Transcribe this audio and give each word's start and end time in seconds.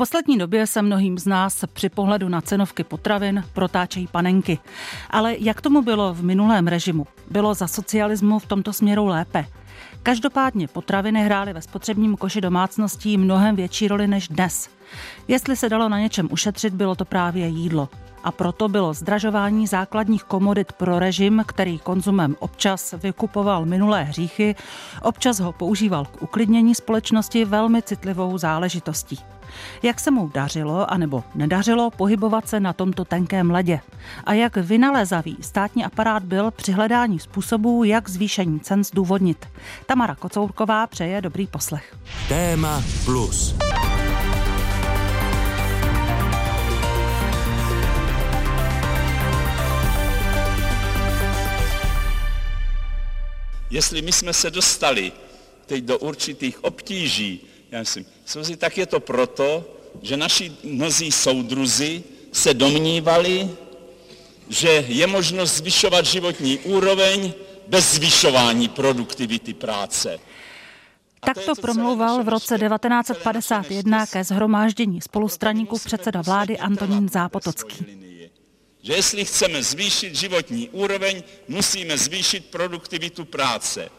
poslední 0.00 0.38
době 0.38 0.66
se 0.66 0.82
mnohým 0.82 1.18
z 1.18 1.26
nás 1.26 1.64
při 1.72 1.88
pohledu 1.88 2.28
na 2.28 2.40
cenovky 2.40 2.84
potravin 2.84 3.44
protáčejí 3.52 4.06
panenky. 4.06 4.58
Ale 5.10 5.34
jak 5.38 5.60
tomu 5.60 5.82
bylo 5.82 6.14
v 6.14 6.22
minulém 6.22 6.66
režimu? 6.66 7.06
Bylo 7.30 7.54
za 7.54 7.68
socialismu 7.68 8.38
v 8.38 8.46
tomto 8.46 8.72
směru 8.72 9.06
lépe? 9.06 9.46
Každopádně 10.02 10.68
potraviny 10.68 11.24
hrály 11.24 11.52
ve 11.52 11.62
spotřebním 11.62 12.16
koši 12.16 12.40
domácností 12.40 13.18
mnohem 13.18 13.56
větší 13.56 13.88
roli 13.88 14.06
než 14.06 14.28
dnes. 14.28 14.70
Jestli 15.28 15.56
se 15.56 15.68
dalo 15.68 15.88
na 15.88 16.00
něčem 16.00 16.28
ušetřit, 16.30 16.74
bylo 16.74 16.94
to 16.94 17.04
právě 17.04 17.46
jídlo. 17.46 17.88
A 18.24 18.32
proto 18.32 18.68
bylo 18.68 18.94
zdražování 18.94 19.66
základních 19.66 20.24
komodit 20.24 20.72
pro 20.72 20.98
režim, 20.98 21.44
který 21.46 21.78
konzumem 21.78 22.36
občas 22.38 22.94
vykupoval 23.02 23.66
minulé 23.66 24.02
hříchy, 24.02 24.56
občas 25.02 25.40
ho 25.40 25.52
používal 25.52 26.04
k 26.04 26.22
uklidnění 26.22 26.74
společnosti 26.74 27.44
velmi 27.44 27.82
citlivou 27.82 28.38
záležitostí. 28.38 29.18
Jak 29.82 30.00
se 30.00 30.10
mu 30.10 30.28
dařilo 30.28 30.92
anebo 30.92 31.24
nedařilo 31.34 31.90
pohybovat 31.90 32.48
se 32.48 32.60
na 32.60 32.72
tomto 32.72 33.04
tenkém 33.04 33.50
ledě? 33.50 33.80
A 34.24 34.32
jak 34.32 34.56
vynalézavý 34.56 35.36
státní 35.40 35.84
aparát 35.84 36.22
byl 36.22 36.50
při 36.50 36.72
hledání 36.72 37.18
způsobů, 37.18 37.84
jak 37.84 38.08
zvýšení 38.08 38.60
cen 38.60 38.84
zdůvodnit? 38.84 39.48
Tamara 39.86 40.14
Kocourková 40.14 40.86
přeje 40.86 41.20
dobrý 41.20 41.46
poslech. 41.46 41.96
Téma 42.28 42.82
plus. 43.04 43.54
Jestli 53.70 54.02
my 54.02 54.12
jsme 54.12 54.32
se 54.32 54.50
dostali 54.50 55.12
teď 55.66 55.84
do 55.84 55.98
určitých 55.98 56.64
obtíží, 56.64 57.40
já 57.70 57.78
myslím, 57.78 58.04
souzi, 58.30 58.56
tak 58.56 58.78
je 58.78 58.86
to 58.86 59.00
proto, 59.00 59.64
že 60.02 60.16
naši 60.16 60.52
mnozí 60.64 61.12
soudruzi 61.12 62.02
se 62.32 62.54
domnívali, 62.54 63.50
že 64.48 64.84
je 64.88 65.06
možnost 65.06 65.56
zvyšovat 65.56 66.06
životní 66.06 66.58
úroveň 66.58 67.32
bez 67.66 67.94
zvyšování 67.94 68.68
produktivity 68.68 69.54
práce. 69.54 70.18
Takto 71.20 71.54
promlouval 71.54 72.24
v 72.24 72.28
roce 72.28 72.58
1951 72.58 74.06
ke 74.06 74.24
zhromáždění 74.24 75.00
spolustraníků 75.00 75.78
předseda 75.78 76.22
vlády 76.22 76.58
Antonín 76.58 77.08
Zápotocký. 77.08 77.86
Že 78.82 78.92
jestli 78.92 79.24
chceme 79.24 79.62
zvýšit 79.62 80.16
životní 80.16 80.68
úroveň, 80.68 81.22
musíme 81.48 81.98
zvýšit 81.98 82.44
produktivitu 82.50 83.24
práce 83.24 83.90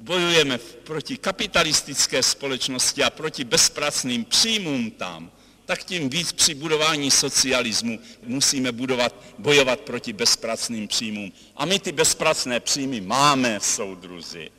bojujeme 0.00 0.58
proti 0.58 1.16
kapitalistické 1.16 2.22
společnosti 2.22 3.02
a 3.02 3.10
proti 3.10 3.44
bezpracným 3.44 4.24
příjmům 4.24 4.90
tam, 4.90 5.30
tak 5.66 5.84
tím 5.84 6.10
víc 6.10 6.32
při 6.32 6.54
budování 6.54 7.10
socialismu 7.10 7.98
musíme 8.22 8.72
budovat, 8.72 9.14
bojovat 9.38 9.80
proti 9.80 10.12
bezpracným 10.12 10.88
příjmům. 10.88 11.32
A 11.56 11.64
my 11.64 11.78
ty 11.78 11.92
bezpracné 11.92 12.60
příjmy 12.60 13.00
máme, 13.00 13.60
soudruzi. 13.60 14.50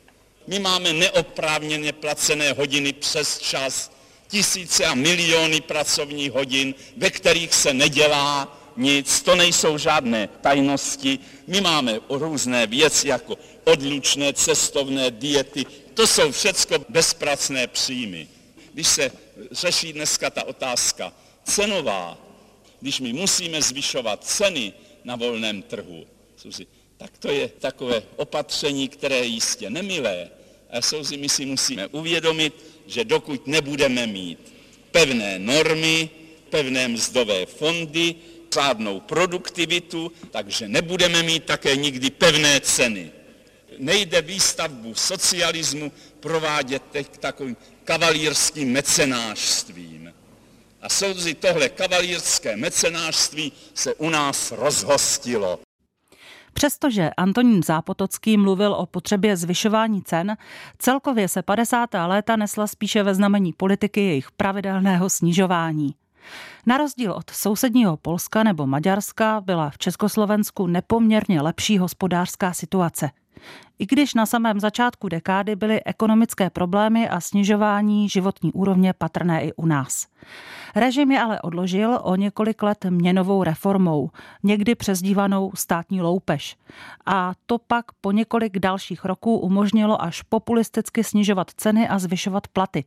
My 0.46 0.58
máme 0.58 0.92
neoprávněně 0.92 1.92
placené 1.92 2.52
hodiny 2.52 2.92
přes 2.92 3.38
čas, 3.38 3.92
tisíce 4.28 4.84
a 4.84 4.94
miliony 4.94 5.60
pracovních 5.60 6.32
hodin, 6.32 6.74
ve 6.96 7.10
kterých 7.10 7.54
se 7.54 7.74
nedělá 7.74 8.61
nic, 8.76 9.22
to 9.22 9.34
nejsou 9.34 9.78
žádné 9.78 10.28
tajnosti. 10.40 11.18
My 11.46 11.60
máme 11.60 12.00
různé 12.08 12.66
věci 12.66 13.08
jako 13.08 13.38
odlučné 13.64 14.32
cestovné 14.32 15.10
diety, 15.10 15.66
to 15.94 16.06
jsou 16.06 16.32
všecko 16.32 16.74
bezpracné 16.88 17.66
příjmy. 17.66 18.28
Když 18.72 18.86
se 18.86 19.12
řeší 19.50 19.92
dneska 19.92 20.30
ta 20.30 20.44
otázka 20.44 21.12
cenová, 21.44 22.18
když 22.80 23.00
my 23.00 23.12
musíme 23.12 23.62
zvyšovat 23.62 24.24
ceny 24.24 24.72
na 25.04 25.16
volném 25.16 25.62
trhu, 25.62 26.06
tak 26.96 27.18
to 27.18 27.28
je 27.28 27.48
takové 27.48 28.02
opatření, 28.16 28.88
které 28.88 29.16
je 29.16 29.24
jistě 29.24 29.70
nemilé. 29.70 30.28
A 30.70 30.82
souzi, 30.82 31.16
my 31.16 31.28
si 31.28 31.46
musíme 31.46 31.86
uvědomit, 31.86 32.54
že 32.86 33.04
dokud 33.04 33.46
nebudeme 33.46 34.06
mít 34.06 34.52
pevné 34.90 35.38
normy, 35.38 36.10
pevné 36.50 36.88
mzdové 36.88 37.46
fondy, 37.46 38.14
řádnou 38.52 39.00
produktivitu, 39.00 40.12
takže 40.30 40.68
nebudeme 40.68 41.22
mít 41.22 41.44
také 41.44 41.76
nikdy 41.76 42.10
pevné 42.10 42.60
ceny 42.60 43.12
nejde 43.78 44.22
výstavbu 44.22 44.94
socialismu 44.94 45.92
provádět 46.20 46.82
teď 46.90 47.18
takovým 47.18 47.56
kavalírským 47.84 48.72
mecenářstvím. 48.72 50.12
A 50.82 50.88
soudzi 50.88 51.34
tohle 51.34 51.68
kavalírské 51.68 52.56
mecenářství 52.56 53.52
se 53.74 53.94
u 53.94 54.10
nás 54.10 54.52
rozhostilo. 54.52 55.58
Přestože 56.52 57.10
Antonín 57.16 57.62
Zápotocký 57.62 58.36
mluvil 58.36 58.72
o 58.72 58.86
potřebě 58.86 59.36
zvyšování 59.36 60.02
cen, 60.02 60.36
celkově 60.78 61.28
se 61.28 61.42
50. 61.42 61.90
léta 62.06 62.36
nesla 62.36 62.66
spíše 62.66 63.02
ve 63.02 63.14
znamení 63.14 63.52
politiky 63.52 64.00
jejich 64.00 64.30
pravidelného 64.30 65.10
snižování. 65.10 65.94
Na 66.66 66.76
rozdíl 66.76 67.12
od 67.12 67.30
sousedního 67.30 67.96
Polska 67.96 68.42
nebo 68.42 68.66
Maďarska 68.66 69.40
byla 69.40 69.70
v 69.70 69.78
Československu 69.78 70.66
nepoměrně 70.66 71.42
lepší 71.42 71.78
hospodářská 71.78 72.52
situace– 72.52 73.10
i 73.78 73.86
když 73.86 74.14
na 74.14 74.26
samém 74.26 74.60
začátku 74.60 75.08
dekády 75.08 75.56
byly 75.56 75.84
ekonomické 75.84 76.50
problémy 76.50 77.08
a 77.08 77.20
snižování 77.20 78.08
životní 78.08 78.52
úrovně 78.52 78.92
patrné 78.92 79.44
i 79.44 79.52
u 79.52 79.66
nás. 79.66 80.06
Režim 80.76 81.10
je 81.10 81.20
ale 81.20 81.40
odložil 81.40 82.00
o 82.02 82.16
několik 82.16 82.62
let 82.62 82.84
měnovou 82.90 83.42
reformou, 83.42 84.10
někdy 84.42 84.74
přezdívanou 84.74 85.52
státní 85.54 86.02
loupež. 86.02 86.56
A 87.06 87.32
to 87.46 87.58
pak 87.58 87.92
po 88.00 88.12
několik 88.12 88.58
dalších 88.58 89.04
roků 89.04 89.38
umožnilo 89.38 90.02
až 90.02 90.22
populisticky 90.22 91.04
snižovat 91.04 91.50
ceny 91.56 91.88
a 91.88 91.98
zvyšovat 91.98 92.48
platy. 92.48 92.84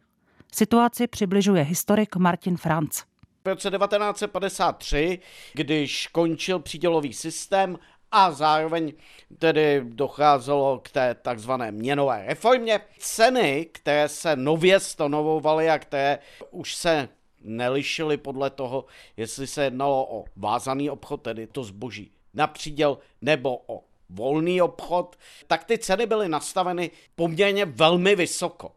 Situaci 0.53 1.07
přibližuje 1.07 1.63
historik 1.63 2.15
Martin 2.15 2.57
Franc. 2.57 3.03
V 3.45 3.47
roce 3.47 3.71
1953, 3.71 5.19
když 5.53 6.07
končil 6.07 6.59
přídělový 6.59 7.13
systém 7.13 7.79
a 8.11 8.31
zároveň 8.31 8.93
tedy 9.39 9.81
docházelo 9.83 10.79
k 10.79 10.89
té 10.89 11.15
takzvané 11.21 11.71
měnové 11.71 12.25
reformě. 12.27 12.79
Ceny, 12.97 13.67
které 13.71 14.09
se 14.09 14.35
nově 14.35 14.79
stanovovaly 14.79 15.69
a 15.69 15.79
které 15.79 16.19
už 16.51 16.75
se 16.75 17.09
nelišily 17.41 18.17
podle 18.17 18.49
toho, 18.49 18.85
jestli 19.17 19.47
se 19.47 19.63
jednalo 19.63 20.07
o 20.09 20.25
vázaný 20.35 20.89
obchod, 20.89 21.21
tedy 21.21 21.47
to 21.47 21.63
zboží 21.63 22.11
na 22.33 22.47
příděl, 22.47 22.97
nebo 23.21 23.63
o 23.67 23.83
volný 24.09 24.61
obchod, 24.61 25.15
tak 25.47 25.63
ty 25.63 25.77
ceny 25.77 26.05
byly 26.05 26.29
nastaveny 26.29 26.91
poměrně 27.15 27.65
velmi 27.65 28.15
vysoko. 28.15 28.71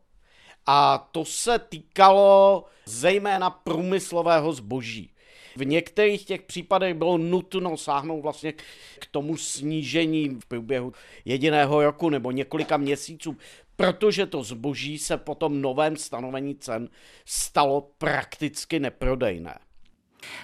A 0.70 1.08
to 1.12 1.24
se 1.24 1.58
týkalo 1.58 2.64
zejména 2.86 3.50
průmyslového 3.50 4.52
zboží. 4.52 5.10
V 5.56 5.64
některých 5.66 6.24
těch 6.24 6.42
případech 6.42 6.94
bylo 6.94 7.18
nutno 7.18 7.76
sáhnout 7.76 8.20
vlastně 8.20 8.52
k 8.98 9.06
tomu 9.10 9.36
snížení 9.36 10.28
v 10.28 10.46
průběhu 10.46 10.92
jediného 11.24 11.82
roku 11.82 12.10
nebo 12.10 12.30
několika 12.30 12.76
měsíců, 12.76 13.36
protože 13.76 14.26
to 14.26 14.42
zboží 14.42 14.98
se 14.98 15.16
po 15.16 15.34
tom 15.34 15.62
novém 15.62 15.96
stanovení 15.96 16.54
cen 16.54 16.88
stalo 17.24 17.90
prakticky 17.98 18.80
neprodejné. 18.80 19.58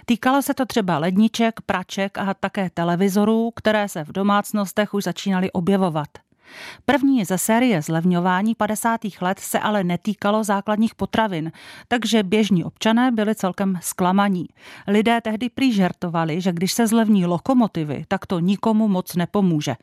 Týkalo 0.06 0.42
se 0.42 0.54
to 0.54 0.66
třeba 0.66 0.98
ledniček, 0.98 1.60
praček 1.60 2.18
a 2.18 2.34
také 2.34 2.70
televizorů, 2.70 3.50
které 3.56 3.88
se 3.88 4.04
v 4.04 4.12
domácnostech 4.12 4.94
už 4.94 5.04
začínaly 5.04 5.52
objevovat. 5.52 6.08
První 6.84 7.24
ze 7.24 7.38
série 7.38 7.82
zlevňování 7.82 8.54
50. 8.54 9.00
let 9.20 9.38
se 9.38 9.58
ale 9.58 9.84
netýkalo 9.84 10.44
základních 10.44 10.94
potravin, 10.94 11.52
takže 11.88 12.22
běžní 12.22 12.64
občané 12.64 13.10
byli 13.12 13.34
celkem 13.34 13.78
zklamaní. 13.82 14.46
Lidé 14.86 15.20
tehdy 15.20 15.48
prý 15.48 15.72
žertovali, 15.72 16.40
že 16.40 16.52
když 16.52 16.72
se 16.72 16.86
zlevní 16.86 17.26
lokomotivy, 17.26 18.04
tak 18.08 18.26
to 18.26 18.38
nikomu 18.38 18.88
moc 18.88 19.16
nepomůže. 19.16 19.74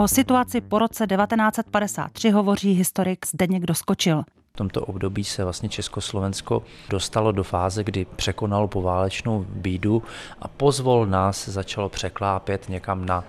O 0.00 0.08
situaci 0.08 0.60
po 0.60 0.78
roce 0.78 1.06
1953 1.06 2.30
hovoří 2.30 2.72
historik 2.72 3.26
Zdeněk 3.26 3.66
Doskočil. 3.66 4.22
V 4.52 4.56
tomto 4.56 4.84
období 4.84 5.24
se 5.24 5.44
vlastně 5.44 5.68
Československo 5.68 6.62
dostalo 6.90 7.32
do 7.32 7.44
fáze, 7.44 7.84
kdy 7.84 8.06
překonalo 8.16 8.68
poválečnou 8.68 9.46
bídu 9.48 10.02
a 10.42 10.48
pozvol 10.48 11.06
nás 11.06 11.48
začalo 11.48 11.88
překlápět 11.88 12.68
někam 12.68 13.06
na 13.06 13.24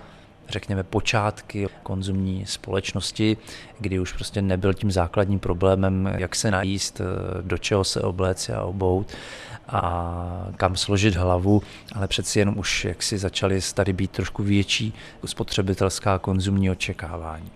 řekněme, 0.52 0.82
počátky 0.82 1.68
konzumní 1.82 2.46
společnosti, 2.46 3.36
kdy 3.80 4.00
už 4.00 4.12
prostě 4.12 4.42
nebyl 4.42 4.74
tím 4.74 4.90
základním 4.90 5.38
problémem, 5.38 6.14
jak 6.18 6.36
se 6.36 6.50
najíst, 6.50 7.00
do 7.40 7.58
čeho 7.58 7.84
se 7.84 8.00
obléct 8.00 8.50
a 8.50 8.62
obout 8.62 9.12
a 9.68 10.46
kam 10.56 10.76
složit 10.76 11.16
hlavu, 11.16 11.62
ale 11.94 12.08
přeci 12.08 12.38
jenom 12.38 12.58
už 12.58 12.84
jak 12.84 13.02
si 13.02 13.18
začaly 13.18 13.60
tady 13.74 13.92
být 13.92 14.10
trošku 14.10 14.42
větší 14.42 14.94
spotřebitelská 15.24 16.18
konzumní 16.18 16.70
očekávání. 16.70 17.50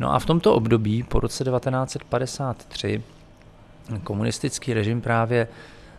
No 0.00 0.14
a 0.14 0.18
v 0.18 0.26
tomto 0.26 0.54
období 0.54 1.02
po 1.02 1.20
roce 1.20 1.44
1953 1.44 3.02
komunistický 4.04 4.74
režim 4.74 5.00
právě 5.00 5.48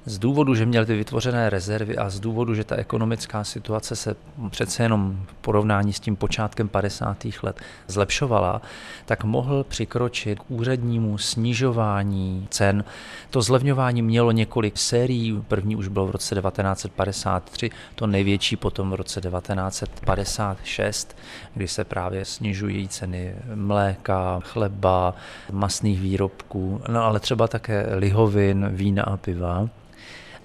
z 0.06 0.20
důvodu, 0.20 0.56
že 0.56 0.66
měl 0.66 0.86
ty 0.86 0.96
vytvořené 0.96 1.50
rezervy 1.50 1.98
a 1.98 2.10
z 2.10 2.20
důvodu, 2.20 2.56
že 2.56 2.64
ta 2.64 2.76
ekonomická 2.76 3.44
situace 3.44 3.96
se 3.96 4.16
přece 4.50 4.84
jenom 4.84 5.26
v 5.28 5.34
porovnání 5.34 5.94
s 5.94 6.00
tím 6.00 6.16
počátkem 6.16 6.68
50. 6.68 7.26
let 7.44 7.62
zlepšovala, 7.88 8.62
tak 9.06 9.24
mohl 9.24 9.64
přikročit 9.64 10.40
k 10.40 10.52
úřednímu 10.52 11.18
snižování 11.18 12.48
cen. 12.50 12.84
To 13.30 13.42
zlevňování 13.42 14.02
mělo 14.02 14.32
několik 14.32 14.78
sérií. 14.78 15.44
První 15.48 15.76
už 15.76 15.88
bylo 15.88 16.08
v 16.08 16.12
roce 16.12 16.36
1953, 16.36 17.70
to 17.96 18.08
největší 18.08 18.56
potom 18.56 18.92
v 18.92 18.96
roce 18.96 19.22
1956, 19.22 21.18
kdy 21.54 21.68
se 21.68 21.84
právě 21.84 22.26
snižují 22.26 22.88
ceny 22.88 23.36
mléka, 23.56 24.40
chleba, 24.44 25.16
masných 25.52 26.02
výrobků, 26.02 26.82
no 26.90 27.04
ale 27.04 27.20
třeba 27.20 27.48
také 27.48 27.88
lihovin, 27.96 28.70
vína 28.72 29.04
a 29.04 29.18
piva. 29.18 29.70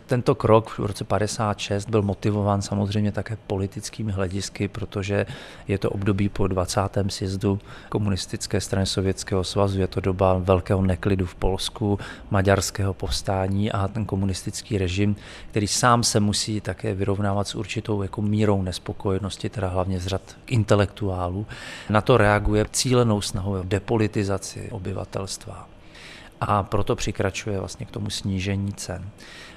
Tento 0.09 0.35
krok 0.35 0.71
v 0.71 0.87
roce 0.87 1.05
56 1.05 1.89
byl 1.91 2.03
motivován 2.03 2.63
samozřejmě 2.63 3.13
také 3.13 3.37
politickými 3.47 4.13
hledisky, 4.13 4.69
protože 4.69 5.27
je 5.69 5.79
to 5.79 5.91
období 5.91 6.29
po 6.29 6.47
20. 6.47 6.81
sjezdu 7.09 7.59
komunistické 7.89 8.61
strany 8.61 8.87
Sovětského 8.87 9.45
svazu, 9.45 9.81
je 9.81 9.87
to 9.87 10.01
doba 10.01 10.39
velkého 10.39 10.83
neklidu 10.83 11.27
v 11.27 11.35
Polsku, 11.35 11.99
maďarského 12.31 12.95
povstání 12.95 13.73
a 13.73 13.89
ten 13.89 14.05
komunistický 14.05 14.79
režim, 14.79 15.17
který 15.51 15.67
sám 15.67 16.03
se 16.05 16.21
musí 16.21 16.61
také 16.61 16.95
vyrovnávat 16.95 17.49
s 17.49 17.55
určitou 17.55 18.03
jako 18.03 18.23
mírou 18.23 18.63
nespokojenosti, 18.63 19.49
teda 19.49 19.69
hlavně 19.69 20.01
z 20.01 20.07
řad 20.07 20.37
intelektuálů, 20.47 21.47
na 21.91 22.01
to 22.01 22.17
reaguje 22.17 22.67
cílenou 22.73 23.21
snahou 23.21 23.53
o 23.53 23.63
depolitizaci 23.63 24.69
obyvatelstva 24.71 25.69
a 26.41 26.63
proto 26.63 26.97
přikračuje 26.97 27.59
vlastně 27.59 27.87
k 27.87 27.91
tomu 27.91 28.11
snížení 28.11 28.73
cen. 28.73 29.11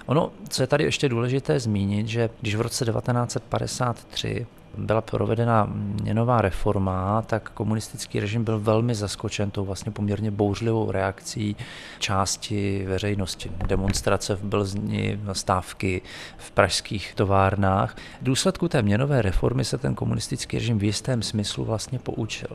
Ono, 0.05 0.31
co 0.49 0.63
je 0.63 0.67
tady 0.67 0.83
ještě 0.83 1.09
důležité 1.09 1.59
zmínit, 1.59 2.07
že 2.07 2.29
když 2.41 2.55
v 2.55 2.61
roce 2.61 2.85
1953 2.85 4.47
byla 4.77 5.01
provedena 5.01 5.67
měnová 6.01 6.41
reforma, 6.41 7.21
tak 7.21 7.49
komunistický 7.49 8.19
režim 8.19 8.43
byl 8.43 8.59
velmi 8.59 8.95
zaskočen 8.95 9.51
tou 9.51 9.65
vlastně 9.65 9.91
poměrně 9.91 10.31
bouřlivou 10.31 10.91
reakcí 10.91 11.55
části 11.99 12.85
veřejnosti. 12.87 13.51
Demonstrace 13.67 14.35
v 14.35 14.43
Blzni, 14.43 15.19
stávky 15.33 16.01
v 16.37 16.51
pražských 16.51 17.13
továrnách. 17.15 17.95
V 18.21 18.23
důsledku 18.23 18.67
té 18.67 18.81
měnové 18.81 19.21
reformy 19.21 19.65
se 19.65 19.77
ten 19.77 19.95
komunistický 19.95 20.57
režim 20.57 20.79
v 20.79 20.83
jistém 20.83 21.21
smyslu 21.21 21.65
vlastně 21.65 21.99
poučil. 21.99 22.49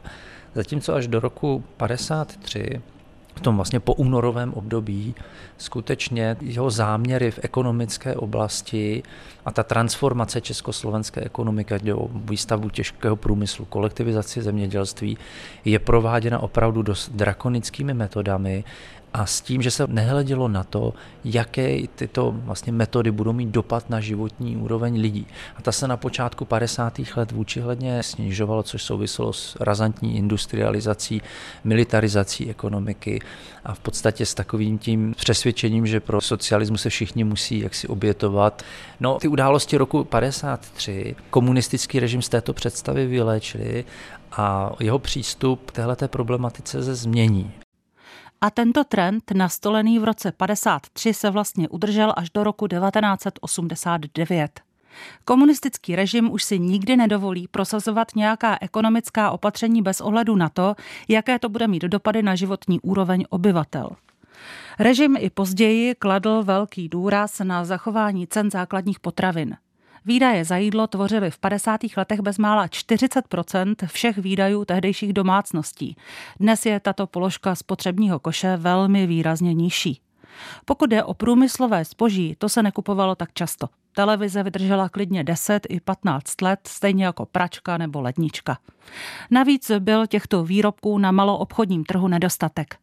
Zatímco 0.55 0.95
až 0.95 1.07
do 1.07 1.21
roku 1.21 1.65
53 1.77 2.83
v 3.37 3.41
tom 3.41 3.57
vlastně 3.57 3.81
po 3.81 3.95
únorovém 3.95 4.53
období 4.55 5.15
skutečně 5.59 6.37
jeho 6.41 6.71
záměry 6.71 7.31
v 7.31 7.39
ekonomické 7.43 8.17
oblasti 8.17 9.03
a 9.45 9.53
ta 9.53 9.63
transformace 9.63 10.41
československé 10.41 11.21
ekonomiky 11.21 11.75
do 11.79 12.09
výstavu 12.13 12.69
těžkého 12.69 13.17
průmyslu, 13.17 13.65
kolektivizaci 13.65 14.43
zemědělství 14.43 15.19
je 15.65 15.79
prováděna 15.79 16.39
opravdu 16.39 16.83
dost 16.83 17.11
drakonickými 17.13 17.95
metodami, 17.95 18.65
a 19.17 19.27
s 19.27 19.41
tím, 19.41 19.63
že 19.63 19.71
se 19.71 19.87
nehledělo 19.87 20.49
na 20.49 20.65
to, 20.65 20.95
jaké 21.25 21.87
tyto 21.95 22.35
vlastně 22.37 22.73
metody 22.73 23.11
budou 23.11 23.33
mít 23.33 23.49
dopad 23.49 23.91
na 23.91 24.01
životní 24.01 24.57
úroveň 24.57 25.01
lidí. 25.01 25.27
A 25.57 25.63
ta 25.63 25.73
se 25.73 25.89
na 25.89 25.97
počátku 25.97 26.45
50. 26.45 27.01
let 27.17 27.33
vůči 27.33 27.61
hledně 27.61 28.03
snižovalo, 28.03 28.63
což 28.63 28.83
souviselo 28.83 29.33
s 29.33 29.57
razantní 29.61 30.17
industrializací, 30.17 31.23
militarizací 31.65 32.51
ekonomiky 32.51 33.21
a 33.65 33.75
v 33.75 33.79
podstatě 33.79 34.27
s 34.27 34.35
takovým 34.35 34.79
tím 34.79 35.15
přesvědčením, 35.17 35.87
že 35.87 36.01
pro 36.01 36.21
socialismus 36.21 36.83
se 36.83 36.91
všichni 36.91 37.25
musí 37.25 37.59
jaksi 37.59 37.89
obětovat. 37.89 38.63
No, 39.01 39.19
ty 39.19 39.29
události 39.29 39.77
roku 39.77 40.05
53 40.05 41.17
komunistický 41.31 42.01
režim 42.01 42.23
z 42.23 42.29
této 42.29 42.53
představy 42.53 43.07
vyléčili 43.07 43.85
a 44.33 44.73
jeho 44.81 44.99
přístup 44.99 45.71
k 45.71 45.73
téhleté 45.73 46.09
problematice 46.09 46.85
se 46.85 46.95
změní. 46.95 47.53
A 48.41 48.51
tento 48.51 48.85
trend, 48.85 49.25
nastolený 49.35 49.99
v 49.99 50.05
roce 50.05 50.33
53, 50.33 51.15
se 51.15 51.31
vlastně 51.31 51.69
udržel 51.69 52.13
až 52.17 52.31
do 52.31 52.45
roku 52.45 52.67
1989. 52.67 54.61
Komunistický 55.25 55.97
režim 55.97 56.33
už 56.33 56.45
si 56.45 56.59
nikdy 56.59 56.97
nedovolí 56.97 57.49
prosazovat 57.49 58.09
nějaká 58.17 58.59
ekonomická 58.61 59.31
opatření 59.31 59.83
bez 59.83 60.01
ohledu 60.01 60.37
na 60.37 60.49
to, 60.49 60.75
jaké 61.09 61.39
to 61.39 61.49
bude 61.49 61.69
mít 61.69 61.83
dopady 61.83 62.23
na 62.23 62.35
životní 62.35 62.81
úroveň 62.81 63.25
obyvatel. 63.31 63.91
Režim 64.79 65.17
i 65.19 65.31
později 65.31 65.95
kladl 65.95 66.43
velký 66.43 66.89
důraz 66.89 67.39
na 67.39 67.65
zachování 67.65 68.27
cen 68.27 68.51
základních 68.51 69.01
potravin. 69.01 69.57
Výdaje 70.07 70.45
za 70.45 70.57
jídlo 70.57 70.87
tvořily 70.87 71.31
v 71.31 71.39
50. 71.39 71.81
letech 71.97 72.21
bezmála 72.21 72.67
40% 72.67 73.87
všech 73.87 74.19
výdajů 74.19 74.65
tehdejších 74.65 75.13
domácností. 75.13 75.97
Dnes 76.41 76.67
je 76.67 76.81
tato 76.81 77.07
položka 77.07 77.55
spotřebního 77.55 78.19
koše 78.19 78.57
velmi 78.57 79.07
výrazně 79.07 79.55
nižší. 79.55 80.01
Pokud 80.65 80.93
je 80.93 81.05
o 81.05 81.15
průmyslové 81.15 81.85
zboží, 81.85 82.35
to 82.39 82.49
se 82.49 82.63
nekupovalo 82.63 83.15
tak 83.15 83.33
často. 83.33 83.69
Televize 83.95 84.43
vydržela 84.43 84.89
klidně 84.89 85.25
10 85.25 85.67
i 85.69 85.81
15 85.81 86.43
let, 86.43 86.61
stejně 86.67 87.05
jako 87.05 87.27
pračka 87.27 87.79
nebo 87.79 88.01
lednička. 88.01 88.59
Navíc 89.31 89.71
byl 89.79 90.07
těchto 90.07 90.45
výrobků 90.45 90.99
na 90.99 91.13
maloobchodním 91.13 91.85
trhu 91.85 92.09
nedostatek. 92.09 92.77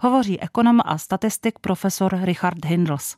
Hovoří 0.00 0.40
ekonom 0.40 0.80
a 0.84 0.98
statistik 0.98 1.58
profesor 1.58 2.18
Richard 2.22 2.64
Hindels. 2.64 3.16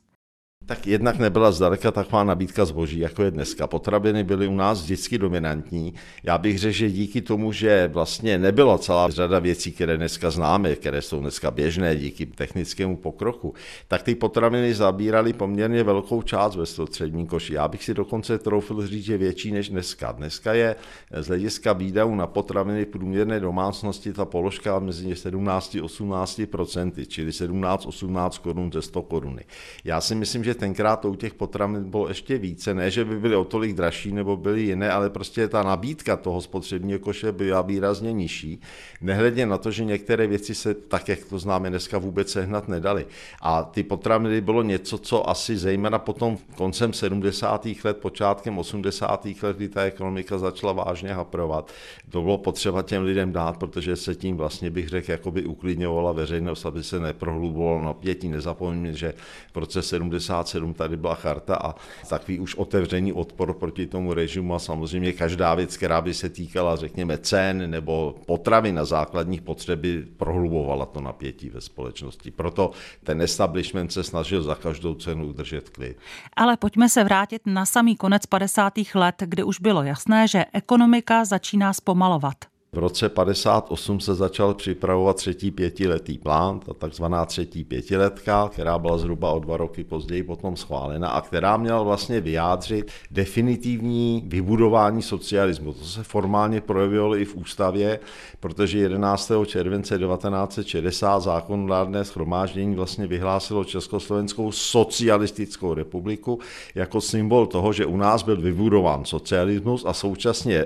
Tak 0.65 0.87
jednak 0.87 1.19
nebyla 1.19 1.51
zdaleka 1.51 1.91
taková 1.91 2.23
nabídka 2.23 2.65
zboží, 2.65 2.99
jako 2.99 3.23
je 3.23 3.31
dneska. 3.31 3.67
Potraviny 3.67 4.23
byly 4.23 4.47
u 4.47 4.55
nás 4.55 4.81
vždycky 4.81 5.17
dominantní. 5.17 5.93
Já 6.23 6.37
bych 6.37 6.59
řekl, 6.59 6.73
že 6.73 6.91
díky 6.91 7.21
tomu, 7.21 7.51
že 7.51 7.89
vlastně 7.93 8.37
nebyla 8.37 8.77
celá 8.77 9.09
řada 9.09 9.39
věcí, 9.39 9.71
které 9.71 9.97
dneska 9.97 10.31
známe, 10.31 10.75
které 10.75 11.01
jsou 11.01 11.19
dneska 11.19 11.51
běžné 11.51 11.95
díky 11.95 12.25
technickému 12.25 12.97
pokroku, 12.97 13.53
tak 13.87 14.03
ty 14.03 14.15
potraviny 14.15 14.73
zabíraly 14.73 15.33
poměrně 15.33 15.83
velkou 15.83 16.21
část 16.21 16.55
ve 16.55 16.65
střední 16.65 17.27
koši. 17.27 17.53
Já 17.53 17.67
bych 17.67 17.83
si 17.83 17.93
dokonce 17.93 18.37
troufil 18.37 18.87
říct, 18.87 19.03
že 19.03 19.17
větší 19.17 19.51
než 19.51 19.69
dneska. 19.69 20.11
Dneska 20.11 20.53
je 20.53 20.75
z 21.11 21.27
hlediska 21.27 21.73
výdajů 21.73 22.15
na 22.15 22.27
potraviny 22.27 22.85
průměrné 22.85 23.39
domácnosti 23.39 24.13
ta 24.13 24.25
položka 24.25 24.79
mezi 24.79 25.15
17 25.15 25.75
a 25.75 25.85
18% 25.85 27.05
čili 27.07 27.31
17-18 27.31 28.41
korun 28.41 28.71
ze 28.71 28.81
100 28.81 29.01
koruny. 29.01 29.45
Já 29.83 30.01
si 30.01 30.15
myslím, 30.15 30.43
že 30.43 30.52
že 30.53 30.59
tenkrát 30.59 30.95
to 30.95 31.09
u 31.09 31.15
těch 31.15 31.33
potravin 31.33 31.89
bylo 31.89 32.07
ještě 32.07 32.37
více, 32.37 32.73
ne, 32.73 32.91
že 32.91 33.05
by 33.05 33.19
byly 33.19 33.35
o 33.35 33.43
tolik 33.43 33.73
dražší 33.73 34.11
nebo 34.11 34.37
byly 34.37 34.61
jiné, 34.61 34.91
ale 34.91 35.09
prostě 35.09 35.47
ta 35.47 35.63
nabídka 35.63 36.17
toho 36.17 36.41
spotřebního 36.41 36.99
koše 36.99 37.31
byla 37.31 37.61
výrazně 37.61 38.13
nižší, 38.13 38.61
nehledně 39.01 39.45
na 39.45 39.57
to, 39.57 39.71
že 39.71 39.85
některé 39.85 40.27
věci 40.27 40.55
se 40.55 40.73
tak, 40.73 41.09
jak 41.09 41.25
to 41.25 41.39
známe 41.39 41.69
dneska, 41.69 41.97
vůbec 41.97 42.31
sehnat 42.31 42.67
nedali. 42.67 43.05
A 43.41 43.63
ty 43.63 43.83
potraviny 43.83 44.41
bylo 44.41 44.63
něco, 44.63 44.97
co 44.97 45.29
asi 45.29 45.57
zejména 45.57 45.99
potom 45.99 46.37
koncem 46.55 46.93
70. 46.93 47.67
let, 47.83 47.97
počátkem 47.97 48.57
80. 48.57 49.25
let, 49.41 49.57
kdy 49.57 49.69
ta 49.69 49.81
ekonomika 49.81 50.37
začala 50.37 50.73
vážně 50.73 51.13
haprovat, 51.13 51.71
to 52.09 52.21
bylo 52.21 52.37
potřeba 52.37 52.81
těm 52.81 53.03
lidem 53.03 53.31
dát, 53.31 53.57
protože 53.57 53.95
se 53.95 54.15
tím 54.15 54.37
vlastně 54.37 54.69
bych 54.69 54.89
řekl, 54.89 55.11
jakoby 55.11 55.45
uklidňovala 55.45 56.11
veřejnost, 56.11 56.65
aby 56.65 56.83
se 56.83 56.99
neprohlubovalo 56.99 57.81
napětí. 57.81 58.29
Nezapomeňme, 58.29 58.93
že 58.93 59.13
v 59.53 59.57
roce 59.57 59.81
70 59.81 60.42
57 60.43 60.73
tady 60.73 60.97
byla 60.97 61.15
charta 61.15 61.55
a 61.55 61.75
takový 62.09 62.39
už 62.39 62.55
otevřený 62.55 63.13
odpor 63.13 63.53
proti 63.53 63.87
tomu 63.87 64.13
režimu 64.13 64.55
a 64.55 64.59
samozřejmě 64.59 65.13
každá 65.13 65.55
věc, 65.55 65.77
která 65.77 66.01
by 66.01 66.13
se 66.13 66.29
týkala, 66.29 66.75
řekněme, 66.75 67.17
cen 67.17 67.69
nebo 67.69 68.15
potravy 68.25 68.71
na 68.71 68.85
základních 68.85 69.41
potřeby, 69.41 70.05
prohlubovala 70.17 70.85
to 70.85 71.01
napětí 71.01 71.49
ve 71.49 71.61
společnosti. 71.61 72.31
Proto 72.31 72.71
ten 73.03 73.21
establishment 73.21 73.91
se 73.91 74.03
snažil 74.03 74.41
za 74.41 74.55
každou 74.55 74.95
cenu 74.95 75.27
udržet 75.27 75.69
klid. 75.69 75.97
Ale 76.35 76.57
pojďme 76.57 76.89
se 76.89 77.03
vrátit 77.03 77.41
na 77.45 77.65
samý 77.65 77.95
konec 77.95 78.25
50. 78.25 78.73
let, 78.95 79.15
kdy 79.25 79.43
už 79.43 79.59
bylo 79.59 79.83
jasné, 79.83 80.27
že 80.27 80.45
ekonomika 80.53 81.25
začíná 81.25 81.73
zpomalovat. 81.73 82.52
V 82.73 82.77
roce 82.77 83.09
58 83.09 83.99
se 83.99 84.15
začal 84.15 84.53
připravovat 84.53 85.15
třetí 85.15 85.51
pětiletý 85.51 86.17
plán, 86.17 86.59
ta 86.59 86.73
takzvaná 86.73 87.25
třetí 87.25 87.63
pětiletka, 87.63 88.49
která 88.53 88.79
byla 88.79 88.97
zhruba 88.97 89.31
o 89.31 89.39
dva 89.39 89.57
roky 89.57 89.83
později 89.83 90.23
potom 90.23 90.55
schválena 90.55 91.09
a 91.09 91.21
která 91.21 91.57
měla 91.57 91.83
vlastně 91.83 92.21
vyjádřit 92.21 92.91
definitivní 93.11 94.23
vybudování 94.27 95.01
socialismu. 95.01 95.73
To 95.73 95.85
se 95.85 96.03
formálně 96.03 96.61
projevilo 96.61 97.17
i 97.17 97.25
v 97.25 97.35
ústavě, 97.35 97.99
protože 98.39 98.79
11. 98.79 99.31
července 99.45 99.99
1960 99.99 101.19
zákonodárné 101.19 102.05
schromáždění 102.05 102.75
vlastně 102.75 103.07
vyhlásilo 103.07 103.63
Československou 103.63 104.51
socialistickou 104.51 105.73
republiku 105.73 106.39
jako 106.75 107.01
symbol 107.01 107.47
toho, 107.47 107.73
že 107.73 107.85
u 107.85 107.97
nás 107.97 108.23
byl 108.23 108.41
vybudován 108.41 109.05
socialismus 109.05 109.85
a 109.85 109.93
současně 109.93 110.65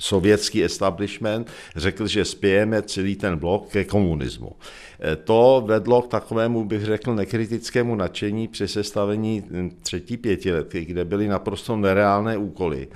sovětský 0.00 0.64
establishment 0.64 1.50
řekl, 1.76 2.06
že 2.06 2.24
spějeme 2.24 2.82
celý 2.82 3.16
ten 3.16 3.38
blok 3.38 3.68
ke 3.68 3.84
komunismu. 3.84 4.52
E, 5.12 5.16
to 5.16 5.62
vedlo 5.66 6.02
k 6.02 6.08
takovému, 6.08 6.64
bych 6.64 6.84
řekl, 6.84 7.14
nekritickému 7.14 7.94
nadšení 7.94 8.48
při 8.48 8.68
sestavení 8.68 9.44
třetí 9.82 10.16
pětiletky, 10.16 10.84
kde 10.84 11.04
byly 11.04 11.28
naprosto 11.28 11.76
nereálné 11.76 12.36
úkoly 12.36 12.88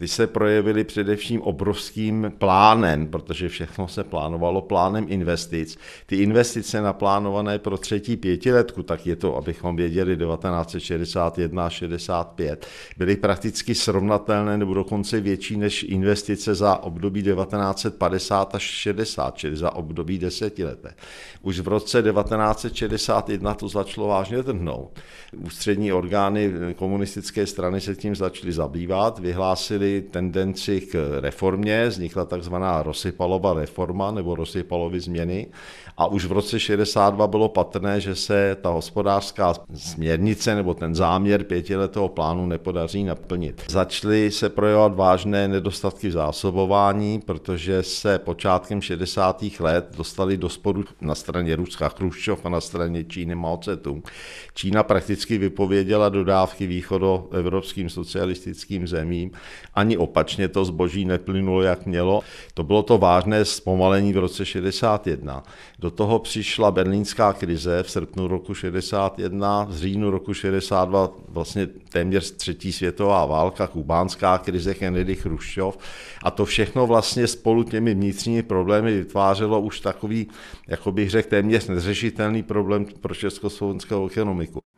ty 0.00 0.08
se 0.08 0.26
projevily 0.26 0.84
především 0.84 1.42
obrovským 1.42 2.32
plánem, 2.38 3.06
protože 3.06 3.48
všechno 3.48 3.88
se 3.88 4.04
plánovalo 4.04 4.62
plánem 4.62 5.06
investic. 5.08 5.78
Ty 6.06 6.16
investice 6.16 6.80
naplánované 6.80 7.58
pro 7.58 7.78
třetí 7.78 8.16
pětiletku, 8.16 8.82
tak 8.82 9.06
je 9.06 9.16
to, 9.16 9.36
abychom 9.36 9.76
věděli, 9.76 10.16
1961 10.16 11.66
a 11.66 11.70
65, 11.70 12.66
byly 12.96 13.16
prakticky 13.16 13.74
srovnatelné 13.74 14.58
nebo 14.58 14.74
dokonce 14.74 15.20
větší 15.20 15.56
než 15.56 15.82
investice 15.82 16.54
za 16.54 16.76
období 16.76 17.22
1950 17.22 18.54
až 18.54 18.62
60, 18.62 19.36
čili 19.36 19.56
za 19.56 19.74
období 19.74 20.18
desetileté. 20.18 20.94
Už 21.42 21.60
v 21.60 21.68
roce 21.68 22.02
1961 22.02 23.54
to 23.54 23.68
začalo 23.68 24.08
vážně 24.08 24.42
trhnout. 24.42 25.00
Ústřední 25.36 25.92
orgány 25.92 26.52
komunistické 26.76 27.46
strany 27.46 27.80
se 27.80 27.96
tím 27.96 28.16
začaly 28.16 28.52
zabývat, 28.52 29.18
vyhlásili 29.18 29.89
tendenci 30.10 30.80
k 30.80 31.20
reformě, 31.20 31.86
vznikla 31.88 32.24
takzvaná 32.24 32.82
Rosypalova 32.82 33.54
reforma 33.54 34.10
nebo 34.10 34.34
Rosypalovy 34.34 35.00
změny 35.00 35.46
a 36.00 36.06
už 36.06 36.24
v 36.24 36.32
roce 36.32 36.60
62 36.60 37.26
bylo 37.26 37.48
patrné, 37.48 38.00
že 38.00 38.14
se 38.14 38.56
ta 38.60 38.68
hospodářská 38.70 39.54
směrnice 39.74 40.54
nebo 40.54 40.74
ten 40.74 40.94
záměr 40.94 41.44
pětiletého 41.44 42.08
plánu 42.08 42.46
nepodaří 42.46 43.04
naplnit. 43.04 43.62
Začaly 43.68 44.30
se 44.30 44.48
projevovat 44.48 44.94
vážné 44.94 45.48
nedostatky 45.48 46.08
v 46.08 46.12
zásobování, 46.12 47.20
protože 47.26 47.82
se 47.82 48.18
počátkem 48.18 48.82
60. 48.82 49.44
let 49.60 49.94
dostali 49.96 50.36
do 50.36 50.48
sporu 50.48 50.84
na 51.00 51.14
straně 51.14 51.56
Ruska 51.56 51.88
Chruščov 51.88 52.46
a 52.46 52.48
na 52.48 52.60
straně 52.60 53.04
Číny 53.04 53.34
Mao 53.34 53.56
Tse-tung. 53.56 54.02
Čína 54.54 54.82
prakticky 54.82 55.38
vypověděla 55.38 56.08
dodávky 56.08 56.66
východoevropským 56.66 57.90
socialistickým 57.90 58.88
zemím 58.88 59.30
ani 59.80 59.96
opačně 59.96 60.48
to 60.48 60.64
zboží 60.64 61.04
neplynulo, 61.04 61.62
jak 61.62 61.86
mělo. 61.86 62.20
To 62.54 62.64
bylo 62.64 62.82
to 62.82 62.98
vážné 62.98 63.44
zpomalení 63.44 64.12
v 64.12 64.18
roce 64.18 64.44
61. 64.44 65.42
Do 65.78 65.90
toho 65.90 66.18
přišla 66.18 66.70
berlínská 66.70 67.32
krize 67.32 67.82
v 67.82 67.90
srpnu 67.90 68.28
roku 68.28 68.54
61, 68.54 69.64
v 69.64 69.76
říjnu 69.76 70.10
roku 70.10 70.34
62 70.34 71.10
vlastně 71.28 71.66
téměř 71.66 72.30
třetí 72.30 72.72
světová 72.72 73.26
válka, 73.26 73.66
kubánská 73.66 74.38
krize 74.38 74.74
Kennedy 74.74 75.16
Chruščov 75.16 75.78
a 76.22 76.30
to 76.30 76.44
všechno 76.44 76.86
vlastně 76.86 77.26
spolu 77.26 77.62
těmi 77.62 77.94
vnitřními 77.94 78.42
problémy 78.42 78.98
vytvářelo 78.98 79.60
už 79.60 79.80
takový, 79.80 80.28
jako 80.68 80.92
bych 80.92 81.10
řekl, 81.10 81.28
téměř 81.28 81.68
neřešitelný 81.68 82.42
problém 82.42 82.86
pro 83.00 83.14
československou 83.14 84.06
ekonomiku. 84.06 84.69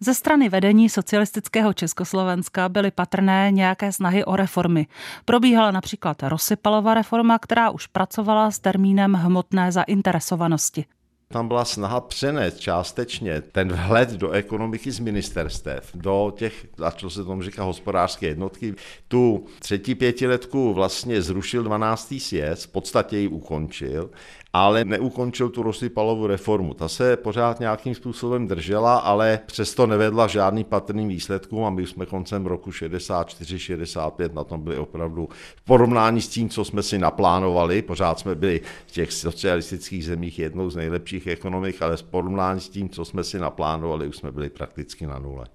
Ze 0.00 0.14
strany 0.14 0.48
vedení 0.48 0.88
socialistického 0.88 1.72
Československa 1.72 2.68
byly 2.68 2.90
patrné 2.90 3.50
nějaké 3.50 3.92
snahy 3.92 4.24
o 4.24 4.36
reformy. 4.36 4.86
Probíhala 5.24 5.70
například 5.70 6.22
Rosypalova 6.22 6.94
reforma, 6.94 7.38
která 7.38 7.70
už 7.70 7.86
pracovala 7.86 8.50
s 8.50 8.58
termínem 8.58 9.14
hmotné 9.14 9.72
zainteresovanosti. 9.72 10.84
Tam 11.32 11.48
byla 11.48 11.64
snaha 11.64 12.00
přenést 12.00 12.60
částečně 12.60 13.40
ten 13.40 13.72
vhled 13.72 14.10
do 14.10 14.30
ekonomiky 14.30 14.90
z 14.90 14.98
ministerstev, 14.98 15.90
do 15.94 16.32
těch, 16.36 16.66
a 16.84 16.90
co 16.90 17.10
se 17.10 17.24
tomu 17.24 17.42
říká, 17.42 17.62
hospodářské 17.62 18.26
jednotky. 18.26 18.74
Tu 19.08 19.46
třetí 19.58 19.94
pětiletku 19.94 20.74
vlastně 20.74 21.22
zrušil 21.22 21.62
12. 21.62 22.14
sjezd, 22.18 22.68
v 22.68 22.72
podstatě 22.72 23.18
ji 23.18 23.28
ukončil 23.28 24.10
ale 24.52 24.84
neukončil 24.84 25.48
tu 25.48 25.62
Rosypalovou 25.62 26.26
reformu. 26.26 26.74
Ta 26.74 26.88
se 26.88 27.16
pořád 27.16 27.60
nějakým 27.60 27.94
způsobem 27.94 28.48
držela, 28.48 28.98
ale 28.98 29.40
přesto 29.46 29.86
nevedla 29.86 30.26
žádný 30.26 30.64
patrný 30.64 31.06
výsledkům 31.06 31.64
a 31.64 31.70
my 31.70 31.86
jsme 31.86 32.06
koncem 32.06 32.46
roku 32.46 32.70
64-65 32.70 34.34
na 34.34 34.44
tom 34.44 34.60
byli 34.60 34.78
opravdu 34.78 35.28
v 35.56 35.64
porovnání 35.64 36.20
s 36.20 36.28
tím, 36.28 36.48
co 36.48 36.64
jsme 36.64 36.82
si 36.82 36.98
naplánovali, 36.98 37.82
pořád 37.82 38.18
jsme 38.18 38.34
byli 38.34 38.60
v 38.86 38.90
těch 38.90 39.12
socialistických 39.12 40.04
zemích 40.04 40.38
jednou 40.38 40.70
z 40.70 40.76
nejlepších 40.76 41.26
ekonomik, 41.26 41.82
ale 41.82 41.96
v 41.96 42.02
porovnání 42.02 42.60
s 42.60 42.68
tím, 42.68 42.88
co 42.88 43.04
jsme 43.04 43.24
si 43.24 43.38
naplánovali, 43.38 44.08
už 44.08 44.16
jsme 44.16 44.32
byli 44.32 44.50
prakticky 44.50 45.06
na 45.06 45.18
nule. 45.18 45.46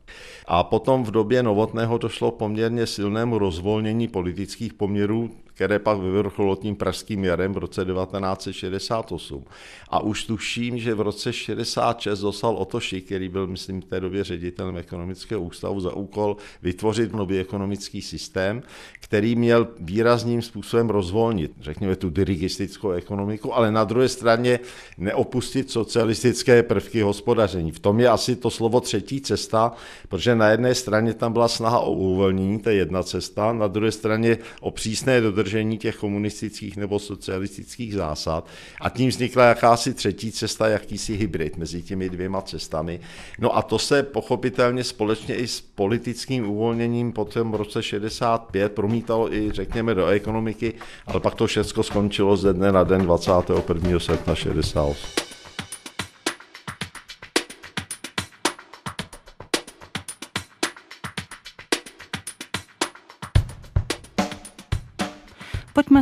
A 0.47 0.63
potom 0.63 1.03
v 1.03 1.11
době 1.11 1.43
novotného 1.43 1.97
došlo 1.97 2.31
poměrně 2.31 2.87
silnému 2.87 3.37
rozvolnění 3.37 4.07
politických 4.07 4.73
poměrů 4.73 5.29
které 5.53 5.79
pak 5.79 5.99
vyvrcholilo 5.99 6.55
tím 6.55 6.75
pražským 6.75 7.23
jarem 7.23 7.53
v 7.53 7.57
roce 7.57 7.85
1968. 7.85 9.45
A 9.89 9.99
už 9.99 10.23
tuším, 10.23 10.77
že 10.77 10.93
v 10.93 11.01
roce 11.01 11.33
66 11.33 12.19
dostal 12.19 12.55
Otoši, 12.55 13.01
který 13.01 13.29
byl, 13.29 13.47
myslím, 13.47 13.81
v 13.81 13.85
té 13.85 13.99
době 13.99 14.23
ředitelem 14.23 14.77
ekonomického 14.77 15.41
ústavu, 15.41 15.79
za 15.79 15.93
úkol 15.95 16.37
vytvořit 16.61 17.13
nový 17.13 17.39
ekonomický 17.39 18.01
systém, 18.01 18.63
který 18.99 19.35
měl 19.35 19.67
výrazným 19.79 20.41
způsobem 20.41 20.89
rozvolnit, 20.89 21.51
řekněme, 21.61 21.95
tu 21.95 22.09
dirigistickou 22.09 22.91
ekonomiku, 22.91 23.55
ale 23.55 23.71
na 23.71 23.83
druhé 23.83 24.09
straně 24.09 24.59
neopustit 24.97 25.71
socialistické 25.71 26.63
prvky 26.63 27.01
hospodaření. 27.01 27.71
V 27.71 27.79
tom 27.79 27.99
je 27.99 28.09
asi 28.09 28.35
to 28.35 28.49
slovo 28.49 28.81
třetí 28.81 29.21
cesta, 29.21 29.71
protože 30.09 30.35
na 30.35 30.49
jedné 30.49 30.75
straně 30.75 31.13
tam 31.13 31.33
byla 31.33 31.47
snaha 31.47 31.79
o 31.79 31.91
uvolnění, 31.91 32.59
to 32.59 32.69
je 32.69 32.75
jedna 32.75 33.03
cesta, 33.03 33.53
na 33.53 33.67
druhé 33.67 33.91
straně 33.91 34.37
o 34.61 34.71
přísné 34.71 35.21
dodržení 35.21 35.42
dodržení 35.43 35.77
těch 35.77 35.95
komunistických 35.95 36.77
nebo 36.77 36.99
socialistických 36.99 37.93
zásad 37.93 38.47
a 38.81 38.89
tím 38.89 39.09
vznikla 39.09 39.45
jakási 39.45 39.93
třetí 39.93 40.31
cesta, 40.31 40.67
jakýsi 40.67 41.17
hybrid 41.17 41.57
mezi 41.57 41.81
těmi 41.81 42.09
dvěma 42.09 42.41
cestami. 42.41 42.99
No 43.39 43.57
a 43.57 43.61
to 43.61 43.79
se 43.79 44.03
pochopitelně 44.03 44.83
společně 44.83 45.35
i 45.35 45.47
s 45.47 45.61
politickým 45.61 46.49
uvolněním 46.49 47.11
potom 47.11 47.51
v 47.51 47.55
roce 47.55 47.83
65 47.83 48.71
promítalo 48.71 49.33
i, 49.33 49.51
řekněme, 49.51 49.95
do 49.95 50.07
ekonomiky, 50.07 50.73
ale 51.07 51.19
pak 51.19 51.35
to 51.35 51.47
všechno 51.47 51.83
skončilo 51.83 52.37
ze 52.37 52.53
dne 52.53 52.71
na 52.71 52.83
den 52.83 53.01
21. 53.01 53.99
srpna 53.99 54.35
68. 54.35 55.32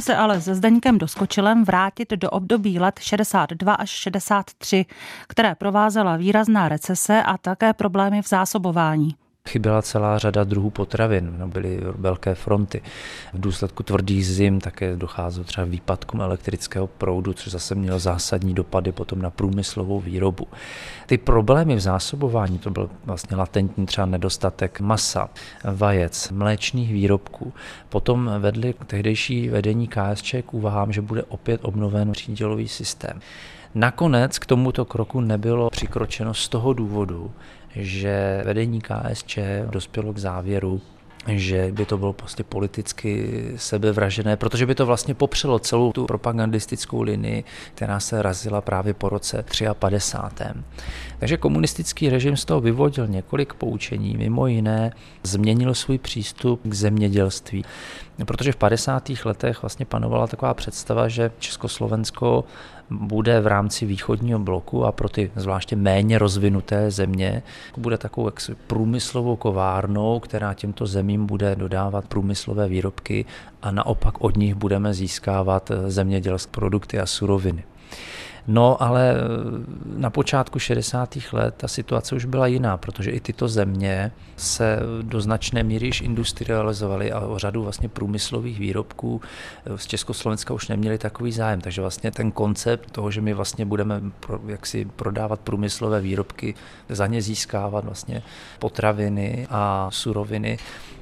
Se 0.02 0.16
ale 0.16 0.42
se 0.42 0.56
Zdeňkem 0.56 0.98
Doskočilem 0.98 1.64
vrátit 1.64 2.12
do 2.12 2.30
období 2.30 2.80
let 2.80 3.00
62 3.00 3.74
až 3.74 3.90
63, 3.90 4.86
které 5.28 5.56
provázela 5.56 6.18
výrazná 6.18 6.70
recese 6.70 7.24
a 7.24 7.38
také 7.38 7.74
problémy 7.74 8.22
v 8.22 8.28
zásobování. 8.28 9.16
Chyběla 9.50 9.82
celá 9.82 10.18
řada 10.18 10.44
druhů 10.44 10.70
potravin, 10.70 11.36
no 11.38 11.48
byly 11.48 11.80
velké 11.96 12.36
fronty. 12.36 12.82
V 13.34 13.40
důsledku 13.40 13.84
tvrdých 13.84 14.26
zim 14.26 14.62
také 14.62 14.96
docházelo 14.96 15.44
třeba 15.44 15.66
výpadkům 15.66 16.22
elektrického 16.22 16.88
proudu, 16.88 17.34
což 17.34 17.52
zase 17.52 17.76
mělo 17.76 18.00
zásadní 18.00 18.54
dopady 18.54 18.92
potom 18.92 19.22
na 19.22 19.30
průmyslovou 19.30 20.00
výrobu. 20.00 20.48
Ty 21.06 21.18
problémy 21.18 21.76
v 21.76 21.80
zásobování, 21.80 22.60
to 22.60 22.70
byl 22.70 22.90
vlastně 23.06 23.38
latentní 23.38 23.86
třeba 23.86 24.06
nedostatek 24.06 24.80
masa, 24.80 25.30
vajec, 25.64 26.30
mléčných 26.32 26.94
výrobků. 26.94 27.54
Potom 27.90 28.32
vedli 28.40 28.74
tehdejší 28.88 29.50
vedení 29.50 29.88
KSČ 29.88 30.36
k 30.46 30.54
úvahám, 30.54 30.94
že 30.94 31.02
bude 31.02 31.24
opět 31.24 31.62
obnoven 31.64 32.12
přídělový 32.12 32.68
systém. 32.68 33.20
Nakonec 33.76 34.40
k 34.40 34.46
tomuto 34.46 34.86
kroku 34.86 35.22
nebylo 35.22 35.70
přikročeno 35.70 36.34
z 36.34 36.50
toho 36.50 36.74
důvodu, 36.74 37.32
že 37.76 38.42
vedení 38.46 38.82
KSČ 38.82 39.40
dospělo 39.70 40.14
k 40.14 40.18
závěru, 40.18 40.82
že 41.28 41.72
by 41.72 41.86
to 41.86 41.98
bylo 41.98 42.14
prostě 42.14 42.44
politicky 42.44 43.44
sebevražené, 43.56 44.38
protože 44.38 44.66
by 44.66 44.76
to 44.76 44.86
vlastně 44.86 45.14
popřelo 45.14 45.60
celou 45.60 45.92
tu 45.92 46.06
propagandistickou 46.06 47.02
linii, 47.02 47.44
která 47.76 48.00
se 48.00 48.22
razila 48.22 48.62
právě 48.62 48.94
po 48.94 49.10
roce 49.10 49.46
53. 49.74 50.46
Takže 51.20 51.38
komunistický 51.38 52.10
režim 52.10 52.38
z 52.38 52.46
toho 52.46 52.62
vyvodil 52.62 53.08
několik 53.08 53.54
poučení, 53.54 54.18
mimo 54.18 54.48
jiné 54.48 54.94
změnil 55.24 55.74
svůj 55.74 55.98
přístup 55.98 56.62
k 56.64 56.74
zemědělství. 56.74 57.66
Protože 58.26 58.52
v 58.52 58.56
50. 58.56 59.12
letech 59.26 59.62
vlastně 59.62 59.86
panovala 59.86 60.28
taková 60.28 60.54
představa, 60.54 61.08
že 61.08 61.32
Československo 61.40 62.44
bude 62.92 63.42
v 63.42 63.48
rámci 63.48 63.86
východního 63.86 64.40
bloku 64.40 64.86
a 64.86 64.92
pro 64.92 65.10
ty 65.10 65.32
zvláště 65.36 65.76
méně 65.76 66.18
rozvinuté 66.18 66.92
země 66.92 67.44
bude 67.78 67.98
takovou 67.98 68.28
jaksi 68.28 68.56
průmyslovou 68.68 69.36
kovárnou, 69.36 70.20
která 70.20 70.54
těmto 70.54 70.86
zemím 70.86 71.26
bude 71.26 71.56
dodávat 71.56 72.08
průmyslové 72.08 72.68
výrobky 72.68 73.26
a 73.62 73.72
naopak 73.72 74.22
od 74.22 74.38
nich 74.38 74.56
budeme 74.56 74.94
získávat 74.94 75.72
zemědělské 75.88 76.52
produkty 76.52 77.00
a 77.00 77.06
suroviny. 77.06 77.64
No 78.48 78.84
ale 78.84 79.12
eh, 79.12 79.18
na 79.86 80.10
počátku 80.10 80.60
60. 80.60 81.18
let 81.32 81.56
ta 81.58 81.68
situace 81.68 82.16
už 82.16 82.26
byla 82.26 82.48
jiná, 82.48 82.78
protože 82.78 83.12
i 83.12 83.20
tyto 83.20 83.48
země 83.48 84.12
se 84.38 84.80
do 85.02 85.22
značné 85.22 85.64
míry 85.64 85.86
již 85.86 86.02
industrializovaly 86.02 87.12
a 87.12 87.20
o 87.20 87.40
řadu 87.40 87.64
vlastně 87.64 87.90
průmyslových 87.90 88.60
výrobků 88.60 89.22
eh, 89.66 89.78
z 89.78 89.88
Československa 89.88 90.54
už 90.54 90.68
neměli 90.68 90.98
takový 90.98 91.32
zájem. 91.32 91.62
Takže 91.62 91.82
vlastně 91.82 92.12
ten 92.12 92.32
koncept 92.32 92.92
toho, 92.92 93.12
že 93.12 93.22
my 93.22 93.34
vlastně 93.34 93.66
budeme 93.66 94.02
pro, 94.20 94.40
jaksi 94.48 94.86
prodávat 94.96 95.40
průmyslové 95.40 96.02
výrobky, 96.02 96.56
za 96.90 97.08
ně 97.08 97.22
získávat 97.22 97.86
vlastně 97.86 98.24
potraviny 98.60 99.48
a 99.50 99.88
suroviny, 99.92 100.58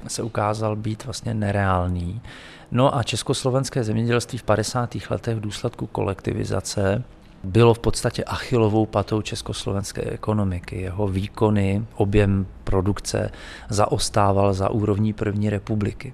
se 0.08 0.22
ukázal 0.22 0.76
být 0.76 1.04
vlastně 1.04 1.34
nereálný. 1.34 2.20
No 2.70 2.96
a 2.96 3.02
československé 3.02 3.84
zemědělství 3.84 4.38
v 4.38 4.42
50. 4.42 4.96
letech 5.10 5.36
v 5.36 5.40
důsledku 5.40 5.86
kolektivizace 5.86 7.04
bylo 7.44 7.74
v 7.74 7.78
podstatě 7.78 8.24
achilovou 8.24 8.86
patou 8.86 9.22
československé 9.22 10.02
ekonomiky. 10.02 10.80
Jeho 10.80 11.08
výkony, 11.08 11.84
objem 11.94 12.46
produkce 12.64 13.30
zaostával 13.68 14.54
za 14.54 14.68
úrovní 14.68 15.12
první 15.12 15.50
republiky. 15.50 16.12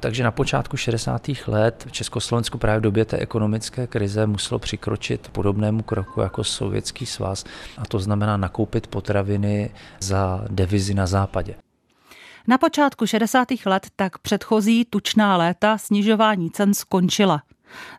Takže 0.00 0.24
na 0.24 0.30
počátku 0.30 0.76
60. 0.76 1.22
let 1.46 1.84
v 1.88 1.92
Československu 1.92 2.58
právě 2.58 2.80
v 2.80 2.82
době 2.82 3.04
té 3.04 3.16
ekonomické 3.16 3.86
krize 3.86 4.26
muselo 4.26 4.58
přikročit 4.58 5.28
podobnému 5.28 5.82
kroku 5.82 6.20
jako 6.20 6.44
Sovětský 6.44 7.06
svaz, 7.06 7.44
a 7.78 7.86
to 7.86 7.98
znamená 7.98 8.36
nakoupit 8.36 8.86
potraviny 8.86 9.70
za 10.00 10.44
devizi 10.50 10.94
na 10.94 11.06
západě. 11.06 11.54
Na 12.48 12.58
počátku 12.58 13.06
60. 13.06 13.48
let 13.66 13.86
tak 13.96 14.18
předchozí 14.18 14.84
tučná 14.84 15.36
léta 15.36 15.78
snižování 15.78 16.50
cen 16.50 16.74
skončila. 16.74 17.42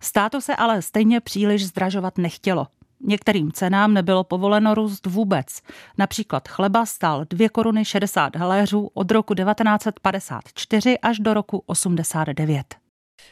Státu 0.01 0.41
se 0.41 0.55
ale 0.55 0.82
stejně 0.82 1.20
příliš 1.20 1.65
zdražovat 1.65 2.17
nechtělo. 2.17 2.67
Některým 3.01 3.51
cenám 3.51 3.94
nebylo 3.94 4.24
povoleno 4.24 4.75
růst 4.75 5.05
vůbec. 5.05 5.62
Například 5.98 6.48
chleba 6.48 6.86
stál 6.86 7.25
2 7.29 7.50
koruny 7.50 7.86
60 7.86 8.36
haléřů 8.36 8.89
od 8.94 9.12
roku 9.12 9.34
1954 9.34 11.00
až 11.00 11.20
do 11.20 11.34
roku 11.34 11.63
89. 11.65 12.75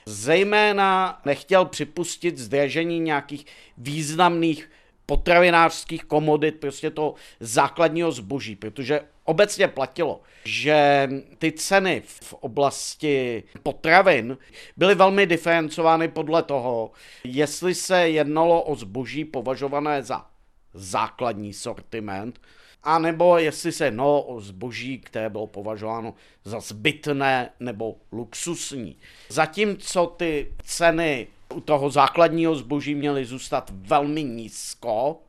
Zejména 0.06 1.22
nechtěl 1.26 1.66
připustit 1.66 2.38
zdražení 2.38 3.00
nějakých 3.00 3.46
významných 3.78 4.70
potravinářských 5.06 6.04
komodit, 6.04 6.60
prostě 6.60 6.90
to 6.90 7.16
základního 7.40 8.12
zboží, 8.12 8.56
protože 8.56 9.02
obecně 9.24 9.68
platilo, 9.68 10.22
že 10.46 11.10
ty 11.38 11.52
ceny 11.52 12.02
v 12.06 12.34
oblasti 12.34 13.44
potravin 13.64 14.38
byly 14.78 14.96
velmi 14.96 15.26
diferencovány 15.26 16.08
podle 16.08 16.44
toho, 16.44 16.92
jestli 17.24 17.76
se 17.76 18.10
jednalo 18.10 18.64
o 18.64 18.76
zboží 18.76 19.26
považované 19.26 20.04
za 20.04 20.26
základní 20.74 21.54
sortiment, 21.54 22.40
a 22.84 23.00
nebo 23.00 23.38
jestli 23.38 23.72
se 23.72 23.86
jednalo 23.86 24.22
o 24.22 24.42
zboží, 24.42 25.00
které 25.00 25.30
bylo 25.30 25.48
považováno 25.48 26.14
za 26.44 26.60
zbytné 26.60 27.50
nebo 27.60 27.96
luxusní. 28.12 28.98
Zatímco 29.30 30.06
ty 30.06 30.54
ceny 30.64 31.28
u 31.54 31.62
toho 31.62 31.90
základního 31.90 32.56
zboží 32.56 32.96
měly 32.96 33.26
zůstat 33.26 33.72
velmi 33.74 34.24
nízko 34.24 35.23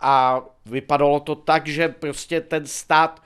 a 0.00 0.42
vypadalo 0.66 1.20
to 1.20 1.34
tak, 1.34 1.66
že 1.66 1.88
prostě 1.88 2.40
ten 2.40 2.66
stát 2.66 3.22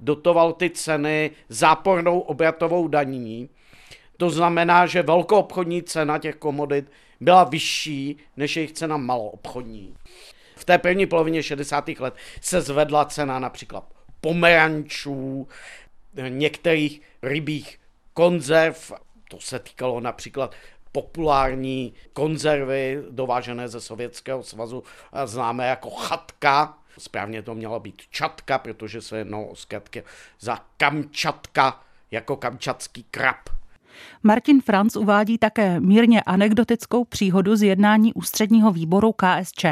dotoval 0.00 0.52
ty 0.52 0.70
ceny 0.70 1.30
zápornou 1.48 2.20
obratovou 2.20 2.88
daní. 2.88 3.48
To 4.16 4.30
znamená, 4.30 4.86
že 4.86 5.02
velkoobchodní 5.02 5.82
cena 5.82 6.18
těch 6.18 6.36
komodit 6.36 6.92
byla 7.20 7.44
vyšší 7.44 8.16
než 8.36 8.56
jejich 8.56 8.72
cena 8.72 8.96
maloobchodní. 8.96 9.94
V 10.56 10.64
té 10.64 10.78
první 10.78 11.06
polovině 11.06 11.42
60. 11.42 11.88
let 11.88 12.14
se 12.40 12.60
zvedla 12.60 13.04
cena 13.04 13.38
například 13.38 13.84
pomerančů, 14.20 15.48
některých 16.28 17.00
rybích 17.22 17.80
konzerv, 18.14 18.92
to 19.30 19.40
se 19.40 19.58
týkalo 19.58 20.00
například 20.00 20.54
populární 20.92 21.94
konzervy 22.12 23.02
dovážené 23.10 23.68
ze 23.68 23.80
Sovětského 23.80 24.42
svazu, 24.42 24.82
známé 25.24 25.68
jako 25.68 25.90
chatka. 25.90 26.78
Správně 26.98 27.42
to 27.42 27.54
mělo 27.54 27.80
být 27.80 28.02
čatka, 28.10 28.58
protože 28.58 29.02
se 29.02 29.18
jednalo 29.18 29.46
o 29.46 29.56
zkratky 29.56 30.02
za 30.40 30.58
kamčatka, 30.76 31.80
jako 32.10 32.36
kamčatský 32.36 33.06
krab. 33.10 33.36
Martin 34.22 34.60
Franz 34.60 34.96
uvádí 34.96 35.38
také 35.38 35.80
mírně 35.80 36.22
anekdotickou 36.22 37.04
příhodu 37.04 37.56
z 37.56 37.62
jednání 37.62 38.14
ústředního 38.14 38.72
výboru 38.72 39.12
KSČ 39.12 39.64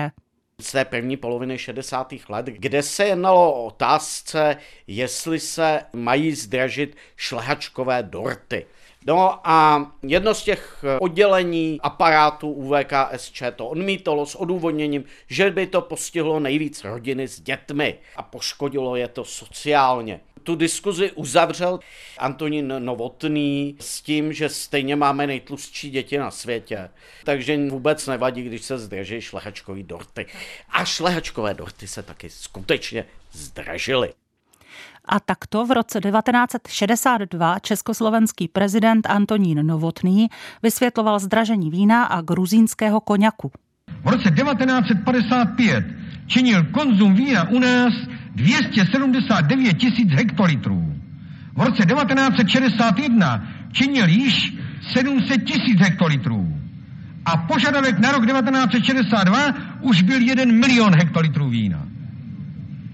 z 0.60 0.72
té 0.72 0.84
první 0.84 1.16
poloviny 1.16 1.58
60. 1.58 2.14
let, 2.28 2.46
kde 2.46 2.82
se 2.82 3.04
jednalo 3.04 3.52
o 3.54 3.64
otázce, 3.64 4.56
jestli 4.86 5.40
se 5.40 5.82
mají 5.92 6.34
zdražit 6.34 6.96
šlehačkové 7.16 8.02
dorty. 8.02 8.66
No 9.06 9.48
a 9.48 9.86
jedno 10.02 10.34
z 10.34 10.42
těch 10.42 10.84
eh, 10.84 10.98
oddělení 10.98 11.80
aparátu 11.82 12.50
UVKSČ 12.50 13.42
to 13.56 13.68
odmítalo 13.68 14.26
s 14.26 14.34
odůvodněním, 14.34 15.04
že 15.28 15.50
by 15.50 15.66
to 15.66 15.80
postihlo 15.80 16.40
nejvíc 16.40 16.84
rodiny 16.84 17.28
s 17.28 17.40
dětmi 17.40 17.98
a 18.16 18.22
poškodilo 18.22 18.96
je 18.96 19.08
to 19.08 19.24
sociálně. 19.24 20.20
Tu 20.42 20.56
diskuzi 20.56 21.10
uzavřel 21.10 21.80
Antonín 22.18 22.74
Novotný 22.78 23.76
s 23.80 24.02
tím, 24.02 24.32
že 24.32 24.48
stejně 24.48 24.96
máme 24.96 25.26
nejtlustší 25.26 25.90
děti 25.90 26.18
na 26.18 26.30
světě, 26.30 26.90
takže 27.24 27.68
vůbec 27.68 28.06
nevadí, 28.06 28.42
když 28.42 28.62
se 28.62 28.78
zdraží 28.78 29.20
šlehačkový 29.20 29.82
dorty. 29.82 30.26
A 30.68 30.84
šlehačkové 30.84 31.54
dorty 31.54 31.88
se 31.88 32.02
taky 32.02 32.30
skutečně 32.30 33.04
zdražily. 33.32 34.12
A 35.08 35.20
takto 35.20 35.66
v 35.66 35.70
roce 35.70 36.00
1962 36.00 37.58
československý 37.58 38.48
prezident 38.48 39.06
Antonín 39.06 39.66
Novotný 39.66 40.28
vysvětloval 40.62 41.18
zdražení 41.18 41.70
vína 41.70 42.04
a 42.04 42.20
gruzínského 42.20 43.00
koněku. 43.00 43.50
V 44.04 44.08
roce 44.08 44.30
1955 44.30 45.84
činil 46.26 46.64
konzum 46.64 47.14
vína 47.14 47.48
u 47.48 47.58
nás 47.58 47.94
279 48.34 49.74
tisíc 49.74 50.10
hektolitrů. 50.10 50.94
V 51.56 51.60
roce 51.60 51.86
1961 51.86 53.48
činil 53.72 54.08
již 54.08 54.54
700 54.92 55.44
tisíc 55.44 55.80
hektolitrů. 55.80 56.56
A 57.24 57.36
požadavek 57.36 57.98
na 57.98 58.12
rok 58.12 58.26
1962 58.26 59.38
už 59.80 60.02
byl 60.02 60.20
1 60.20 60.44
milion 60.44 60.94
hektolitrů 60.94 61.48
vína. 61.48 61.85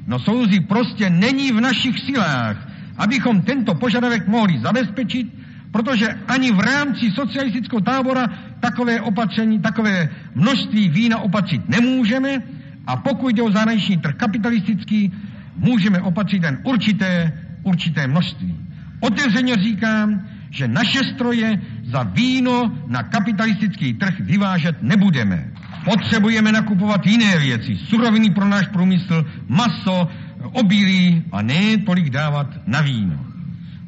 No 0.06 0.18
souzí, 0.18 0.60
prostě 0.60 1.10
není 1.10 1.52
v 1.52 1.60
našich 1.60 1.98
silách, 1.98 2.68
abychom 2.98 3.42
tento 3.42 3.74
požadavek 3.74 4.28
mohli 4.28 4.58
zabezpečit, 4.60 5.26
protože 5.72 6.08
ani 6.28 6.52
v 6.52 6.60
rámci 6.60 7.10
socialistického 7.10 7.80
tábora 7.80 8.26
takové 8.60 9.00
opatření, 9.00 9.60
takové 9.60 10.08
množství 10.34 10.88
vína 10.88 11.18
opatřit 11.18 11.68
nemůžeme 11.68 12.42
a 12.86 12.96
pokud 12.96 13.34
jde 13.34 13.42
o 13.42 13.52
zahraniční 13.52 13.96
trh 13.96 14.14
kapitalistický, 14.14 15.12
můžeme 15.56 16.00
opatřit 16.00 16.42
jen 16.42 16.58
určité, 16.62 17.32
určité 17.62 18.06
množství. 18.06 18.56
Otevřeně 19.00 19.56
říkám, 19.56 20.28
že 20.50 20.68
naše 20.68 20.98
stroje 21.14 21.60
za 21.84 22.02
víno 22.02 22.78
na 22.86 23.02
kapitalistický 23.02 23.94
trh 23.94 24.20
vyvážet 24.20 24.82
nebudeme. 24.82 25.50
Potřebujeme 25.84 26.52
nakupovat 26.52 27.06
jiné 27.06 27.38
věci, 27.38 27.76
suroviny 27.76 28.30
pro 28.30 28.48
náš 28.48 28.66
průmysl, 28.66 29.26
maso, 29.48 30.08
obilí 30.52 31.22
a 31.32 31.42
ne 31.42 31.76
tolik 31.76 32.10
dávat 32.10 32.46
na 32.66 32.80
víno. 32.80 33.26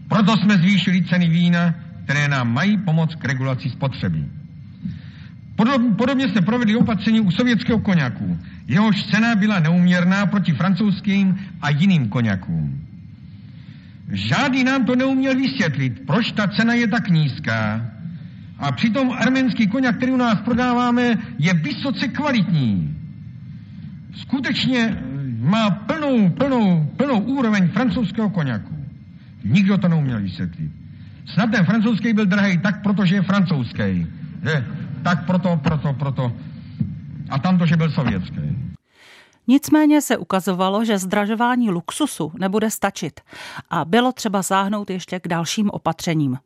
Proto 0.09 0.37
jsme 0.37 0.57
zvýšili 0.57 1.05
ceny 1.05 1.29
vína, 1.29 1.75
které 2.05 2.29
nám 2.29 2.53
mají 2.53 2.79
pomoct 2.79 3.15
k 3.15 3.25
regulaci 3.25 3.71
spotřeby. 3.71 4.25
Podobně 5.97 6.29
jsme 6.29 6.41
provedli 6.41 6.77
opatření 6.77 7.21
u 7.21 7.31
sovětského 7.31 7.79
koněku. 7.79 8.39
Jehož 8.69 9.03
cena 9.03 9.35
byla 9.35 9.61
neuměrná 9.61 10.27
proti 10.27 10.53
francouzským 10.53 11.39
a 11.63 11.71
jiným 11.71 12.09
koněkům. 12.09 12.81
Žádný 14.13 14.65
nám 14.65 14.85
to 14.85 14.97
neuměl 14.97 15.35
vysvětlit, 15.35 16.03
proč 16.07 16.33
ta 16.33 16.49
cena 16.49 16.75
je 16.75 16.89
tak 16.89 17.09
nízká. 17.09 17.91
A 18.59 18.73
přitom 18.73 19.13
arménský 19.13 19.67
koněk, 19.67 19.97
který 19.97 20.13
u 20.13 20.17
nás 20.17 20.41
prodáváme, 20.41 21.15
je 21.39 21.55
vysoce 21.55 22.09
kvalitní. 22.09 22.97
Skutečně 24.15 25.03
má 25.39 25.71
plnou, 25.71 26.29
plnou, 26.29 26.91
plnou 26.97 27.21
úroveň 27.21 27.69
francouzského 27.69 28.31
koněku. 28.31 28.75
Nikdo 29.45 29.79
to 29.79 29.89
neuměl 29.89 30.21
vysvětlit. 30.21 30.71
Snad 31.27 31.51
ten 31.51 31.65
francouzský 31.65 32.13
byl 32.13 32.27
drahý 32.27 32.59
tak, 32.59 32.83
protože 32.83 33.15
je 33.15 33.23
francouzský. 33.23 34.07
Je, 34.43 34.67
tak 35.03 35.27
proto, 35.27 35.61
proto, 35.63 35.93
proto. 35.93 36.33
A 37.31 37.39
tamto, 37.39 37.67
že 37.67 37.77
byl 37.77 37.91
sovětský. 37.91 38.41
Nicméně 39.47 40.01
se 40.01 40.17
ukazovalo, 40.17 40.85
že 40.85 40.99
zdražování 40.99 41.71
luxusu 41.71 42.33
nebude 42.41 42.71
stačit 42.71 43.21
a 43.71 43.85
bylo 43.85 44.13
třeba 44.13 44.43
sáhnout 44.43 44.91
ještě 44.91 45.21
k 45.21 45.29
dalším 45.29 45.71
opatřením 45.71 46.39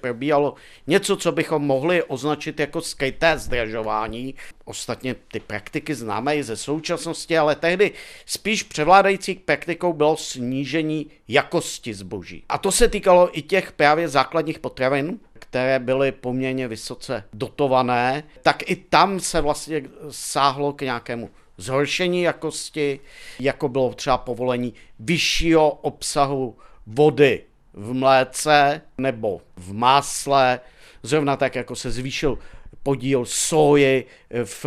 probíhalo 0.00 0.54
něco, 0.86 1.16
co 1.16 1.32
bychom 1.32 1.62
mohli 1.62 2.02
označit 2.02 2.60
jako 2.60 2.80
skryté 2.80 3.38
zdražování. 3.38 4.34
Ostatně 4.64 5.14
ty 5.14 5.40
praktiky 5.40 5.94
známe 5.94 6.36
i 6.36 6.42
ze 6.42 6.56
současnosti, 6.56 7.38
ale 7.38 7.56
tehdy 7.56 7.92
spíš 8.26 8.62
převládající 8.62 9.34
praktikou 9.34 9.92
bylo 9.92 10.16
snížení 10.16 11.10
jakosti 11.28 11.94
zboží. 11.94 12.44
A 12.48 12.58
to 12.58 12.72
se 12.72 12.88
týkalo 12.88 13.38
i 13.38 13.42
těch 13.42 13.72
právě 13.72 14.08
základních 14.08 14.58
potravin, 14.58 15.18
které 15.32 15.78
byly 15.78 16.12
poměrně 16.12 16.68
vysoce 16.68 17.24
dotované, 17.32 18.24
tak 18.42 18.70
i 18.70 18.76
tam 18.76 19.20
se 19.20 19.40
vlastně 19.40 19.82
sáhlo 20.10 20.72
k 20.72 20.82
nějakému 20.82 21.30
zhoršení 21.56 22.22
jakosti, 22.22 23.00
jako 23.40 23.68
bylo 23.68 23.94
třeba 23.94 24.18
povolení 24.18 24.74
vyššího 24.98 25.70
obsahu 25.70 26.56
vody 26.86 27.44
v 27.74 27.92
mléce 27.92 28.80
nebo 28.98 29.40
v 29.56 29.72
másle, 29.72 30.60
zrovna 31.02 31.36
tak 31.36 31.54
jako 31.54 31.76
se 31.76 31.90
zvýšil 31.90 32.38
podíl 32.82 33.24
soji 33.24 34.06
v 34.44 34.66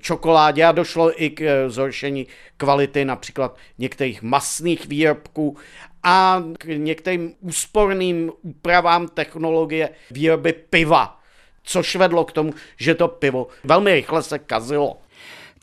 čokoládě 0.00 0.64
a 0.64 0.72
došlo 0.72 1.22
i 1.22 1.30
k 1.30 1.68
zhoršení 1.68 2.26
kvality 2.56 3.04
například 3.04 3.56
některých 3.78 4.22
masných 4.22 4.86
výrobků 4.86 5.56
a 6.02 6.42
k 6.58 6.64
některým 6.64 7.34
úsporným 7.40 8.32
úpravám 8.42 9.08
technologie 9.08 9.90
výroby 10.10 10.52
piva, 10.52 11.20
což 11.62 11.96
vedlo 11.96 12.24
k 12.24 12.32
tomu, 12.32 12.52
že 12.76 12.94
to 12.94 13.08
pivo 13.08 13.46
velmi 13.64 13.94
rychle 13.94 14.22
se 14.22 14.38
kazilo. 14.38 14.98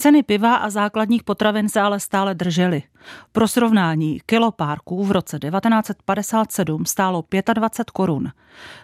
Ceny 0.02 0.24
piva 0.24 0.56
a 0.56 0.70
základních 0.70 1.24
potravin 1.24 1.70
se 1.70 1.82
ale 1.82 2.00
stále 2.00 2.36
držely. 2.36 2.84
Pro 3.32 3.48
srovnání 3.48 4.22
kilo 4.26 4.52
párků 4.52 5.04
v 5.04 5.12
roce 5.12 5.40
1957 5.40 6.86
stálo 6.86 7.24
25 7.54 7.92
korun. 7.92 8.32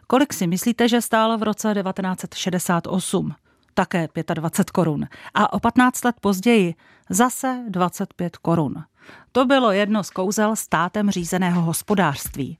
Kolik 0.08 0.34
si 0.34 0.47
myslíte, 0.47 0.89
že 0.89 1.01
stálo 1.01 1.38
v 1.38 1.43
roce 1.43 1.73
1968? 1.73 3.34
Také 3.73 4.08
25 4.34 4.69
korun. 4.69 5.08
A 5.34 5.54
o 5.54 5.60
15 5.60 6.06
let 6.06 6.15
později 6.21 6.75
zase 7.10 7.63
25 7.69 8.38
korun. 8.38 8.84
To 9.32 9.45
bylo 9.45 9.71
jedno 9.71 10.04
z 10.04 10.10
kouzel 10.10 10.56
státem 10.56 11.12
řízeného 11.12 11.62
hospodářství. 11.62 12.58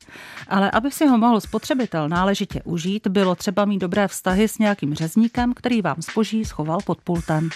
Ale 0.48 0.72
aby 0.72 0.92
si 0.92 1.08
ho 1.08 1.18
mohl 1.18 1.42
spotřebitel 1.42 2.10
náležitě 2.10 2.62
užít, 2.64 3.08
bylo 3.08 3.36
třeba 3.36 3.66
mít 3.66 3.80
dobré 3.80 4.08
vztahy 4.08 4.48
s 4.48 4.58
nějakým 4.58 4.94
řezníkem, 4.94 5.54
který 5.54 5.82
vám 5.82 5.98
zboží 6.00 6.46
schoval 6.46 6.80
pod 6.86 7.02
pultem. 7.02 7.50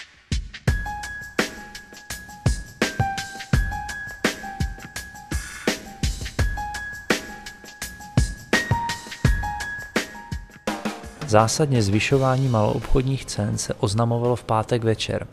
Zásadně 11.30 11.82
zvyšování 11.82 12.48
maloobchodních 12.48 13.24
cen 13.24 13.58
se 13.58 13.74
oznamovalo 13.74 14.36
v 14.36 14.44
pátek 14.44 14.84
večer. 14.84 15.26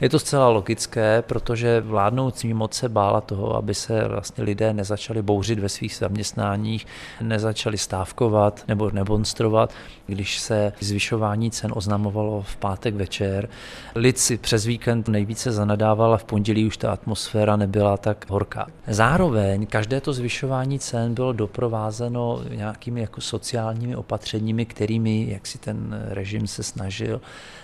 Je 0.00 0.08
to 0.08 0.18
zcela 0.18 0.48
logické, 0.48 1.22
protože 1.22 1.80
vládnoucí 1.80 2.54
moc 2.54 2.74
se 2.74 2.88
bála 2.88 3.20
toho, 3.20 3.56
aby 3.56 3.74
se 3.74 4.08
vlastně 4.08 4.44
lidé 4.44 4.72
nezačali 4.72 5.22
bouřit 5.22 5.58
ve 5.58 5.68
svých 5.68 5.96
zaměstnáních, 5.96 6.86
nezačali 7.20 7.78
stávkovat 7.78 8.64
nebo 8.68 8.90
nemonstrovat, 8.90 9.72
když 10.06 10.38
se 10.38 10.72
zvyšování 10.80 11.50
cen 11.50 11.72
oznamovalo 11.74 12.42
v 12.42 12.56
pátek 12.56 12.94
večer. 12.94 13.48
Lid 13.94 14.18
si 14.18 14.36
přes 14.36 14.64
víkend 14.66 15.08
nejvíce 15.08 15.52
zanadával 15.52 16.14
a 16.14 16.16
v 16.16 16.24
pondělí 16.24 16.66
už 16.66 16.76
ta 16.76 16.92
atmosféra 16.92 17.56
nebyla 17.56 17.96
tak 17.96 18.30
horká. 18.30 18.66
Zároveň 18.86 19.66
každé 19.66 20.00
to 20.00 20.12
zvyšování 20.12 20.78
cen 20.78 21.14
bylo 21.14 21.32
doprovázeno 21.32 22.40
nějakými 22.54 23.00
jako 23.00 23.20
sociálními 23.20 23.96
opatřeními, 23.96 24.66
kterými 24.66 25.26
jak 25.30 25.46
si 25.46 25.58
ten 25.58 26.02
režim 26.08 26.46
se 26.46 26.62
snažil 26.62 27.20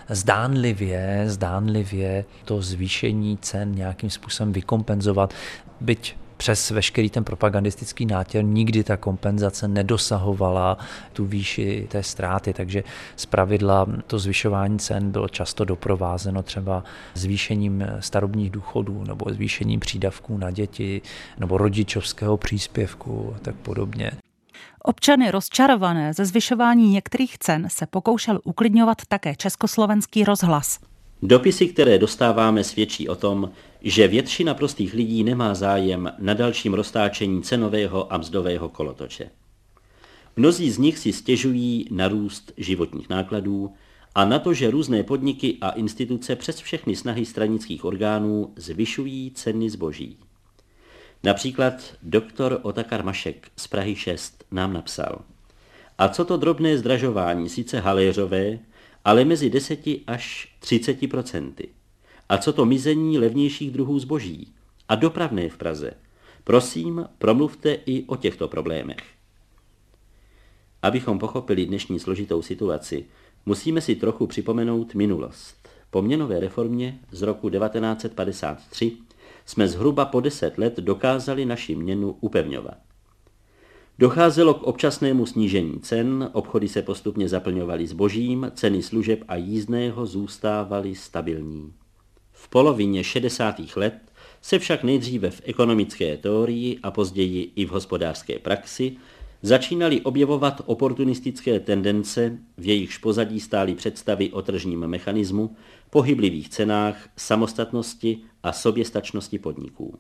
zdánlivě, 0.09 1.23
zdánlivě 1.27 2.24
to 2.45 2.63
zvýšení 2.63 3.39
cen 3.39 3.73
nějakým 3.75 4.11
způsobem 4.11 4.53
vykompenzovat, 4.53 5.35
byť 5.81 6.17
přes 6.37 6.71
veškerý 6.71 7.11
ten 7.11 7.25
propagandistický 7.25 8.07
nátěr 8.07 8.45
nikdy 8.45 8.85
ta 8.85 8.97
kompenzace 8.97 9.69
nedosahovala 9.69 10.79
tu 11.13 11.27
výši 11.27 11.87
té 11.91 12.03
ztráty, 12.03 12.53
takže 12.53 12.85
z 13.17 13.27
pravidla 13.27 13.87
to 14.07 14.19
zvyšování 14.19 14.79
cen 14.79 15.11
bylo 15.11 15.29
často 15.29 15.65
doprovázeno 15.65 16.43
třeba 16.43 16.85
zvýšením 17.15 17.87
starobních 18.01 18.51
důchodů 18.51 19.05
nebo 19.05 19.33
zvýšením 19.33 19.81
přídavků 19.81 20.39
na 20.39 20.51
děti 20.51 21.03
nebo 21.39 21.59
rodičovského 21.59 22.37
příspěvku 22.37 23.33
a 23.37 23.39
tak 23.39 23.55
podobně. 23.55 24.11
Občany 24.83 25.31
rozčarované 25.31 26.13
ze 26.13 26.25
zvyšování 26.25 26.91
některých 26.91 27.39
cen 27.39 27.69
se 27.71 27.87
pokoušel 27.87 28.41
uklidňovat 28.45 28.99
také 29.09 29.37
československý 29.37 30.25
rozhlas. 30.25 30.79
Dopisy, 31.27 31.67
které 31.69 31.99
dostáváme, 31.99 32.65
svědčí 32.65 33.09
o 33.09 33.15
tom, 33.15 33.51
že 33.81 34.09
většina 34.09 34.55
prostých 34.55 34.95
lidí 34.95 35.25
nemá 35.25 35.55
zájem 35.55 36.13
na 36.19 36.35
dalším 36.35 36.75
roztáčení 36.75 37.43
cenového 37.43 38.13
a 38.13 38.19
mzdového 38.19 38.69
kolotoče. 38.69 39.31
Mnozí 40.37 40.71
z 40.71 40.79
nich 40.79 40.99
si 40.99 41.13
stěžují 41.13 41.89
na 41.91 42.09
růst 42.09 42.53
životních 42.57 43.09
nákladů 43.09 43.73
a 44.15 44.25
na 44.25 44.39
to, 44.39 44.55
že 44.55 44.71
různé 44.71 45.03
podniky 45.03 45.57
a 45.61 45.71
instituce 45.71 46.37
přes 46.37 46.61
všechny 46.61 46.97
snahy 46.97 47.27
stranických 47.27 47.85
orgánů 47.85 48.53
zvyšují 48.57 49.31
ceny 49.31 49.71
zboží. 49.71 50.17
Například 51.23 51.75
doktor 52.03 52.59
Otakar 52.63 53.05
Mašek 53.05 53.49
z 53.57 53.67
Prahy 53.67 53.97
6 53.97 54.45
nám 54.51 54.73
napsal. 54.73 55.23
A 55.99 56.09
co 56.09 56.25
to 56.25 56.37
drobné 56.37 56.79
zdražování, 56.79 57.49
sice 57.49 57.81
haléřové, 57.81 58.59
ale 59.05 59.25
mezi 59.25 59.51
10 59.51 59.81
až 60.07 60.55
30 60.59 61.11
procenty. 61.11 61.69
A 62.29 62.39
co 62.39 62.53
to 62.53 62.65
mizení 62.67 63.19
levnějších 63.19 63.71
druhů 63.71 63.99
zboží 63.99 64.55
a 64.89 64.95
dopravné 64.95 65.49
v 65.49 65.57
Praze. 65.57 65.91
Prosím, 66.45 67.09
promluvte 67.19 67.79
i 67.87 68.05
o 68.05 68.17
těchto 68.17 68.49
problémech. 68.49 69.03
Abychom 70.83 71.19
pochopili 71.19 71.67
dnešní 71.67 72.01
složitou 72.01 72.43
situaci, 72.43 73.07
musíme 73.47 73.81
si 73.81 73.97
trochu 73.97 74.27
připomenout 74.27 74.95
minulost. 74.95 75.69
Po 75.91 76.03
měnové 76.03 76.41
reformě 76.41 76.99
z 77.11 77.23
roku 77.23 77.51
1953 77.51 78.97
jsme 79.47 79.69
zhruba 79.69 80.05
po 80.05 80.21
deset 80.21 80.59
let 80.59 80.77
dokázali 80.77 81.47
naši 81.47 81.75
měnu 81.75 82.17
upevňovat. 82.21 82.94
Docházelo 83.99 84.55
k 84.55 84.63
občasnému 84.63 85.27
snížení 85.27 85.81
cen, 85.81 86.31
obchody 86.33 86.69
se 86.69 86.83
postupně 86.83 87.29
zaplňovaly 87.29 87.87
zbožím, 87.87 88.53
ceny 88.55 88.83
služeb 88.83 89.25
a 89.29 89.37
jízdného 89.37 90.07
zůstávaly 90.07 90.95
stabilní. 90.95 91.73
V 92.33 92.49
polovině 92.49 93.05
60. 93.05 93.57
let 93.77 93.95
se 94.43 94.59
však 94.59 94.83
nejdříve 94.83 95.31
v 95.31 95.41
ekonomické 95.45 96.17
teorii 96.17 96.79
a 96.83 96.91
později 96.91 97.53
i 97.57 97.65
v 97.65 97.71
hospodářské 97.71 98.39
praxi 98.39 98.97
začínaly 99.43 100.01
objevovat 100.01 100.63
oportunistické 100.67 101.61
tendence, 101.61 102.39
v 102.59 102.67
jejichž 102.67 102.99
pozadí 102.99 103.41
stály 103.41 103.75
představy 103.75 104.31
o 104.31 104.43
tržním 104.43 104.81
mechanismu, 104.81 105.57
pohyblivých 105.91 106.49
cenách, 106.49 107.09
samostatnosti 107.17 108.19
a 108.43 108.53
soběstačnosti 108.53 109.39
podniků. 109.39 109.99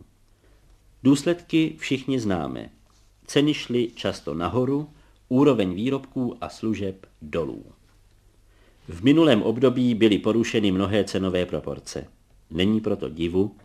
Důsledky 1.03 1.75
všichni 1.79 2.21
známe. 2.21 2.71
Ceny 3.27 3.55
šly 3.55 3.91
často 3.95 4.35
nahoru, 4.35 4.91
úroveň 5.29 5.75
výrobků 5.75 6.37
a 6.41 6.49
služeb 6.49 7.07
dolů. 7.23 7.65
V 8.89 9.05
minulém 9.05 9.43
období 9.43 9.95
byly 9.95 10.19
porušeny 10.19 10.73
mnohé 10.73 11.05
cenové 11.05 11.47
proporce. 11.47 12.07
Není 12.51 12.81
proto 12.81 13.09
divu, 13.09 13.57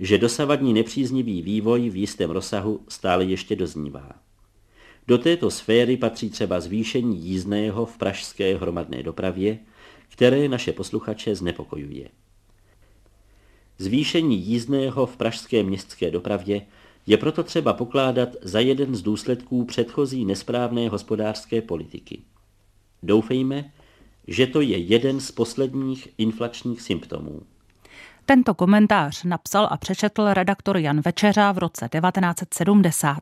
že 0.00 0.18
dosavadní 0.18 0.74
nepříznivý 0.74 1.42
vývoj 1.42 1.90
v 1.90 1.96
jistém 1.96 2.30
rozsahu 2.30 2.80
stále 2.88 3.24
ještě 3.24 3.56
doznívá. 3.56 4.12
Do 5.08 5.18
této 5.18 5.50
sféry 5.50 5.96
patří 5.96 6.30
třeba 6.30 6.60
zvýšení 6.60 7.18
jízdného 7.18 7.86
v 7.86 7.98
pražské 7.98 8.56
hromadné 8.56 9.02
dopravě, 9.02 9.58
které 10.08 10.48
naše 10.48 10.72
posluchače 10.72 11.34
znepokojuje. 11.34 12.08
Zvýšení 13.78 14.38
jízdného 14.38 15.06
v 15.06 15.16
pražské 15.16 15.62
městské 15.62 16.10
dopravě 16.10 16.66
je 17.08 17.16
proto 17.16 17.42
třeba 17.42 17.72
pokládat 17.72 18.28
za 18.42 18.60
jeden 18.60 18.94
z 18.94 19.02
důsledků 19.02 19.64
předchozí 19.64 20.24
nesprávné 20.24 20.88
hospodářské 20.88 21.62
politiky. 21.62 22.22
Doufejme, 23.02 23.64
že 24.26 24.46
to 24.46 24.60
je 24.60 24.78
jeden 24.78 25.20
z 25.20 25.30
posledních 25.30 26.08
inflačních 26.18 26.82
symptomů. 26.82 27.42
Tento 28.26 28.54
komentář 28.54 29.24
napsal 29.24 29.68
a 29.70 29.76
přečetl 29.76 30.28
redaktor 30.32 30.76
Jan 30.76 31.00
Večeřa 31.00 31.52
v 31.52 31.58
roce 31.58 31.88
1970. 31.88 33.18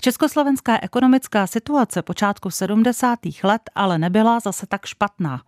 Československá 0.00 0.78
ekonomická 0.82 1.46
situace 1.46 2.02
počátku 2.02 2.50
70. 2.50 3.18
let 3.42 3.62
ale 3.74 3.98
nebyla 3.98 4.40
zase 4.40 4.66
tak 4.66 4.86
špatná. 4.86 5.42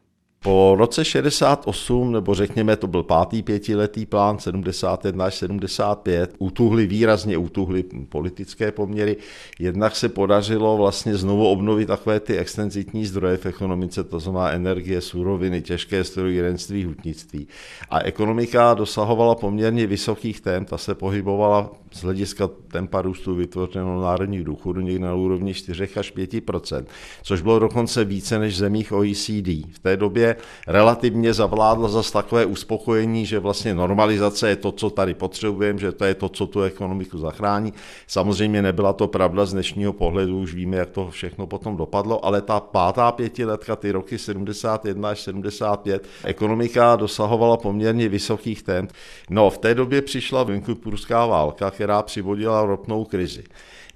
Po 0.47 0.75
roce 0.79 1.05
68, 1.05 2.13
nebo 2.13 2.35
řekněme, 2.35 2.77
to 2.77 2.87
byl 2.87 3.03
pátý 3.03 3.43
pětiletý 3.43 4.07
plán, 4.07 4.39
71 4.39 5.25
až 5.25 5.35
75, 5.35 6.35
utuhly, 6.39 6.87
výrazně 6.87 7.39
utuhly 7.39 7.85
politické 8.09 8.73
poměry. 8.73 9.17
Jednak 9.59 9.97
se 9.97 10.09
podařilo 10.09 10.77
vlastně 10.77 11.17
znovu 11.17 11.49
obnovit 11.49 11.87
takové 11.87 12.21
ty 12.21 12.39
extenzitní 12.39 13.07
zdroje 13.07 13.37
v 13.37 13.47
ekonomice, 13.47 14.05
to 14.05 14.21
znamená 14.21 14.51
energie, 14.51 15.01
suroviny, 15.01 15.63
těžké 15.63 16.05
strojírenství, 16.05 16.85
hutnictví. 16.85 17.49
A 17.91 18.01
ekonomika 18.01 18.75
dosahovala 18.75 19.35
poměrně 19.35 19.87
vysokých 19.87 20.41
tém, 20.41 20.65
ta 20.65 20.79
se 20.79 20.95
pohybovala 20.95 21.71
z 21.93 22.03
hlediska 22.03 22.49
tempa 22.69 23.03
růstu 23.03 23.35
vytvořeného 23.35 24.03
národních 24.03 24.45
důchodů 24.45 24.81
někde 24.81 25.07
na 25.07 25.15
úrovni 25.15 25.55
4 25.55 25.89
až 25.97 26.15
5% 26.15 26.85
což 27.23 27.41
bylo 27.41 27.59
dokonce 27.59 28.05
více 28.05 28.39
než 28.39 28.55
v 28.55 28.57
zemích 28.57 28.93
OECD. 28.93 29.49
V 29.73 29.79
té 29.83 29.97
době 29.97 30.36
relativně 30.67 31.35
zavládlo 31.35 31.89
zase 31.89 32.13
takové 32.13 32.47
uspokojení, 32.47 33.27
že 33.27 33.39
vlastně 33.39 33.75
normalizace 33.75 34.49
je 34.49 34.57
to, 34.57 34.73
co 34.73 34.91
tady 34.91 35.15
potřebujeme, 35.15 35.79
že 35.79 35.93
to 35.93 36.05
je 36.05 36.15
to, 36.15 36.29
co 36.29 36.47
tu 36.47 36.63
ekonomiku 36.63 37.19
zachrání. 37.19 37.73
Samozřejmě 38.07 38.63
nebyla 38.63 38.93
to 38.93 39.09
pravda 39.09 39.47
z 39.47 39.53
dnešního 39.53 39.93
pohledu, 39.93 40.41
už 40.41 40.55
víme, 40.55 40.77
jak 40.77 40.91
to 40.91 41.11
všechno 41.11 41.47
potom 41.47 41.77
dopadlo, 41.77 42.25
ale 42.25 42.43
ta 42.43 42.61
pátá 42.61 43.13
pětiletka, 43.13 43.77
ty 43.77 43.93
roky 43.93 44.19
71 44.19 45.09
až 45.09 45.21
75, 45.21 46.09
ekonomika 46.25 46.97
dosahovala 46.97 47.57
poměrně 47.57 48.09
vysokých 48.09 48.63
temp. 48.63 48.93
No, 49.31 49.51
v 49.51 49.59
té 49.59 49.75
době 49.75 50.03
přišla 50.03 50.43
Vinkupurská 50.43 51.27
válka, 51.27 51.71
která 51.71 52.03
přivodila 52.03 52.67
ropnou 52.67 53.05
krizi. 53.05 53.45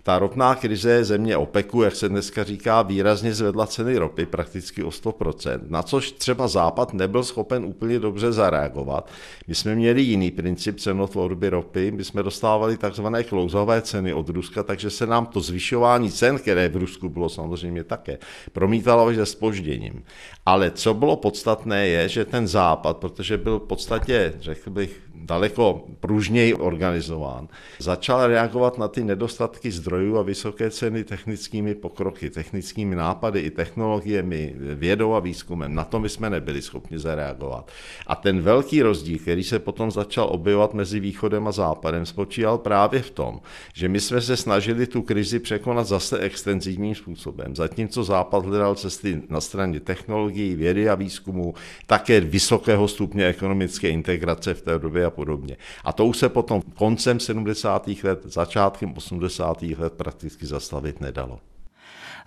Ta 0.03 0.19
ropná 0.19 0.55
krize 0.55 1.05
země 1.05 1.37
OPECu, 1.37 1.83
jak 1.83 1.97
se 1.97 2.09
dneska 2.09 2.45
říká, 2.45 2.83
výrazně 2.83 3.35
zvedla 3.35 3.67
ceny 3.67 3.97
ropy 3.97 4.27
prakticky 4.27 4.83
o 4.83 4.89
100%, 4.89 5.61
na 5.69 5.83
což 5.83 6.13
třeba 6.13 6.49
Západ 6.49 6.95
nebyl 6.95 7.25
schopen 7.25 7.65
úplně 7.65 7.99
dobře 7.99 8.33
zareagovat. 8.33 9.11
My 9.47 9.55
jsme 9.55 9.75
měli 9.75 10.03
jiný 10.03 10.31
princip 10.31 10.81
cenotvorby 10.81 11.49
ropy, 11.49 11.91
my 11.91 12.05
jsme 12.05 12.23
dostávali 12.23 12.77
takzvané 12.77 13.25
klouzové 13.25 13.83
ceny 13.83 14.15
od 14.15 14.29
Ruska, 14.29 14.63
takže 14.63 14.91
se 14.91 15.07
nám 15.07 15.27
to 15.27 15.41
zvyšování 15.41 16.11
cen, 16.11 16.39
které 16.39 16.69
v 16.69 16.77
Rusku 16.77 17.09
bylo 17.09 17.29
samozřejmě 17.29 17.85
také, 17.85 18.19
promítalo 18.53 19.07
až 19.07 19.17
se 19.17 19.27
spožděním. 19.27 20.05
Ale 20.47 20.71
co 20.71 20.95
bylo 20.95 21.17
podstatné 21.17 21.87
je, 21.87 22.09
že 22.09 22.25
ten 22.25 22.49
Západ, 22.49 22.97
protože 22.97 23.39
byl 23.39 23.59
v 23.59 23.67
podstatě, 23.67 24.33
řekl 24.41 24.71
bych, 24.71 25.10
daleko 25.25 25.85
pružněji 26.01 26.55
organizován, 26.55 27.49
začal 27.79 28.27
reagovat 28.27 28.79
na 28.79 28.89
ty 28.89 29.05
nedostatky 29.05 29.71
zdrojů 29.71 30.19
a 30.19 30.23
vysoké 30.23 30.71
ceny 30.71 31.05
technickými 31.05 31.75
pokroky, 31.75 32.31
technickými 32.31 32.97
nápady 32.97 33.41
i 33.41 33.51
technologiemi, 33.51 34.55
vědou 34.59 35.15
a 35.15 35.21
výzkumem. 35.21 35.75
Na 35.75 35.85
to 35.85 36.01
my 36.01 36.09
jsme 36.09 36.31
nebyli 36.31 36.63
schopni 36.63 36.99
zareagovat. 36.99 37.71
A 38.07 38.17
ten 38.17 38.41
velký 38.41 38.83
rozdíl, 38.83 39.19
který 39.19 39.45
se 39.45 39.59
potom 39.59 39.91
začal 39.91 40.29
objevovat 40.31 40.75
mezi 40.75 41.01
východem 41.01 41.49
a 41.49 41.53
západem, 41.53 42.07
spočíval 42.07 42.59
právě 42.59 43.03
v 43.03 43.11
tom, 43.11 43.41
že 43.75 43.89
my 43.89 44.01
jsme 44.01 44.21
se 44.21 44.37
snažili 44.37 44.87
tu 44.87 45.03
krizi 45.03 45.39
překonat 45.39 45.87
zase 45.87 46.19
extenzivním 46.19 46.95
způsobem. 46.95 47.57
Zatímco 47.57 48.05
západ 48.05 48.45
hledal 48.45 48.75
cesty 48.75 49.23
na 49.29 49.41
straně 49.41 49.81
technologií, 49.81 50.55
vědy 50.55 50.89
a 50.89 50.95
výzkumu, 50.95 51.55
také 51.87 52.21
vysokého 52.21 52.89
stupně 52.89 53.27
ekonomické 53.27 53.89
integrace 53.89 54.55
v 54.55 54.63
té 54.63 54.79
době 54.79 55.10
a 55.11 55.15
podobně. 55.15 55.57
A 55.85 55.93
to 55.93 56.07
už 56.07 56.19
se 56.19 56.29
potom 56.29 56.63
koncem 56.75 57.21
70. 57.21 57.89
let, 58.03 58.21
začátkem 58.25 58.95
80. 58.97 59.63
let 59.63 59.93
prakticky 59.93 60.47
zastavit 60.47 61.01
nedalo. 61.01 61.39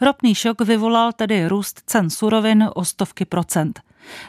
Ropný 0.01 0.35
šok 0.35 0.61
vyvolal 0.61 1.11
tedy 1.13 1.47
růst 1.47 1.81
cen 1.85 2.09
surovin 2.09 2.69
o 2.75 2.85
stovky 2.85 3.25
procent. 3.25 3.79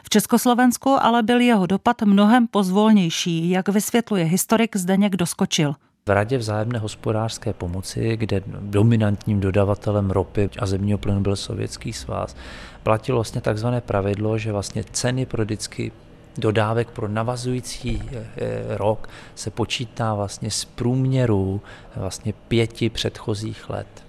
V 0.03 0.09
Československu 0.09 0.89
ale 1.01 1.23
byl 1.23 1.41
jeho 1.41 1.65
dopad 1.65 2.01
mnohem 2.01 2.47
pozvolnější, 2.47 3.49
jak 3.49 3.69
vysvětluje 3.69 4.25
historik 4.25 4.75
Zdeněk 4.75 5.15
Doskočil. 5.15 5.75
V 6.05 6.09
Radě 6.09 6.37
vzájemné 6.37 6.79
hospodářské 6.79 7.53
pomoci, 7.53 8.17
kde 8.17 8.41
dominantním 8.59 9.39
dodavatelem 9.39 10.11
ropy 10.11 10.49
a 10.59 10.65
zemního 10.65 10.97
plynu 10.97 11.19
byl 11.19 11.35
Sovětský 11.35 11.93
svaz, 11.93 12.35
platilo 12.83 13.17
vlastně 13.17 13.41
takzvané 13.41 13.81
pravidlo, 13.81 14.37
že 14.37 14.51
vlastně 14.51 14.83
ceny 14.83 15.25
pro 15.25 15.43
vždycky 15.43 15.91
dodávek 16.37 16.89
pro 16.89 17.07
navazující 17.07 18.01
eh, 18.11 18.25
eh, 18.37 18.77
rok 18.77 19.09
se 19.35 19.51
počítá 19.51 20.13
vlastně 20.13 20.51
z 20.51 20.65
průměru 20.65 21.61
vlastně 21.95 22.33
pěti 22.47 22.89
předchozích 22.89 23.69
let. 23.69 24.05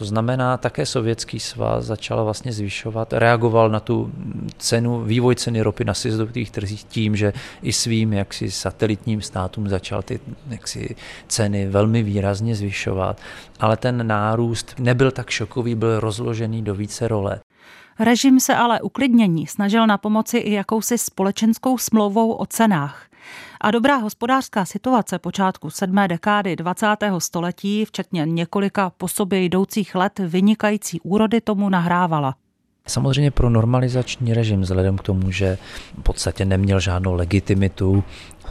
To 0.00 0.04
znamená, 0.04 0.56
také 0.56 0.86
Sovětský 0.86 1.40
svaz 1.40 1.84
začal 1.84 2.24
vlastně 2.24 2.52
zvyšovat, 2.52 3.12
reagoval 3.12 3.68
na 3.68 3.80
tu 3.80 4.12
cenu, 4.58 5.04
vývoj 5.04 5.34
ceny 5.34 5.62
ropy 5.62 5.84
na 5.84 5.94
světových 5.94 6.50
trzích 6.50 6.84
tím, 6.84 7.16
že 7.16 7.32
i 7.62 7.72
svým 7.72 8.12
jaksi 8.12 8.50
satelitním 8.50 9.20
státům 9.22 9.68
začal 9.68 10.02
ty 10.02 10.20
jaksi 10.48 10.96
ceny 11.28 11.68
velmi 11.68 12.02
výrazně 12.02 12.54
zvyšovat, 12.54 13.20
ale 13.60 13.76
ten 13.76 14.06
nárůst 14.06 14.74
nebyl 14.78 15.10
tak 15.10 15.30
šokový, 15.30 15.74
byl 15.74 16.00
rozložený 16.00 16.62
do 16.62 16.74
více 16.74 17.08
role. 17.08 17.40
Režim 18.00 18.40
se 18.40 18.54
ale 18.54 18.80
uklidnění 18.80 19.46
snažil 19.46 19.86
na 19.86 19.98
pomoci 19.98 20.38
i 20.38 20.52
jakousi 20.52 20.98
společenskou 20.98 21.78
smlouvou 21.78 22.32
o 22.32 22.46
cenách. 22.46 23.06
A 23.60 23.70
dobrá 23.70 23.96
hospodářská 23.96 24.64
situace 24.64 25.18
počátku 25.18 25.70
sedmé 25.70 26.08
dekády 26.08 26.56
20. 26.56 26.86
století, 27.18 27.84
včetně 27.84 28.26
několika 28.26 28.90
po 28.90 29.08
sobě 29.08 29.42
jdoucích 29.42 29.94
let 29.94 30.18
vynikající 30.18 31.00
úrody 31.00 31.40
tomu 31.40 31.68
nahrávala. 31.68 32.34
Samozřejmě 32.86 33.30
pro 33.30 33.50
normalizační 33.50 34.34
režim, 34.34 34.60
vzhledem 34.60 34.98
k 34.98 35.02
tomu, 35.02 35.30
že 35.30 35.58
v 35.98 36.02
podstatě 36.02 36.44
neměl 36.44 36.80
žádnou 36.80 37.14
legitimitu, 37.14 38.04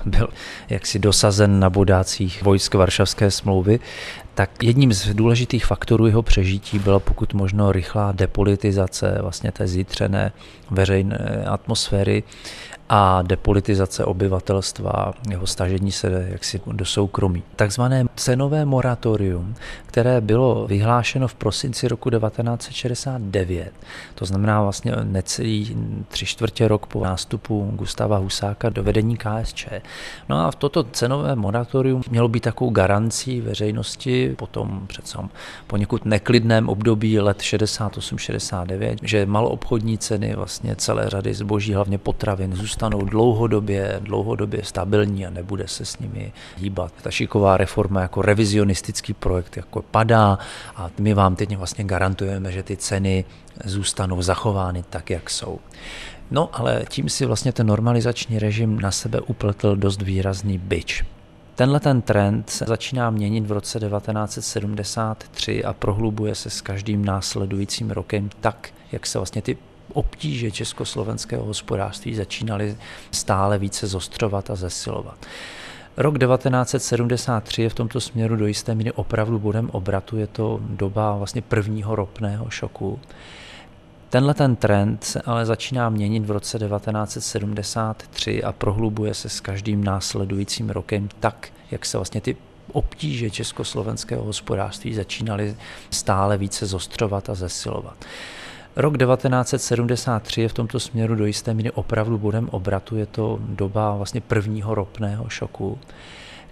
byl 0.05 0.27
jaksi 0.69 0.99
dosazen 0.99 1.59
na 1.59 1.69
bodácích 1.69 2.43
vojsk 2.43 2.73
Varšavské 2.73 3.31
smlouvy, 3.31 3.79
tak 4.33 4.63
jedním 4.63 4.93
z 4.93 5.13
důležitých 5.13 5.65
faktorů 5.65 6.05
jeho 6.05 6.23
přežití 6.23 6.79
byla 6.79 6.99
pokud 6.99 7.33
možno 7.33 7.71
rychlá 7.71 8.11
depolitizace 8.11 9.17
vlastně 9.21 9.51
té 9.51 9.67
zítřené 9.67 10.31
veřejné 10.71 11.43
atmosféry 11.47 12.23
a 12.89 13.21
depolitizace 13.21 14.05
obyvatelstva, 14.05 15.13
jeho 15.29 15.47
stažení 15.47 15.91
se 15.91 16.27
jaksi 16.31 16.61
do 16.71 16.85
soukromí. 16.85 17.43
Takzvané 17.55 18.05
cenové 18.15 18.65
moratorium, 18.65 19.55
které 19.85 20.21
bylo 20.21 20.67
vyhlášeno 20.67 21.27
v 21.27 21.35
prosinci 21.35 21.87
roku 21.87 22.09
1969, 22.09 23.71
to 24.15 24.25
znamená 24.25 24.63
vlastně 24.63 24.91
necelý 25.03 25.77
tři 26.07 26.25
čtvrtě 26.25 26.67
rok 26.67 26.85
po 26.85 27.03
nástupu 27.03 27.71
Gustava 27.75 28.17
Husáka 28.17 28.69
do 28.69 28.83
vedení 28.83 29.17
KSČ. 29.17 29.67
No 30.29 30.45
a 30.45 30.51
v 30.51 30.55
toto 30.55 30.83
cenové 30.83 31.35
moratorium 31.35 32.01
mělo 32.09 32.27
být 32.27 32.43
takovou 32.43 32.71
garancí 32.71 33.41
veřejnosti 33.41 34.35
potom 34.37 34.83
přece 34.87 35.17
poněkud 35.67 36.05
neklidném 36.05 36.69
období 36.69 37.19
let 37.19 37.37
68-69, 37.37 38.95
že 39.01 39.25
maloobchodní 39.25 39.97
ceny 39.97 40.35
vlastně 40.35 40.75
celé 40.75 41.09
řady 41.09 41.33
zboží, 41.33 41.73
hlavně 41.73 41.97
potravin, 41.97 42.55
zůstaly 42.55 42.78
zůstanou 42.79 43.05
dlouhodobě, 43.05 43.99
dlouhodobě 44.03 44.63
stabilní 44.63 45.25
a 45.25 45.29
nebude 45.29 45.67
se 45.67 45.85
s 45.85 45.99
nimi 45.99 46.33
hýbat. 46.57 46.93
Ta 47.01 47.11
šiková 47.11 47.57
reforma 47.57 48.01
jako 48.01 48.21
revizionistický 48.21 49.13
projekt 49.13 49.57
jako 49.57 49.81
padá 49.81 50.39
a 50.75 50.89
my 50.99 51.13
vám 51.13 51.35
teď 51.35 51.57
vlastně 51.57 51.83
garantujeme, 51.83 52.51
že 52.51 52.63
ty 52.63 52.77
ceny 52.77 53.25
zůstanou 53.65 54.21
zachovány 54.21 54.83
tak, 54.89 55.09
jak 55.09 55.29
jsou. 55.29 55.59
No 56.31 56.49
ale 56.53 56.83
tím 56.89 57.09
si 57.09 57.25
vlastně 57.25 57.51
ten 57.51 57.67
normalizační 57.67 58.39
režim 58.39 58.79
na 58.79 58.91
sebe 58.91 59.21
upletl 59.21 59.75
dost 59.75 60.01
výrazný 60.01 60.57
byč. 60.57 61.03
Tenhle 61.55 61.79
ten 61.79 62.01
trend 62.01 62.49
se 62.49 62.65
začíná 62.67 63.09
měnit 63.09 63.47
v 63.47 63.51
roce 63.51 63.79
1973 63.79 65.63
a 65.63 65.73
prohlubuje 65.73 66.35
se 66.35 66.49
s 66.49 66.61
každým 66.61 67.05
následujícím 67.05 67.91
rokem 67.91 68.29
tak, 68.39 68.69
jak 68.91 69.05
se 69.05 69.19
vlastně 69.19 69.41
ty 69.41 69.57
obtíže 69.93 70.51
československého 70.51 71.45
hospodářství 71.45 72.15
začínaly 72.15 72.77
stále 73.11 73.57
více 73.57 73.87
zostřovat 73.87 74.49
a 74.49 74.55
zesilovat. 74.55 75.25
Rok 75.97 76.19
1973 76.19 77.61
je 77.61 77.69
v 77.69 77.73
tomto 77.73 78.01
směru 78.01 78.35
do 78.35 78.47
jisté 78.47 78.75
míry 78.75 78.91
opravdu 78.91 79.39
bodem 79.39 79.69
obratu, 79.69 80.17
je 80.17 80.27
to 80.27 80.59
doba 80.63 81.17
vlastně 81.17 81.41
prvního 81.41 81.95
ropného 81.95 82.49
šoku. 82.49 82.99
Tenhle 84.09 84.33
ten 84.33 84.55
trend 84.55 85.03
se 85.03 85.21
ale 85.21 85.45
začíná 85.45 85.89
měnit 85.89 86.25
v 86.25 86.31
roce 86.31 86.59
1973 86.59 88.43
a 88.43 88.51
prohlubuje 88.51 89.13
se 89.13 89.29
s 89.29 89.39
každým 89.39 89.83
následujícím 89.83 90.69
rokem 90.69 91.09
tak, 91.19 91.49
jak 91.71 91.85
se 91.85 91.97
vlastně 91.97 92.21
ty 92.21 92.37
obtíže 92.71 93.29
československého 93.29 94.23
hospodářství 94.23 94.93
začínaly 94.93 95.55
stále 95.91 96.37
více 96.37 96.65
zostřovat 96.65 97.29
a 97.29 97.35
zesilovat. 97.35 98.05
Rok 98.75 98.97
1973 98.97 100.41
je 100.41 100.49
v 100.49 100.53
tomto 100.53 100.79
směru 100.79 101.15
do 101.15 101.25
jisté 101.25 101.53
míry 101.53 101.71
opravdu 101.71 102.17
bodem 102.17 102.49
obratu. 102.51 102.95
Je 102.95 103.05
to 103.05 103.39
doba 103.41 103.95
vlastně 103.95 104.21
prvního 104.21 104.75
ropného 104.75 105.29
šoku 105.29 105.79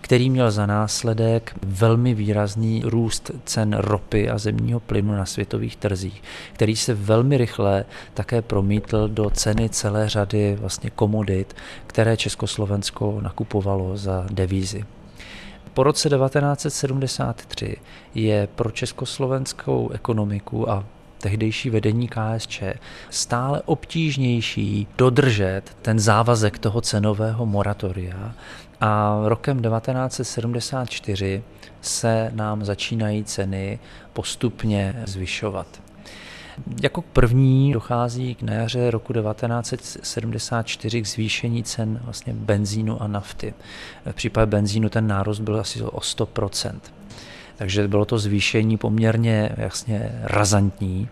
který 0.01 0.29
měl 0.29 0.51
za 0.51 0.65
následek 0.65 1.55
velmi 1.65 2.13
výrazný 2.13 2.81
růst 2.85 3.31
cen 3.45 3.73
ropy 3.73 4.29
a 4.29 4.37
zemního 4.37 4.79
plynu 4.79 5.15
na 5.15 5.25
světových 5.25 5.75
trzích, 5.75 6.23
který 6.53 6.75
se 6.75 6.93
velmi 6.93 7.37
rychle 7.37 7.85
také 8.13 8.41
promítl 8.41 9.07
do 9.07 9.29
ceny 9.29 9.69
celé 9.69 10.09
řady 10.09 10.55
vlastně 10.55 10.89
komodit, 10.89 11.55
které 11.87 12.17
Československo 12.17 13.19
nakupovalo 13.21 13.97
za 13.97 14.25
devízy. 14.31 14.85
Po 15.73 15.83
roce 15.83 16.09
1973 16.09 17.77
je 18.15 18.47
pro 18.55 18.71
československou 18.71 19.89
ekonomiku 19.89 20.69
a 20.69 20.85
tehdejší 21.17 21.69
vedení 21.69 22.07
KSČ 22.07 22.61
stále 23.09 23.61
obtížnější 23.65 24.87
dodržet 24.97 25.61
ten 25.81 25.99
závazek 25.99 26.57
toho 26.57 26.81
cenového 26.81 27.45
moratoria 27.45 28.33
a 28.81 29.21
rokem 29.25 29.61
1974 29.61 31.43
se 31.81 32.31
nám 32.35 32.65
začínají 32.65 33.23
ceny 33.23 33.79
postupně 34.13 35.03
zvyšovat. 35.05 35.67
Jako 36.81 37.01
první 37.01 37.73
dochází 37.73 38.35
k 38.35 38.41
jaře 38.41 38.91
roku 38.91 39.13
1974 39.13 41.01
k 41.01 41.07
zvýšení 41.07 41.63
cen 41.63 41.99
vlastně 42.03 42.33
benzínu 42.33 43.01
a 43.01 43.07
nafty. 43.07 43.53
V 44.11 44.13
případě 44.13 44.45
benzínu 44.45 44.89
ten 44.89 45.07
nárost 45.07 45.39
byl 45.39 45.59
asi 45.59 45.81
o 45.81 45.99
100%. 45.99 46.79
Takže 47.57 47.87
bylo 47.87 48.05
to 48.05 48.19
zvýšení 48.19 48.77
poměrně 48.77 49.49
jasně 49.57 50.11
razantní. 50.23 51.09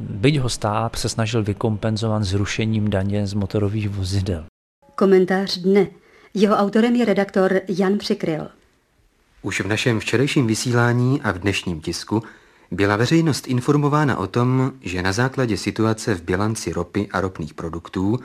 Byť 0.00 0.38
ho 0.38 0.48
stát 0.48 0.96
se 0.96 1.08
snažil 1.08 1.42
vykompenzovat 1.42 2.22
zrušením 2.22 2.90
daně 2.90 3.26
z 3.26 3.34
motorových 3.34 3.88
vozidel. 3.88 4.44
Komentář 4.94 5.58
dne. 5.58 5.86
Jeho 6.34 6.56
autorem 6.56 6.96
je 6.96 7.04
redaktor 7.04 7.60
Jan 7.68 7.98
Přikryl. 7.98 8.48
Už 9.42 9.60
v 9.60 9.66
našem 9.66 10.00
včerejším 10.00 10.46
vysílání 10.46 11.22
a 11.22 11.32
v 11.32 11.38
dnešním 11.38 11.80
tisku 11.80 12.22
byla 12.70 12.96
veřejnost 12.96 13.48
informována 13.48 14.16
o 14.16 14.26
tom, 14.26 14.72
že 14.80 15.02
na 15.02 15.12
základě 15.12 15.56
situace 15.56 16.14
v 16.14 16.22
bilanci 16.22 16.72
ropy 16.72 17.08
a 17.12 17.20
ropných 17.20 17.54
produktů 17.54 18.20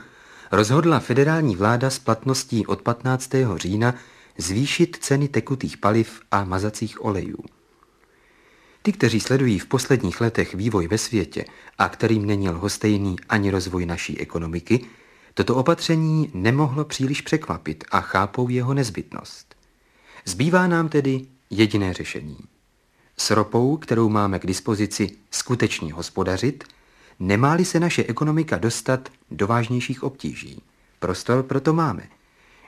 rozhodla 0.52 1.00
federální 1.00 1.56
vláda 1.56 1.90
s 1.90 1.98
platností 1.98 2.66
od 2.66 2.82
15. 2.82 3.30
října 3.56 3.94
zvýšit 4.38 4.96
ceny 5.00 5.28
tekutých 5.28 5.76
paliv 5.76 6.20
a 6.30 6.44
mazacích 6.44 7.04
olejů. 7.04 7.57
Ty, 8.82 8.92
kteří 8.92 9.20
sledují 9.20 9.58
v 9.58 9.66
posledních 9.66 10.20
letech 10.20 10.54
vývoj 10.54 10.88
ve 10.88 10.98
světě 10.98 11.44
a 11.78 11.88
kterým 11.88 12.26
není 12.26 12.50
lhostejný 12.50 13.16
ani 13.28 13.50
rozvoj 13.50 13.86
naší 13.86 14.20
ekonomiky, 14.20 14.86
Toto 15.38 15.56
opatření 15.56 16.30
nemohlo 16.34 16.84
příliš 16.84 17.20
překvapit 17.20 17.84
a 17.90 18.00
chápou 18.00 18.48
jeho 18.48 18.74
nezbytnost. 18.74 19.54
Zbývá 20.24 20.66
nám 20.66 20.88
tedy 20.88 21.26
jediné 21.50 21.94
řešení. 21.94 22.38
S 23.16 23.30
ropou, 23.30 23.76
kterou 23.76 24.08
máme 24.08 24.38
k 24.38 24.46
dispozici, 24.46 25.10
skutečně 25.30 25.92
hospodařit, 25.92 26.64
nemáli 27.18 27.64
se 27.64 27.80
naše 27.80 28.04
ekonomika 28.04 28.58
dostat 28.58 29.08
do 29.30 29.46
vážnějších 29.46 30.02
obtíží. 30.02 30.62
Prostor 30.98 31.42
proto 31.42 31.72
máme. 31.72 32.08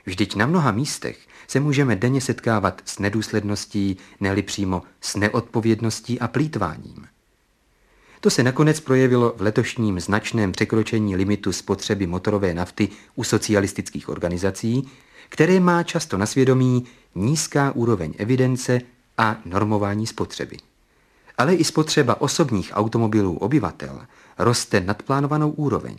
Vždyť 0.05 0.35
na 0.35 0.45
mnoha 0.45 0.71
místech 0.71 1.27
se 1.51 1.59
můžeme 1.59 1.95
denně 1.95 2.21
setkávat 2.21 2.81
s 2.85 2.99
nedůsledností, 2.99 3.97
neli 4.19 4.41
přímo 4.41 4.81
s 5.01 5.15
neodpovědností 5.15 6.19
a 6.19 6.27
plítváním. 6.27 7.07
To 8.21 8.29
se 8.29 8.43
nakonec 8.43 8.79
projevilo 8.79 9.33
v 9.37 9.41
letošním 9.41 9.99
značném 9.99 10.51
překročení 10.51 11.15
limitu 11.15 11.51
spotřeby 11.51 12.07
motorové 12.07 12.53
nafty 12.53 12.89
u 13.15 13.23
socialistických 13.23 14.09
organizací, 14.09 14.89
které 15.29 15.59
má 15.59 15.83
často 15.83 16.17
na 16.17 16.25
svědomí 16.25 16.85
nízká 17.15 17.71
úroveň 17.71 18.13
evidence 18.17 18.81
a 19.17 19.37
normování 19.45 20.07
spotřeby. 20.07 20.57
Ale 21.37 21.55
i 21.55 21.63
spotřeba 21.63 22.21
osobních 22.21 22.71
automobilů 22.73 23.37
obyvatel 23.37 24.05
roste 24.37 24.81
nad 24.81 25.03
plánovanou 25.03 25.49
úroveň. 25.49 25.97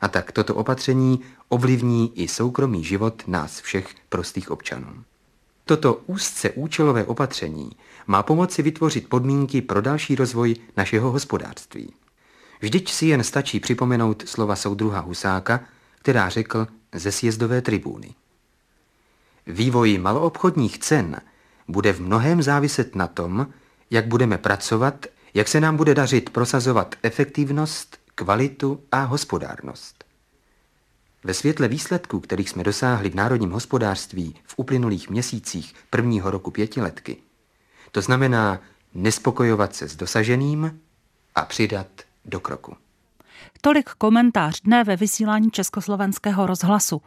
A 0.00 0.08
tak 0.08 0.32
toto 0.32 0.54
opatření 0.54 1.20
ovlivní 1.48 2.12
i 2.14 2.28
soukromý 2.28 2.84
život 2.84 3.22
nás 3.26 3.60
všech 3.60 3.88
prostých 4.08 4.50
občanů. 4.50 5.04
Toto 5.64 6.00
úzce 6.06 6.50
účelové 6.50 7.04
opatření 7.04 7.70
má 8.06 8.22
pomoci 8.22 8.62
vytvořit 8.62 9.08
podmínky 9.08 9.62
pro 9.62 9.80
další 9.80 10.14
rozvoj 10.14 10.56
našeho 10.76 11.12
hospodářství. 11.12 11.92
Vždyť 12.60 12.90
si 12.90 13.06
jen 13.06 13.24
stačí 13.24 13.60
připomenout 13.60 14.22
slova 14.26 14.56
soudruha 14.56 15.00
Husáka, 15.00 15.60
která 15.98 16.28
řekl 16.28 16.66
ze 16.94 17.12
sjezdové 17.12 17.62
tribúny. 17.62 18.14
Vývoj 19.46 19.98
maloobchodních 19.98 20.78
cen 20.78 21.20
bude 21.68 21.92
v 21.92 22.00
mnohém 22.00 22.42
záviset 22.42 22.94
na 22.94 23.06
tom, 23.06 23.46
jak 23.90 24.06
budeme 24.06 24.38
pracovat, 24.38 25.06
jak 25.34 25.48
se 25.48 25.60
nám 25.60 25.76
bude 25.76 25.94
dařit 25.94 26.30
prosazovat 26.30 26.94
efektivnost, 27.02 27.98
kvalitu 28.18 28.80
a 28.92 29.02
hospodárnost. 29.04 30.04
Ve 31.24 31.34
světle 31.34 31.68
výsledků, 31.68 32.20
kterých 32.20 32.50
jsme 32.50 32.64
dosáhli 32.64 33.10
v 33.10 33.14
národním 33.14 33.50
hospodářství 33.50 34.34
v 34.44 34.54
uplynulých 34.56 35.10
měsících 35.10 35.74
prvního 35.90 36.30
roku 36.30 36.50
pětiletky, 36.50 37.16
to 37.92 38.00
znamená 38.00 38.60
nespokojovat 38.94 39.74
se 39.74 39.88
s 39.88 39.96
dosaženým 39.96 40.80
a 41.34 41.44
přidat 41.44 41.86
do 42.24 42.40
kroku. 42.40 42.76
Tolik 43.60 43.90
komentář 43.90 44.60
dne 44.60 44.84
ve 44.84 44.96
vysílání 44.96 45.50
Československého 45.50 46.46
rozhlasu. 46.46 47.02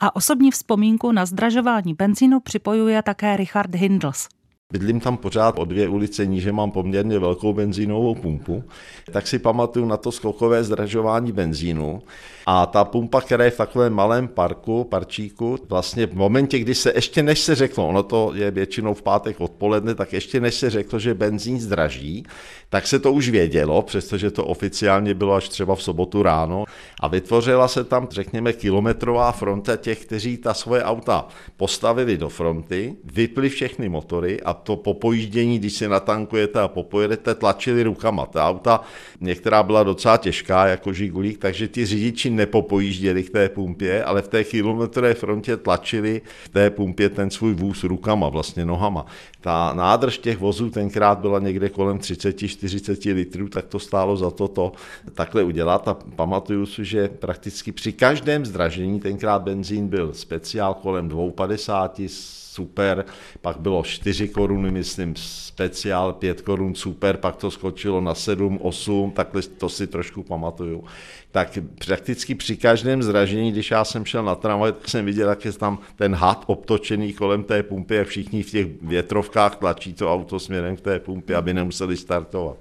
A 0.00 0.16
osobní 0.16 0.50
vzpomínku 0.50 1.12
na 1.12 1.26
zdražování 1.26 1.94
benzínu 1.94 2.40
připojuje 2.40 3.02
také 3.02 3.36
Richard 3.36 3.74
Hindels. 3.74 4.28
Bydlím 4.74 5.00
tam 5.00 5.16
pořád 5.16 5.58
o 5.58 5.64
dvě 5.64 5.88
ulice 5.88 6.26
níže, 6.26 6.52
mám 6.52 6.70
poměrně 6.70 7.18
velkou 7.18 7.52
benzínovou 7.52 8.14
pumpu, 8.14 8.64
tak 9.12 9.26
si 9.26 9.38
pamatuju 9.38 9.86
na 9.86 9.96
to 9.96 10.12
skokové 10.12 10.64
zdražování 10.64 11.32
benzínu. 11.32 12.02
A 12.46 12.66
ta 12.66 12.84
pumpa, 12.84 13.20
která 13.20 13.44
je 13.44 13.50
v 13.50 13.56
takovém 13.56 13.92
malém 13.92 14.28
parku, 14.28 14.84
parčíku, 14.84 15.58
vlastně 15.68 16.06
v 16.06 16.14
momentě, 16.14 16.58
kdy 16.58 16.74
se 16.74 16.92
ještě 16.94 17.22
než 17.22 17.40
se 17.40 17.54
řeklo, 17.54 17.88
ono 17.88 18.02
to 18.02 18.32
je 18.34 18.50
většinou 18.50 18.94
v 18.94 19.02
pátek 19.02 19.40
odpoledne, 19.40 19.94
tak 19.94 20.12
ještě 20.12 20.40
než 20.40 20.54
se 20.54 20.70
řeklo, 20.70 20.98
že 20.98 21.14
benzín 21.14 21.60
zdraží, 21.60 22.26
tak 22.68 22.86
se 22.86 22.98
to 22.98 23.12
už 23.12 23.28
vědělo, 23.28 23.82
přestože 23.82 24.30
to 24.30 24.44
oficiálně 24.44 25.14
bylo 25.14 25.34
až 25.34 25.48
třeba 25.48 25.74
v 25.74 25.82
sobotu 25.82 26.22
ráno. 26.22 26.64
A 27.00 27.08
vytvořila 27.08 27.68
se 27.68 27.84
tam, 27.84 28.08
řekněme, 28.10 28.52
kilometrová 28.52 29.32
fronta 29.32 29.76
těch, 29.76 30.04
kteří 30.04 30.36
ta 30.36 30.54
svoje 30.54 30.82
auta 30.82 31.28
postavili 31.56 32.16
do 32.18 32.28
fronty, 32.28 32.96
vypli 33.04 33.48
všechny 33.48 33.88
motory 33.88 34.40
a 34.42 34.54
to 34.64 34.76
po 34.76 34.94
pojíždění, 34.94 35.58
když 35.58 35.72
si 35.72 35.88
natankujete 35.88 36.60
a 36.60 36.68
popojedete, 36.68 37.34
tlačili 37.34 37.82
rukama. 37.82 38.26
Ta 38.26 38.48
auta, 38.48 38.80
některá 39.20 39.62
byla 39.62 39.82
docela 39.82 40.16
těžká, 40.16 40.66
jako 40.66 40.92
žigulík, 40.92 41.38
takže 41.38 41.68
ty 41.68 41.86
řidiči 41.86 42.30
nepopojížděli 42.30 43.22
k 43.22 43.30
té 43.30 43.48
pumpě, 43.48 44.04
ale 44.04 44.22
v 44.22 44.28
té 44.28 44.44
kilometrové 44.44 45.14
frontě 45.14 45.56
tlačili 45.56 46.22
v 46.44 46.48
té 46.48 46.70
pumpě 46.70 47.08
ten 47.08 47.30
svůj 47.30 47.54
vůz 47.54 47.84
rukama, 47.84 48.28
vlastně 48.28 48.64
nohama. 48.64 49.06
Ta 49.40 49.72
nádrž 49.74 50.18
těch 50.18 50.38
vozů 50.38 50.70
tenkrát 50.70 51.18
byla 51.18 51.38
někde 51.38 51.68
kolem 51.68 51.98
30-40 51.98 53.14
litrů, 53.14 53.48
tak 53.48 53.66
to 53.66 53.78
stálo 53.78 54.16
za 54.16 54.30
to 54.30 54.48
to 54.48 54.72
takhle 55.14 55.42
udělat 55.42 55.88
a 55.88 55.94
pamatuju 55.94 56.66
si, 56.66 56.84
že 56.84 57.08
prakticky 57.08 57.72
při 57.72 57.92
každém 57.92 58.46
zdražení, 58.46 59.00
tenkrát 59.00 59.42
benzín 59.42 59.88
byl 59.88 60.12
speciál 60.12 60.74
kolem 60.74 61.08
2,50 61.08 62.43
super, 62.54 63.04
pak 63.40 63.60
bylo 63.60 63.82
4 63.82 64.28
koruny, 64.28 64.70
myslím, 64.70 65.14
speciál, 65.16 66.12
5 66.12 66.40
korun 66.40 66.74
super, 66.74 67.16
pak 67.16 67.36
to 67.36 67.50
skočilo 67.50 68.00
na 68.00 68.14
7, 68.14 68.58
8, 68.62 69.10
takhle 69.10 69.42
to 69.42 69.68
si 69.68 69.86
trošku 69.86 70.22
pamatuju. 70.22 70.84
Tak 71.30 71.58
prakticky 71.86 72.34
při 72.34 72.56
každém 72.56 73.02
zražení, 73.02 73.52
když 73.52 73.70
já 73.70 73.84
jsem 73.84 74.04
šel 74.04 74.22
na 74.22 74.34
tramvaj, 74.34 74.72
tak 74.72 74.88
jsem 74.88 75.04
viděl, 75.04 75.28
jak 75.28 75.44
je 75.44 75.52
tam 75.52 75.78
ten 75.96 76.14
had 76.14 76.44
obtočený 76.46 77.12
kolem 77.12 77.44
té 77.44 77.62
pumpy 77.62 78.00
a 78.00 78.04
všichni 78.04 78.42
v 78.42 78.50
těch 78.50 78.66
větrovkách 78.82 79.56
tlačí 79.56 79.92
to 79.92 80.12
auto 80.12 80.38
směrem 80.38 80.76
k 80.76 80.80
té 80.80 81.00
pumpě, 81.00 81.36
aby 81.36 81.54
nemuseli 81.54 81.96
startovat. 81.96 82.56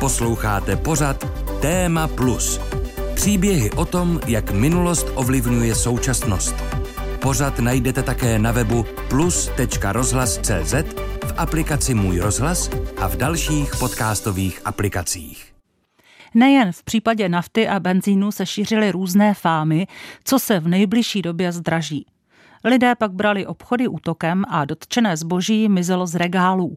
Posloucháte 0.00 0.76
pořad 0.76 1.26
Téma 1.60 2.08
Plus. 2.08 2.60
Příběhy 3.14 3.70
o 3.70 3.84
tom, 3.84 4.20
jak 4.26 4.50
minulost 4.50 5.06
ovlivňuje 5.14 5.74
současnost. 5.74 6.79
Pořad 7.22 7.58
najdete 7.58 8.02
také 8.02 8.38
na 8.38 8.52
webu 8.52 8.86
plus.rozhlas.cz, 9.08 10.74
v 11.24 11.34
aplikaci 11.36 11.94
Můj 11.94 12.18
rozhlas 12.18 12.70
a 12.98 13.08
v 13.08 13.16
dalších 13.16 13.76
podcastových 13.78 14.60
aplikacích. 14.64 15.54
Nejen 16.34 16.72
v 16.72 16.82
případě 16.82 17.28
nafty 17.28 17.68
a 17.68 17.80
benzínu 17.80 18.32
se 18.32 18.46
šířily 18.46 18.90
různé 18.90 19.34
fámy, 19.34 19.86
co 20.24 20.38
se 20.38 20.60
v 20.60 20.68
nejbližší 20.68 21.22
době 21.22 21.52
zdraží. 21.52 22.06
Lidé 22.64 22.94
pak 22.94 23.12
brali 23.12 23.46
obchody 23.46 23.88
útokem 23.88 24.44
a 24.48 24.64
dotčené 24.64 25.16
zboží 25.16 25.68
mizelo 25.68 26.06
z 26.06 26.14
regálů. 26.14 26.76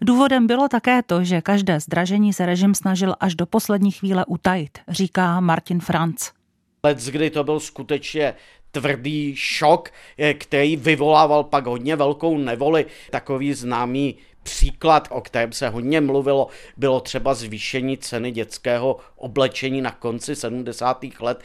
Důvodem 0.00 0.46
bylo 0.46 0.68
také 0.68 1.02
to, 1.02 1.24
že 1.24 1.40
každé 1.40 1.80
zdražení 1.80 2.32
se 2.32 2.46
režim 2.46 2.74
snažil 2.74 3.14
až 3.20 3.34
do 3.34 3.46
poslední 3.46 3.90
chvíle 3.90 4.24
utajit, 4.24 4.78
říká 4.88 5.40
Martin 5.40 5.80
Franz. 5.80 6.32
Let, 6.84 6.98
kdy 6.98 7.30
to 7.30 7.44
byl 7.44 7.60
skutečně 7.60 8.34
tvrdý 8.72 9.36
šok, 9.36 9.90
eh, 10.18 10.34
který 10.34 10.76
vyvolával 10.76 11.44
pak 11.44 11.66
hodně 11.66 11.96
velkou 11.96 12.38
nevoli. 12.38 12.86
Takový 13.10 13.54
známý 13.54 14.16
příklad, 14.42 15.08
o 15.10 15.20
kterém 15.20 15.52
se 15.52 15.68
hodně 15.68 16.00
mluvilo, 16.00 16.48
bylo 16.76 17.00
třeba 17.00 17.34
zvýšení 17.34 17.98
ceny 17.98 18.30
dětského 18.30 18.96
oblečení 19.16 19.80
na 19.80 19.90
konci 19.90 20.36
70. 20.36 21.20
let. 21.20 21.40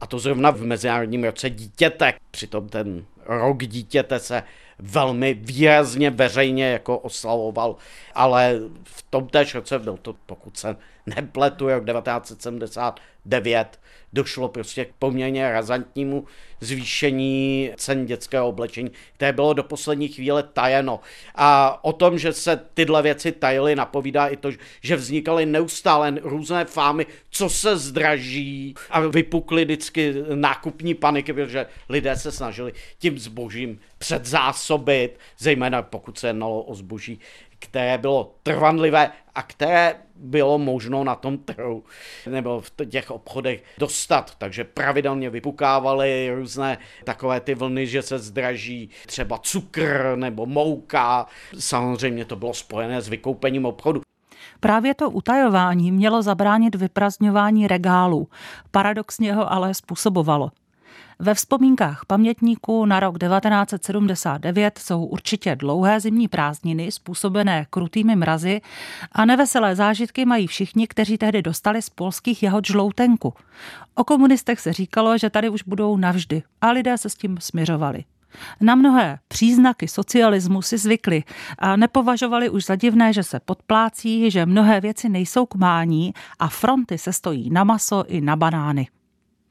A 0.00 0.06
to 0.06 0.18
zrovna 0.18 0.50
v 0.50 0.62
Mezinárodním 0.62 1.24
roce 1.24 1.50
dítěte. 1.50 2.14
Přitom 2.30 2.68
ten 2.68 3.04
rok 3.26 3.64
dítěte 3.64 4.18
se 4.18 4.42
velmi 4.78 5.34
výrazně 5.34 6.10
veřejně 6.10 6.70
jako 6.70 6.98
oslavoval, 6.98 7.76
ale 8.14 8.60
v 8.84 9.04
tom 9.10 9.28
též 9.28 9.54
roce 9.54 9.78
byl 9.78 9.96
to, 9.96 10.14
pokud 10.26 10.56
se 10.56 10.76
nepletu, 11.16 11.68
rok 11.68 11.84
1979, 11.84 13.78
došlo 14.12 14.48
prostě 14.48 14.84
k 14.84 14.92
poměrně 14.98 15.52
razantnímu 15.52 16.24
zvýšení 16.60 17.70
cen 17.76 18.06
dětského 18.06 18.48
oblečení, 18.48 18.90
které 19.14 19.32
bylo 19.32 19.52
do 19.52 19.62
poslední 19.62 20.08
chvíle 20.08 20.42
tajeno. 20.42 21.00
A 21.34 21.78
o 21.84 21.92
tom, 21.92 22.18
že 22.18 22.32
se 22.32 22.60
tyhle 22.74 23.02
věci 23.02 23.32
tajily, 23.32 23.76
napovídá 23.76 24.26
i 24.26 24.36
to, 24.36 24.50
že 24.82 24.96
vznikaly 24.96 25.46
neustále 25.46 26.14
různé 26.22 26.64
fámy, 26.64 27.06
co 27.30 27.48
se 27.48 27.76
zdraží 27.76 28.74
a 28.90 29.00
vypukly 29.00 29.64
vždycky 29.64 30.14
nákupní 30.34 30.94
paniky, 30.94 31.32
protože 31.32 31.66
lidé 31.88 32.16
se 32.16 32.32
snažili 32.32 32.72
tím 32.98 33.18
zbožím 33.18 33.80
předzásobit, 33.98 35.18
zejména 35.38 35.82
pokud 35.82 36.18
se 36.18 36.26
jednalo 36.26 36.62
o 36.62 36.74
zboží, 36.74 37.20
které 37.58 37.98
bylo 37.98 38.34
trvanlivé 38.42 39.10
a 39.34 39.42
které 39.42 39.94
bylo 40.14 40.58
možno 40.58 41.04
na 41.04 41.14
tom 41.14 41.38
trhu 41.38 41.84
nebo 42.30 42.60
v 42.60 42.72
těch 42.90 43.10
obchodech 43.10 43.64
dostat. 43.78 44.34
Takže 44.38 44.64
pravidelně 44.64 45.30
vypukávaly 45.30 46.30
různé 46.34 46.78
takové 47.04 47.40
ty 47.40 47.54
vlny, 47.54 47.86
že 47.86 48.02
se 48.02 48.18
zdraží 48.18 48.90
třeba 49.06 49.38
cukr 49.38 50.12
nebo 50.16 50.46
mouka. 50.46 51.26
Samozřejmě 51.58 52.24
to 52.24 52.36
bylo 52.36 52.54
spojené 52.54 53.02
s 53.02 53.08
vykoupením 53.08 53.66
obchodu. 53.66 54.00
Právě 54.60 54.94
to 54.94 55.10
utajování 55.10 55.92
mělo 55.92 56.22
zabránit 56.22 56.74
vyprazňování 56.74 57.68
regálů. 57.68 58.28
Paradoxně 58.70 59.34
ho 59.34 59.52
ale 59.52 59.74
způsobovalo. 59.74 60.50
Ve 61.20 61.34
vzpomínkách 61.34 62.04
pamětníků 62.06 62.86
na 62.86 63.00
rok 63.00 63.18
1979 63.18 64.78
jsou 64.78 65.04
určitě 65.04 65.56
dlouhé 65.56 66.00
zimní 66.00 66.28
prázdniny 66.28 66.92
způsobené 66.92 67.66
krutými 67.70 68.16
mrazy 68.16 68.60
a 69.12 69.24
neveselé 69.24 69.76
zážitky 69.76 70.24
mají 70.24 70.46
všichni, 70.46 70.86
kteří 70.86 71.18
tehdy 71.18 71.42
dostali 71.42 71.82
z 71.82 71.90
polských 71.90 72.42
jahod 72.42 72.66
žloutenku. 72.66 73.34
O 73.94 74.04
komunistech 74.04 74.60
se 74.60 74.72
říkalo, 74.72 75.18
že 75.18 75.30
tady 75.30 75.48
už 75.48 75.62
budou 75.62 75.96
navždy 75.96 76.42
a 76.60 76.70
lidé 76.70 76.98
se 76.98 77.10
s 77.10 77.14
tím 77.14 77.36
směřovali. 77.40 78.04
Na 78.60 78.74
mnohé 78.74 79.18
příznaky 79.28 79.88
socialismu 79.88 80.62
si 80.62 80.78
zvykli 80.78 81.22
a 81.58 81.76
nepovažovali 81.76 82.50
už 82.50 82.64
za 82.64 82.76
divné, 82.76 83.12
že 83.12 83.22
se 83.22 83.40
podplácí, 83.40 84.30
že 84.30 84.46
mnohé 84.46 84.80
věci 84.80 85.08
nejsou 85.08 85.46
k 85.46 85.54
mání 85.54 86.14
a 86.38 86.48
fronty 86.48 86.98
se 86.98 87.12
stojí 87.12 87.50
na 87.50 87.64
maso 87.64 88.04
i 88.08 88.20
na 88.20 88.36
banány. 88.36 88.88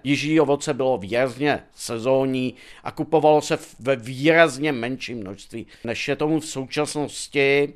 Jižní 0.03 0.39
ovoce 0.39 0.73
bylo 0.73 0.97
výrazně 0.97 1.63
sezónní 1.75 2.55
a 2.83 2.91
kupovalo 2.91 3.41
se 3.41 3.59
ve 3.79 3.95
výrazně 3.95 4.71
menším 4.71 5.17
množství, 5.17 5.67
než 5.83 6.07
je 6.07 6.15
tomu 6.15 6.39
v 6.39 6.45
současnosti. 6.45 7.73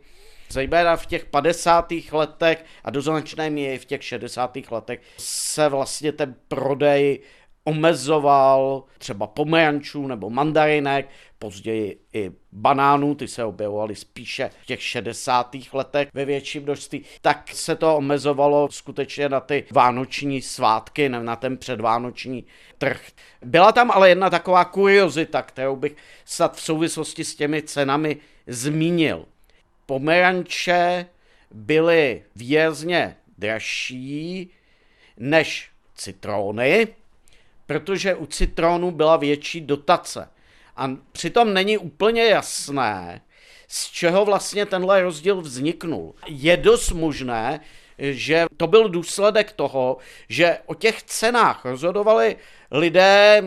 Zejména 0.50 0.96
v 0.96 1.06
těch 1.06 1.26
50. 1.26 1.94
letech 2.12 2.66
a 2.84 2.92
do 2.92 3.02
značné 3.02 3.50
míry 3.50 3.78
v 3.78 3.86
těch 3.86 4.04
60. 4.04 4.58
letech 4.72 5.02
se 5.18 5.70
vlastně 5.70 6.12
ten 6.12 6.36
prodej 6.48 7.20
omezoval 7.64 8.84
třeba 8.98 9.28
pomerančů 9.28 10.08
nebo 10.08 10.30
mandarinek, 10.30 11.10
později 11.40 12.00
i 12.14 12.32
banánů, 12.52 13.16
ty 13.16 13.28
se 13.28 13.46
objevovaly 13.46 13.96
spíše 13.96 14.50
v 14.62 14.66
těch 14.66 14.84
60. 14.84 15.56
letech 15.74 16.10
ve 16.14 16.26
větším 16.26 16.64
množství, 16.64 17.06
tak 17.22 17.50
se 17.54 17.76
to 17.76 17.98
omezovalo 17.98 18.68
skutečně 18.72 19.30
na 19.30 19.40
ty 19.40 19.64
vánoční 19.72 20.42
svátky, 20.42 21.10
na 21.10 21.36
ten 21.36 21.58
předvánoční 21.58 22.46
trh. 22.78 23.02
Byla 23.46 23.72
tam 23.72 23.92
ale 23.92 24.10
jedna 24.10 24.30
taková 24.30 24.66
kuriozita, 24.66 25.42
kterou 25.42 25.76
bych 25.76 25.96
snad 26.26 26.56
v 26.56 26.62
souvislosti 26.62 27.24
s 27.24 27.36
těmi 27.36 27.62
cenami 27.62 28.18
zmínil. 28.48 29.26
Pomeranče 29.86 31.06
byly 31.52 32.24
výrazně 32.36 33.18
dražší 33.38 34.50
než 35.18 35.70
citrony, 35.96 36.88
protože 37.72 38.16
u 38.16 38.26
citrónu 38.26 38.92
byla 38.92 39.18
větší 39.18 39.62
dotace. 39.62 40.30
A 40.78 40.92
přitom 41.12 41.54
není 41.54 41.78
úplně 41.78 42.26
jasné, 42.26 43.22
z 43.68 43.92
čeho 43.92 44.26
vlastně 44.26 44.66
tenhle 44.66 45.02
rozdíl 45.02 45.42
vzniknul. 45.42 46.16
Je 46.28 46.58
dost 46.58 46.92
možné, 46.92 47.60
že 47.98 48.46
to 48.58 48.68
byl 48.68 48.90
důsledek 48.90 49.52
toho, 49.52 49.98
že 50.30 50.58
o 50.66 50.76
těch 50.76 51.04
cenách 51.04 51.66
rozhodovali 51.66 52.36
lidé, 52.72 53.42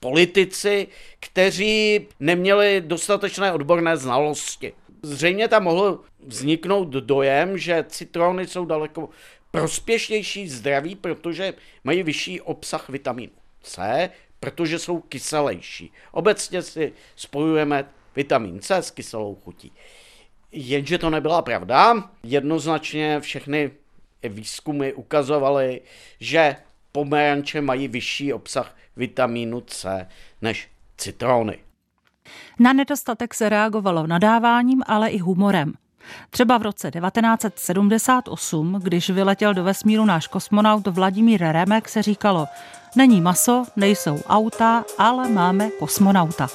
politici, 0.00 0.88
kteří 1.20 2.06
neměli 2.20 2.82
dostatečné 2.86 3.52
odborné 3.52 3.96
znalosti. 3.96 4.72
Zřejmě 5.02 5.48
tam 5.48 5.62
mohl 5.62 6.00
vzniknout 6.26 6.88
dojem, 6.88 7.58
že 7.58 7.84
citrony 7.88 8.46
jsou 8.46 8.64
daleko 8.64 9.08
prospěšnější 9.54 10.48
zdraví, 10.48 10.94
protože 10.94 11.54
mají 11.84 12.02
vyšší 12.02 12.40
obsah 12.40 12.88
vitamínu 12.88 13.32
C, 13.62 14.10
protože 14.40 14.78
jsou 14.78 15.00
kyselější. 15.00 15.92
Obecně 16.12 16.62
si 16.62 16.92
spojujeme 17.16 17.88
vitamin 18.16 18.60
C 18.60 18.76
s 18.76 18.90
kyselou 18.90 19.34
chutí. 19.34 19.72
Jenže 20.52 20.98
to 20.98 21.10
nebyla 21.10 21.42
pravda. 21.42 22.10
Jednoznačně 22.22 23.20
všechny 23.20 23.70
výzkumy 24.22 24.92
ukazovaly, 24.92 25.80
že 26.20 26.56
pomeranče 26.92 27.60
mají 27.60 27.88
vyšší 27.88 28.32
obsah 28.32 28.76
vitamínu 28.96 29.60
C 29.60 30.08
než 30.42 30.68
citrony. 30.96 31.58
Na 32.58 32.72
nedostatek 32.72 33.34
se 33.34 33.48
reagovalo 33.48 34.06
nadáváním, 34.06 34.82
ale 34.86 35.10
i 35.10 35.18
humorem. 35.18 35.72
Třeba 36.30 36.58
v 36.58 36.62
roce 36.62 36.90
1978, 36.90 38.80
když 38.82 39.10
vyletěl 39.10 39.54
do 39.54 39.64
vesmíru 39.64 40.04
náš 40.04 40.26
kosmonaut 40.26 40.86
Vladimír 40.86 41.42
Remek, 41.42 41.88
se 41.88 42.02
říkalo, 42.02 42.46
není 42.96 43.20
maso, 43.20 43.64
nejsou 43.76 44.20
auta, 44.28 44.84
ale 44.98 45.28
máme 45.28 45.70
kosmonauta. 45.70 46.48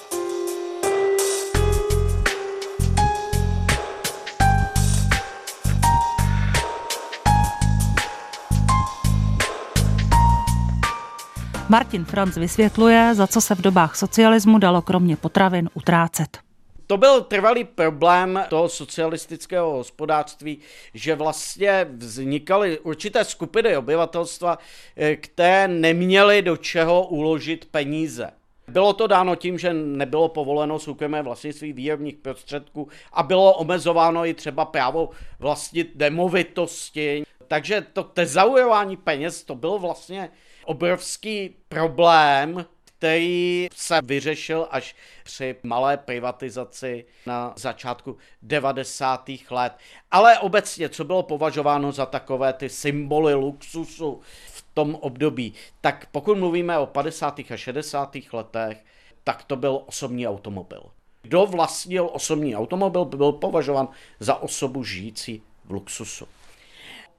Martin 11.69 12.05
Franz 12.05 12.35
vysvětluje, 12.35 13.15
za 13.15 13.27
co 13.27 13.41
se 13.41 13.55
v 13.55 13.61
dobách 13.61 13.95
socialismu 13.95 14.57
dalo 14.57 14.81
kromě 14.81 15.15
potravin 15.15 15.69
utrácet. 15.73 16.48
To 16.91 16.97
byl 16.97 17.21
trvalý 17.21 17.63
problém 17.63 18.43
toho 18.49 18.69
socialistického 18.69 19.71
hospodářství, 19.71 20.59
že 20.93 21.15
vlastně 21.15 21.87
vznikaly 21.91 22.79
určité 22.79 23.25
skupiny 23.25 23.77
obyvatelstva, 23.77 24.57
eh, 24.95 25.15
které 25.15 25.67
neměly 25.67 26.41
do 26.41 26.57
čeho 26.57 27.07
uložit 27.07 27.65
peníze. 27.65 28.31
Bylo 28.67 28.93
to 28.93 29.07
dáno 29.07 29.35
tím, 29.35 29.59
že 29.59 29.73
nebylo 29.73 30.29
povoleno 30.29 30.79
soukromé 30.79 31.21
vlastnictví 31.21 31.73
výrobních 31.73 32.15
prostředků 32.15 32.87
a 33.13 33.23
bylo 33.23 33.53
omezováno 33.53 34.25
i 34.25 34.33
třeba 34.33 34.65
právo 34.65 35.09
vlastnit 35.39 35.91
demovitosti. 35.95 37.23
Takže 37.47 37.85
to 37.93 38.03
tezaujování 38.03 38.97
peněz 38.97 39.43
to 39.43 39.55
byl 39.55 39.79
vlastně 39.79 40.29
obrovský 40.65 41.55
problém 41.67 42.65
který 42.99 43.67
se 43.75 43.99
vyřešil 44.03 44.67
až 44.71 44.95
při 45.23 45.55
malé 45.63 45.97
privatizaci 45.97 47.05
na 47.25 47.53
začátku 47.57 48.17
90. 48.41 49.29
let. 49.49 49.73
Ale 50.11 50.39
obecně, 50.39 50.89
co 50.89 51.03
bylo 51.03 51.23
považováno 51.23 51.91
za 51.91 52.05
takové 52.05 52.53
ty 52.53 52.69
symboly 52.69 53.33
luxusu 53.33 54.21
v 54.47 54.65
tom 54.73 54.95
období, 54.95 55.53
tak 55.81 56.05
pokud 56.11 56.37
mluvíme 56.37 56.77
o 56.77 56.85
50. 56.85 57.39
a 57.39 57.57
60. 57.57 58.17
letech, 58.33 58.85
tak 59.23 59.43
to 59.43 59.55
byl 59.55 59.81
osobní 59.85 60.27
automobil. 60.27 60.83
Kdo 61.21 61.45
vlastnil 61.45 62.09
osobní 62.13 62.55
automobil, 62.55 63.05
byl 63.05 63.31
považován 63.31 63.87
za 64.19 64.35
osobu 64.35 64.83
žijící 64.83 65.41
v 65.65 65.71
luxusu. 65.71 66.27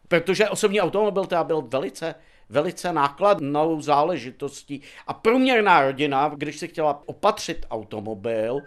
protože 0.09 0.49
osobní 0.49 0.81
automobil 0.81 1.25
teda 1.25 1.45
byl 1.45 1.63
velice 1.63 2.15
velice 2.51 2.93
nákladnou 2.93 3.81
záležitostí. 3.81 4.83
A 5.07 5.15
průměrná 5.15 5.83
rodina, 5.83 6.33
když 6.37 6.59
si 6.59 6.69
chtěla 6.69 7.03
opatřit 7.07 7.67
automobil, 7.71 8.59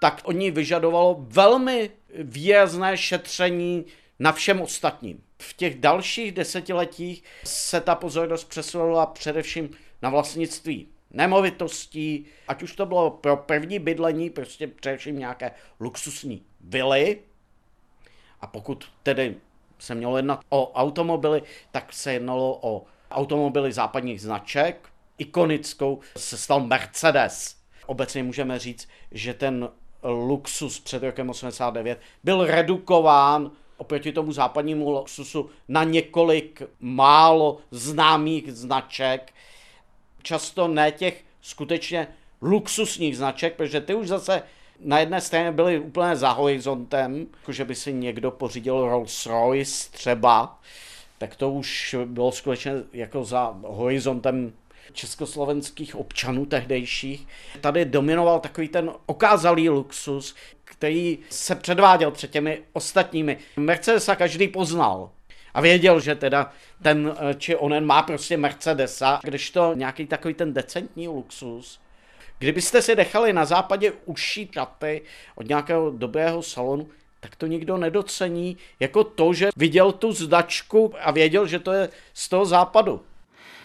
tak 0.00 0.20
od 0.24 0.32
ní 0.32 0.50
vyžadovalo 0.50 1.16
velmi 1.20 1.90
výrazné 2.18 2.96
šetření 2.96 3.84
na 4.18 4.32
všem 4.32 4.60
ostatním. 4.60 5.22
V 5.38 5.56
těch 5.56 5.80
dalších 5.80 6.32
desetiletích 6.32 7.24
se 7.44 7.80
ta 7.80 7.94
pozornost 7.94 8.44
přesunula 8.44 9.06
především 9.06 9.70
na 10.02 10.10
vlastnictví 10.10 10.88
nemovitostí, 11.10 12.26
ať 12.48 12.62
už 12.62 12.76
to 12.76 12.86
bylo 12.86 13.10
pro 13.10 13.36
první 13.36 13.78
bydlení, 13.78 14.30
prostě 14.30 14.66
především 14.66 15.18
nějaké 15.18 15.50
luxusní 15.80 16.42
vily, 16.60 17.18
a 18.40 18.46
pokud 18.46 18.84
tedy 19.02 19.36
se 19.78 19.94
mělo 19.94 20.16
jednat 20.16 20.40
o 20.48 20.72
automobily, 20.72 21.42
tak 21.70 21.92
se 21.92 22.12
jednalo 22.12 22.58
o 22.62 22.84
automobily 23.12 23.72
západních 23.72 24.20
značek. 24.20 24.88
Ikonickou 25.18 26.00
se 26.16 26.38
stal 26.38 26.60
Mercedes. 26.60 27.56
Obecně 27.86 28.22
můžeme 28.22 28.58
říct, 28.58 28.88
že 29.10 29.34
ten 29.34 29.68
luxus 30.02 30.80
před 30.80 31.02
rokem 31.02 31.30
89 31.30 32.00
byl 32.24 32.46
redukován 32.46 33.50
oproti 33.76 34.12
tomu 34.12 34.32
západnímu 34.32 34.90
luxusu 34.90 35.50
na 35.68 35.84
několik 35.84 36.62
málo 36.80 37.58
známých 37.70 38.52
značek. 38.52 39.32
Často 40.22 40.68
ne 40.68 40.92
těch 40.92 41.24
skutečně 41.40 42.08
luxusních 42.42 43.16
značek, 43.16 43.54
protože 43.56 43.80
ty 43.80 43.94
už 43.94 44.08
zase 44.08 44.42
na 44.80 44.98
jedné 44.98 45.20
straně 45.20 45.52
byly 45.52 45.78
úplně 45.78 46.16
za 46.16 46.30
horizontem, 46.30 47.26
jako 47.40 47.52
že 47.52 47.64
by 47.64 47.74
si 47.74 47.92
někdo 47.92 48.30
pořídil 48.30 48.88
Rolls 48.88 49.26
Royce 49.26 49.90
třeba, 49.90 50.58
tak 51.22 51.36
to 51.36 51.50
už 51.50 51.96
bylo 52.04 52.32
skutečně 52.32 52.72
jako 52.92 53.24
za 53.24 53.56
horizontem 53.62 54.52
československých 54.92 55.96
občanů 55.96 56.46
tehdejších. 56.46 57.26
Tady 57.60 57.84
dominoval 57.84 58.40
takový 58.40 58.68
ten 58.68 58.90
okázalý 59.06 59.68
luxus, 59.68 60.34
který 60.64 61.18
se 61.30 61.54
předváděl 61.54 62.10
před 62.10 62.30
těmi 62.30 62.62
ostatními. 62.72 63.38
Mercedesa 63.56 64.16
každý 64.16 64.48
poznal. 64.48 65.10
A 65.54 65.60
věděl, 65.60 66.00
že 66.00 66.14
teda 66.14 66.52
ten 66.82 67.14
či 67.38 67.56
onen 67.56 67.86
má 67.86 68.02
prostě 68.02 68.36
Mercedesa, 68.36 69.20
když 69.22 69.50
to 69.50 69.74
nějaký 69.74 70.06
takový 70.06 70.34
ten 70.34 70.52
decentní 70.52 71.08
luxus. 71.08 71.80
Kdybyste 72.38 72.82
si 72.82 72.96
nechali 72.96 73.32
na 73.32 73.44
západě 73.44 73.92
ušít 74.04 74.52
šaty 74.52 75.02
od 75.34 75.48
nějakého 75.48 75.90
dobrého 75.90 76.42
salonu, 76.42 76.88
tak 77.22 77.36
to 77.36 77.46
nikdo 77.46 77.76
nedocení 77.76 78.56
jako 78.80 79.04
to, 79.04 79.32
že 79.32 79.48
viděl 79.56 79.92
tu 79.92 80.12
zdačku 80.12 80.92
a 81.00 81.10
věděl, 81.10 81.46
že 81.46 81.58
to 81.58 81.72
je 81.72 81.88
z 82.14 82.28
toho 82.28 82.46
západu. 82.46 83.00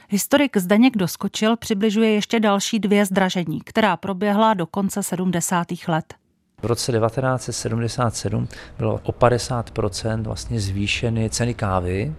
Historik 0.09 0.57
Zdeněk 0.57 0.97
Doskočil 0.97 1.57
přibližuje 1.57 2.09
ještě 2.09 2.39
další 2.39 2.79
dvě 2.79 3.05
zdražení, 3.05 3.61
která 3.65 3.97
proběhla 3.97 4.53
do 4.53 4.65
konce 4.65 5.03
70. 5.03 5.67
let. 5.87 6.13
V 6.61 6.65
roce 6.65 6.91
1977 6.91 8.47
bylo 8.77 8.99
o 9.03 9.11
50% 9.11 10.23
vlastně 10.23 10.59
zvýšeny 10.59 11.29
ceny 11.29 11.53
kávy, 11.53 12.15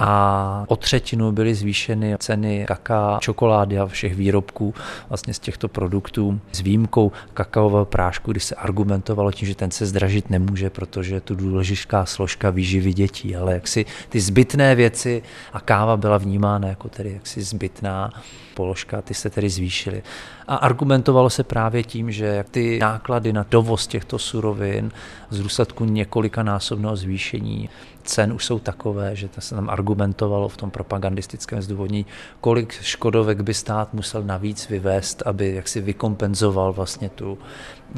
a 0.00 0.64
o 0.68 0.76
třetinu 0.76 1.32
byly 1.32 1.54
zvýšeny 1.54 2.16
ceny 2.18 2.64
kaká, 2.68 3.18
čokolády 3.20 3.78
a 3.78 3.86
všech 3.86 4.14
výrobků 4.14 4.74
vlastně 5.08 5.34
z 5.34 5.38
těchto 5.38 5.68
produktů 5.68 6.40
s 6.52 6.60
výjimkou 6.60 7.12
kakaového 7.34 7.84
prášku, 7.84 8.30
kdy 8.30 8.40
se 8.40 8.54
argumentovalo 8.54 9.32
tím, 9.32 9.48
že 9.48 9.54
ten 9.54 9.70
se 9.70 9.86
zdražit 9.86 10.30
nemůže, 10.30 10.70
protože 10.70 11.14
je 11.14 11.20
tu 11.20 11.34
důležitá 11.34 12.06
složka 12.06 12.50
výživy 12.50 12.92
dětí, 12.92 13.36
ale 13.36 13.54
jaksi 13.54 13.86
ty 14.08 14.20
zbytné 14.20 14.74
věci 14.74 15.22
a 15.52 15.60
káva 15.60 15.96
byla 15.96 16.18
vnímána 16.18 16.68
jako 16.68 16.88
tedy 16.88 17.12
jaksi 17.12 17.42
zbytná 17.42 18.10
položka, 18.54 19.02
ty 19.02 19.14
se 19.14 19.30
tedy 19.30 19.50
zvýšily. 19.50 20.02
A 20.48 20.56
argumentovalo 20.56 21.30
se 21.30 21.44
právě 21.44 21.82
tím, 21.82 22.12
že 22.12 22.44
ty 22.50 22.78
náklady 22.78 23.32
na 23.32 23.46
dovoz 23.50 23.86
těchto 23.86 24.18
surovin 24.18 24.92
z 25.30 25.40
důsledku 25.40 25.84
několika 25.84 26.42
násobného 26.42 26.96
zvýšení 26.96 27.68
cen 28.04 28.32
už 28.32 28.44
jsou 28.44 28.58
takové, 28.58 29.16
že 29.16 29.28
to 29.28 29.40
se 29.40 29.54
tam 29.54 29.70
argumentovalo 29.70 29.89
v 30.48 30.56
tom 30.56 30.70
propagandistickém 30.70 31.62
zdůvodnění, 31.62 32.06
kolik 32.40 32.72
škodovek 32.72 33.40
by 33.40 33.54
stát 33.54 33.94
musel 33.94 34.22
navíc 34.22 34.68
vyvést, 34.68 35.22
aby 35.26 35.54
jaksi 35.54 35.80
vykompenzoval 35.80 36.72
vlastně 36.72 37.08
tu, 37.08 37.38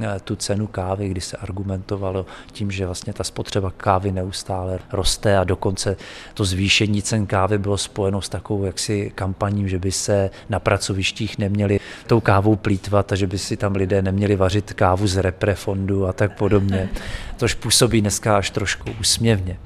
eh, 0.03 0.20
tu 0.24 0.36
cenu 0.36 0.66
kávy, 0.66 1.09
kdy 1.09 1.20
se 1.20 1.36
argumentovalo 1.36 2.26
tím, 2.53 2.70
že 2.70 2.86
vlastně 2.86 3.12
ta 3.12 3.24
spotřeba 3.24 3.70
kávy 3.70 4.12
neustále 4.12 4.78
roste 4.93 5.38
a 5.38 5.45
dokonce 5.45 5.97
to 6.34 6.45
zvýšení 6.45 7.03
cen 7.03 7.26
kávy 7.26 7.59
bylo 7.59 7.78
spojeno 7.78 8.20
s 8.20 8.28
takovou 8.28 8.64
jaksi 8.64 9.12
kampaním, 9.14 9.68
že 9.68 9.78
by 9.78 9.93
se 9.93 10.30
na 10.49 10.61
pracovištích 10.61 11.38
neměli 11.38 11.80
tou 12.07 12.20
kávou 12.20 12.57
plítvat 12.57 13.12
a 13.12 13.16
že 13.16 13.26
by 13.26 13.38
si 13.38 13.57
tam 13.57 13.72
lidé 13.76 14.03
neměli 14.03 14.36
vařit 14.36 14.72
kávu 14.72 15.07
z 15.07 15.16
reprefondu 15.16 16.07
a 16.07 16.12
tak 16.12 16.38
podobně. 16.38 16.88
Tož 17.36 17.55
působí 17.55 18.01
dneska 18.01 18.36
až 18.36 18.51
trošku 18.51 18.90
úsměvně. 19.01 19.59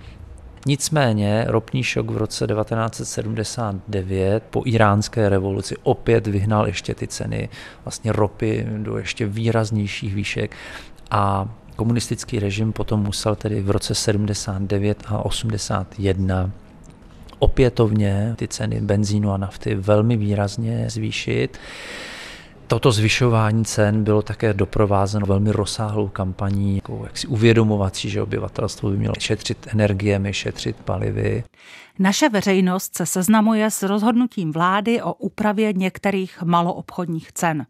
Nicméně 0.68 1.44
ropný 1.48 1.82
šok 1.82 2.10
v 2.10 2.16
roce 2.16 2.46
1979 2.46 4.42
po 4.50 4.62
iránské 4.66 5.28
revoluci 5.28 5.76
opět 5.82 6.26
vyhnal 6.26 6.66
ještě 6.66 6.94
ty 6.94 7.08
ceny 7.08 7.48
vlastně 7.84 8.12
ropy 8.12 8.66
do 8.78 8.98
ještě 8.98 9.26
výraznějších 9.26 10.14
výšek 10.14 10.56
a 11.10 11.48
komunistický 11.76 12.38
režim 12.38 12.72
potom 12.72 13.02
musel 13.02 13.34
tedy 13.34 13.60
v 13.60 13.70
roce 13.70 13.94
79 13.94 15.02
a 15.06 15.24
81 15.24 16.50
opětovně 17.38 18.34
ty 18.36 18.48
ceny 18.48 18.80
benzínu 18.80 19.32
a 19.32 19.36
nafty 19.36 19.74
velmi 19.74 20.16
výrazně 20.16 20.90
zvýšit. 20.90 21.58
Toto 22.66 22.92
zvyšování 22.92 23.64
cen 23.64 24.04
bylo 24.04 24.22
také 24.22 24.54
doprovázeno 24.54 25.26
velmi 25.26 25.52
rozsáhlou 25.52 26.08
kampaní, 26.08 26.74
jako 26.76 27.00
jak 27.04 27.18
si 27.18 27.26
uvědomovat 27.26 27.96
si, 27.96 28.08
že 28.10 28.22
obyvatelstvo 28.22 28.90
by 28.90 28.96
mělo 28.96 29.14
šetřit 29.18 29.66
energiemi, 29.70 30.32
šetřit 30.32 30.76
palivy. 30.76 31.44
Naše 31.98 32.28
veřejnost 32.28 32.96
se 32.96 33.06
seznamuje 33.06 33.70
s 33.70 33.82
rozhodnutím 33.82 34.52
vlády 34.52 35.02
o 35.02 35.12
úpravě 35.12 35.72
některých 35.72 36.42
maloobchodních 36.42 37.32
cen. 37.32 37.66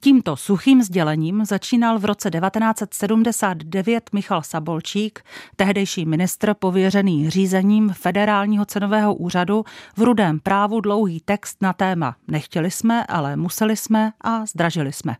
Tímto 0.00 0.36
suchým 0.36 0.82
sdělením 0.82 1.44
začínal 1.44 1.98
v 1.98 2.04
roce 2.04 2.30
1979 2.30 4.10
Michal 4.12 4.42
Sabolčík, 4.42 5.20
tehdejší 5.56 6.06
ministr 6.06 6.54
pověřený 6.54 7.30
řízením 7.30 7.92
federálního 7.92 8.64
cenového 8.64 9.14
úřadu, 9.14 9.64
v 9.96 10.02
rudém 10.02 10.40
právu 10.40 10.80
dlouhý 10.80 11.20
text 11.20 11.56
na 11.62 11.72
téma 11.72 12.16
Nechtěli 12.28 12.70
jsme, 12.70 13.06
ale 13.06 13.36
museli 13.36 13.76
jsme 13.76 14.12
a 14.20 14.46
zdražili 14.46 14.92
jsme. 14.92 15.16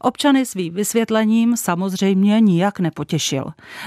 Občany 0.00 0.46
svým 0.46 0.74
vysvětlením 0.74 1.56
samozřejmě 1.56 2.40
nijak 2.40 2.80
nepotěšil. 2.80 3.44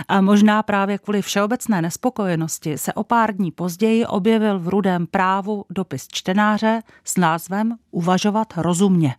A 0.08 0.22
možná 0.22 0.64
právě 0.64 0.98
kvůli 0.98 1.22
všeobecné 1.22 1.82
nespokojenosti 1.82 2.78
se 2.78 2.94
o 2.94 3.04
pár 3.04 3.36
dní 3.36 3.52
později 3.52 4.06
objevil 4.06 4.60
v 4.60 4.68
rudém 4.68 5.08
právu 5.08 5.66
dopis 5.70 6.08
čtenáře 6.08 6.82
s 7.04 7.18
názvem 7.18 7.76
Uvažovat 7.92 8.54
rozumně. 8.58 9.16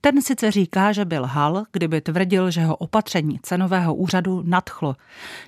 Ten 0.00 0.22
sice 0.22 0.50
říká, 0.50 0.92
že 0.92 1.04
byl 1.04 1.26
hal, 1.26 1.64
kdyby 1.72 2.00
tvrdil, 2.00 2.50
že 2.50 2.64
ho 2.64 2.76
opatření 2.76 3.38
cenového 3.42 3.94
úřadu 3.94 4.42
nadchlo. 4.46 4.96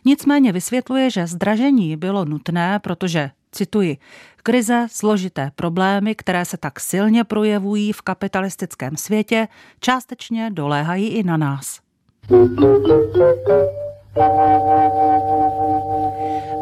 Nicméně 0.05 0.53
vysvětluje, 0.53 1.11
že 1.11 1.27
zdražení 1.27 1.97
bylo 1.97 2.25
nutné, 2.25 2.79
protože, 2.79 3.31
cituji, 3.53 3.99
krize, 4.43 4.87
složité 4.91 5.51
problémy, 5.55 6.15
které 6.15 6.45
se 6.45 6.57
tak 6.57 6.81
silně 6.81 7.25
projevují 7.25 7.93
v 7.93 8.03
kapitalistickém 8.03 8.97
světě, 8.97 9.49
částečně 9.81 10.51
doléhají 10.51 11.09
i 11.09 11.23
na 11.23 11.37
nás. 11.37 11.81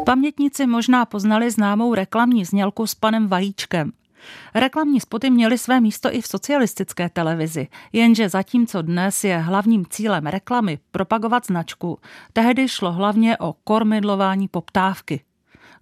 Pamětníci 0.05 0.67
možná 0.67 1.05
poznali 1.05 1.51
známou 1.51 1.93
reklamní 1.93 2.45
znělku 2.45 2.87
s 2.87 2.95
panem 2.95 3.27
Vajíčkem. 3.27 3.91
Reklamní 4.55 4.99
spoty 4.99 5.29
měly 5.29 5.57
své 5.57 5.81
místo 5.81 6.15
i 6.15 6.21
v 6.21 6.27
socialistické 6.27 7.09
televizi, 7.09 7.67
jenže 7.93 8.29
zatímco 8.29 8.81
dnes 8.81 9.23
je 9.23 9.37
hlavním 9.37 9.85
cílem 9.89 10.25
reklamy 10.25 10.79
propagovat 10.91 11.45
značku, 11.45 11.99
tehdy 12.33 12.67
šlo 12.67 12.91
hlavně 12.91 13.37
o 13.37 13.53
kormidlování 13.63 14.47
poptávky. 14.47 15.21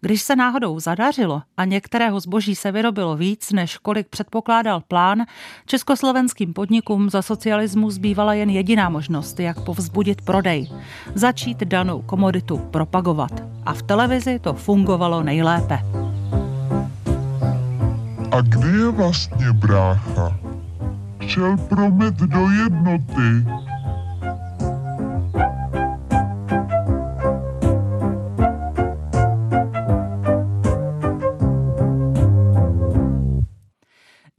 Když 0.03 0.21
se 0.21 0.35
náhodou 0.35 0.79
zadařilo 0.79 1.41
a 1.57 1.65
některého 1.65 2.19
zboží 2.19 2.55
se 2.55 2.71
vyrobilo 2.71 3.15
víc, 3.15 3.51
než 3.51 3.77
kolik 3.77 4.07
předpokládal 4.07 4.81
plán, 4.87 5.25
československým 5.65 6.53
podnikům 6.53 7.09
za 7.09 7.21
socialismu 7.21 7.91
zbývala 7.91 8.33
jen 8.33 8.49
jediná 8.49 8.89
možnost, 8.89 9.39
jak 9.39 9.63
povzbudit 9.65 10.21
prodej. 10.21 10.69
Začít 11.15 11.57
danou 11.57 12.01
komoditu 12.01 12.57
propagovat. 12.57 13.31
A 13.65 13.73
v 13.73 13.83
televizi 13.83 14.39
to 14.39 14.53
fungovalo 14.53 15.23
nejlépe. 15.23 15.79
A 18.34 18.41
kde 18.41 18.67
je 18.67 18.89
vlastně 18.91 19.53
brácha? 19.53 20.38
Šel 21.27 21.57
promet 21.57 22.13
do 22.13 22.49
jednoty. 22.49 23.45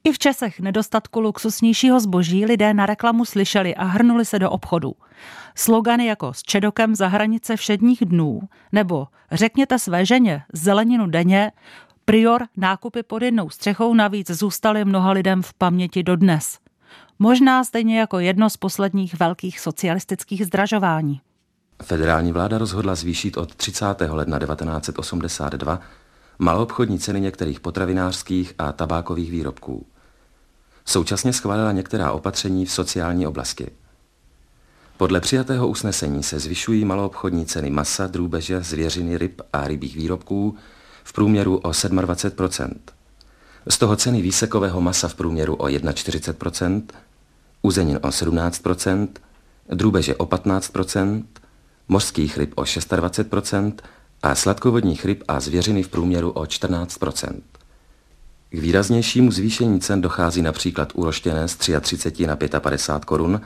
I 0.05 0.13
v 0.13 0.19
Česech 0.19 0.61
nedostatku 0.61 1.21
luxusnějšího 1.21 2.01
zboží 2.01 2.47
lidé 2.47 2.75
na 2.75 2.87
reklamu 2.87 3.25
slyšeli 3.25 3.75
a 3.75 3.85
hrnuli 3.85 4.25
se 4.25 4.39
do 4.39 4.51
obchodu. 4.51 4.93
Slogany 5.55 6.07
jako 6.07 6.33
s 6.33 6.43
čedokem 6.43 6.95
za 6.95 7.09
hranice 7.09 7.57
všedních 7.57 8.05
dnů 8.05 8.41
nebo 8.73 9.07
řekněte 9.33 9.79
své 9.79 10.07
ženě 10.07 10.43
zeleninu 10.53 11.07
denně 11.07 11.53
prior 12.05 12.43
nákupy 12.57 13.03
pod 13.03 13.23
jednou 13.23 13.51
střechou 13.51 13.95
navíc 13.95 14.31
zůstaly 14.31 14.85
mnoha 14.85 15.13
lidem 15.13 15.43
v 15.43 15.55
paměti 15.55 16.03
dodnes. 16.03 16.59
Možná 17.19 17.65
stejně 17.65 18.01
jako 18.01 18.19
jedno 18.19 18.51
z 18.51 18.57
posledních 18.57 19.19
velkých 19.19 19.61
socialistických 19.61 20.47
zdražování. 20.47 21.21
Federální 21.83 22.33
vláda 22.33 22.59
rozhodla 22.59 22.95
zvýšit 22.95 23.37
od 23.37 23.55
30. 23.55 23.87
ledna 24.09 24.39
1982 24.39 25.81
maloobchodní 26.39 26.99
ceny 26.99 27.21
některých 27.21 27.61
potravinářských 27.61 28.55
a 28.59 28.73
tabákových 28.73 29.31
výrobků. 29.31 29.87
Současně 30.85 31.33
schválila 31.33 31.73
některá 31.73 32.13
opatření 32.13 32.67
v 32.67 32.73
sociální 32.73 33.27
oblasti. 33.27 33.71
Podle 34.97 35.21
přijatého 35.21 35.69
usnesení 35.69 36.23
se 36.23 36.39
zvyšují 36.39 36.85
maloobchodní 36.85 37.47
ceny 37.47 37.71
masa, 37.71 38.07
drůbeže, 38.07 38.61
zvěřiny, 38.61 39.19
ryb 39.19 39.43
a 39.53 39.67
rybích 39.67 39.97
výrobků 39.97 40.57
v 41.05 41.13
průměru 41.13 41.57
o 41.57 41.71
27% 41.71 42.71
Z 43.69 43.79
toho 43.79 43.97
ceny 43.97 44.23
výsekového 44.23 44.81
masa 44.81 45.09
v 45.09 45.15
průměru 45.15 45.55
o 45.55 45.67
41% 45.67 46.83
uzenin 47.63 47.97
o 47.97 48.09
17% 48.09 49.09
drůbeže 49.69 50.17
o 50.17 50.27
15% 50.27 51.25
mořských 51.89 52.39
ryb 52.39 52.53
o 52.55 52.63
26% 52.63 53.73
a 54.23 54.35
sladkovodních 54.35 55.05
ryb 55.05 55.23
a 55.29 55.41
zvěřiny 55.41 55.83
v 55.83 55.89
průměru 55.89 56.31
o 56.31 56.47
14 56.47 56.99
K 58.51 58.59
výraznějšímu 58.59 59.31
zvýšení 59.31 59.81
cen 59.81 60.01
dochází 60.01 60.43
například 60.43 60.93
u 60.95 61.05
roštěné 61.05 61.49
z 61.49 61.57
33 61.57 62.27
na 62.27 62.37
55 62.37 63.05
korun 63.05 63.41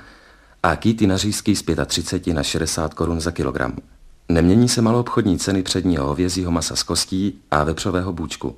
a 0.62 0.76
kýty 0.76 1.06
na 1.06 1.16
řízky 1.16 1.56
z 1.56 1.64
35 1.86 2.34
na 2.34 2.42
60 2.42 2.94
korun 2.94 3.20
za 3.20 3.30
kilogram. 3.30 3.76
Nemění 4.28 4.68
se 4.68 4.82
maloobchodní 4.82 5.38
ceny 5.38 5.62
předního 5.62 6.06
hovězího 6.06 6.50
masa 6.50 6.76
z 6.76 6.82
kostí 6.82 7.40
a 7.50 7.64
vepřového 7.64 8.12
bůčku. 8.12 8.56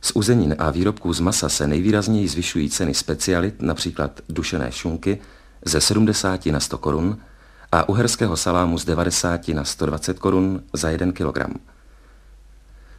Z 0.00 0.12
uzenin 0.14 0.56
a 0.58 0.70
výrobků 0.70 1.12
z 1.12 1.20
masa 1.20 1.48
se 1.48 1.66
nejvýrazněji 1.66 2.28
zvyšují 2.28 2.70
ceny 2.70 2.94
specialit, 2.94 3.62
například 3.62 4.20
dušené 4.28 4.72
šunky, 4.72 5.18
ze 5.64 5.80
70 5.80 6.46
na 6.46 6.60
100 6.60 6.78
korun 6.78 7.18
a 7.72 7.88
uherského 7.88 8.36
salámu 8.36 8.78
z 8.78 8.84
90 8.84 9.48
na 9.48 9.64
120 9.64 10.18
korun 10.18 10.62
za 10.72 10.90
1 10.90 11.12
kg. 11.12 11.38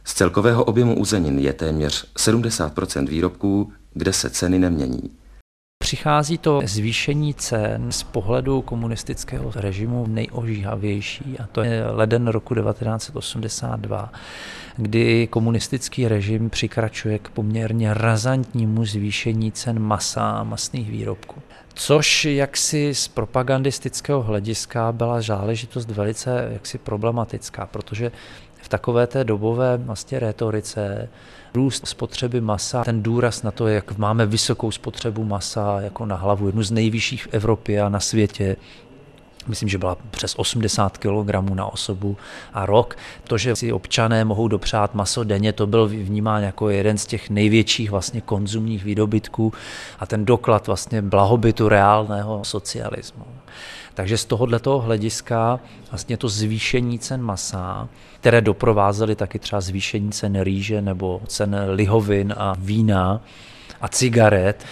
Z 0.04 0.14
celkového 0.14 0.64
objemu 0.64 0.98
uzenin 0.98 1.38
je 1.38 1.52
téměř 1.52 2.12
70% 2.18 3.08
výrobků, 3.08 3.72
kde 3.94 4.12
se 4.12 4.30
ceny 4.30 4.58
nemění. 4.58 5.10
Přichází 5.86 6.38
to 6.38 6.60
zvýšení 6.64 7.34
cen 7.34 7.92
z 7.92 8.02
pohledu 8.02 8.62
komunistického 8.62 9.52
režimu 9.54 10.06
nejožíhavější 10.08 11.38
a 11.38 11.46
to 11.46 11.62
je 11.62 11.86
leden 11.90 12.28
roku 12.28 12.54
1982, 12.54 14.12
kdy 14.76 15.26
komunistický 15.26 16.08
režim 16.08 16.50
přikračuje 16.50 17.18
k 17.18 17.28
poměrně 17.28 17.94
razantnímu 17.94 18.84
zvýšení 18.84 19.52
cen 19.52 19.78
masa 19.78 20.30
a 20.30 20.44
masných 20.44 20.90
výrobků. 20.90 21.42
Což 21.74 22.24
jaksi 22.24 22.94
z 22.94 23.08
propagandistického 23.08 24.22
hlediska 24.22 24.92
byla 24.92 25.20
záležitost 25.20 25.90
velice 25.90 26.48
jaksi 26.52 26.78
problematická, 26.78 27.66
protože 27.66 28.12
v 28.66 28.68
takové 28.68 29.06
té 29.06 29.24
dobové 29.24 29.76
vlastně 29.76 30.18
retorice 30.18 31.08
růst 31.54 31.86
spotřeby 31.86 32.40
masa, 32.40 32.84
ten 32.84 33.02
důraz 33.02 33.42
na 33.42 33.50
to, 33.50 33.68
jak 33.68 33.98
máme 33.98 34.26
vysokou 34.26 34.70
spotřebu 34.70 35.24
masa 35.24 35.80
jako 35.80 36.06
na 36.06 36.16
hlavu, 36.16 36.46
jednu 36.46 36.62
z 36.62 36.70
nejvyšších 36.70 37.24
v 37.24 37.28
Evropě 37.32 37.82
a 37.82 37.88
na 37.88 38.00
světě, 38.00 38.56
myslím, 39.46 39.68
že 39.68 39.78
byla 39.78 39.96
přes 40.10 40.34
80 40.36 40.98
kg 40.98 41.54
na 41.54 41.66
osobu 41.66 42.16
a 42.54 42.66
rok. 42.66 42.96
To, 43.24 43.38
že 43.38 43.56
si 43.56 43.72
občané 43.72 44.24
mohou 44.24 44.48
dopřát 44.48 44.94
maso 44.94 45.24
denně, 45.24 45.52
to 45.52 45.66
byl 45.66 45.88
vnímán 45.88 46.42
jako 46.42 46.70
jeden 46.70 46.98
z 46.98 47.06
těch 47.06 47.30
největších 47.30 47.90
vlastně 47.90 48.20
konzumních 48.20 48.84
výdobytků 48.84 49.52
a 49.98 50.06
ten 50.06 50.24
doklad 50.24 50.66
vlastně 50.66 51.02
blahobytu 51.02 51.68
reálného 51.68 52.44
socialismu. 52.44 53.24
Takže 53.96 54.18
z 54.18 54.24
tohoto 54.24 54.78
hlediska 54.78 55.60
vlastně 55.90 56.16
to 56.16 56.28
zvýšení 56.28 56.98
cen 56.98 57.22
masa, 57.22 57.88
které 58.20 58.40
doprovázely 58.40 59.14
taky 59.14 59.38
třeba 59.38 59.60
zvýšení 59.60 60.12
cen 60.12 60.40
rýže 60.40 60.82
nebo 60.82 61.20
cen 61.26 61.56
lihovin 61.68 62.34
a 62.36 62.54
vína 62.58 63.20
a 63.80 63.88
cigaret, 63.88 64.64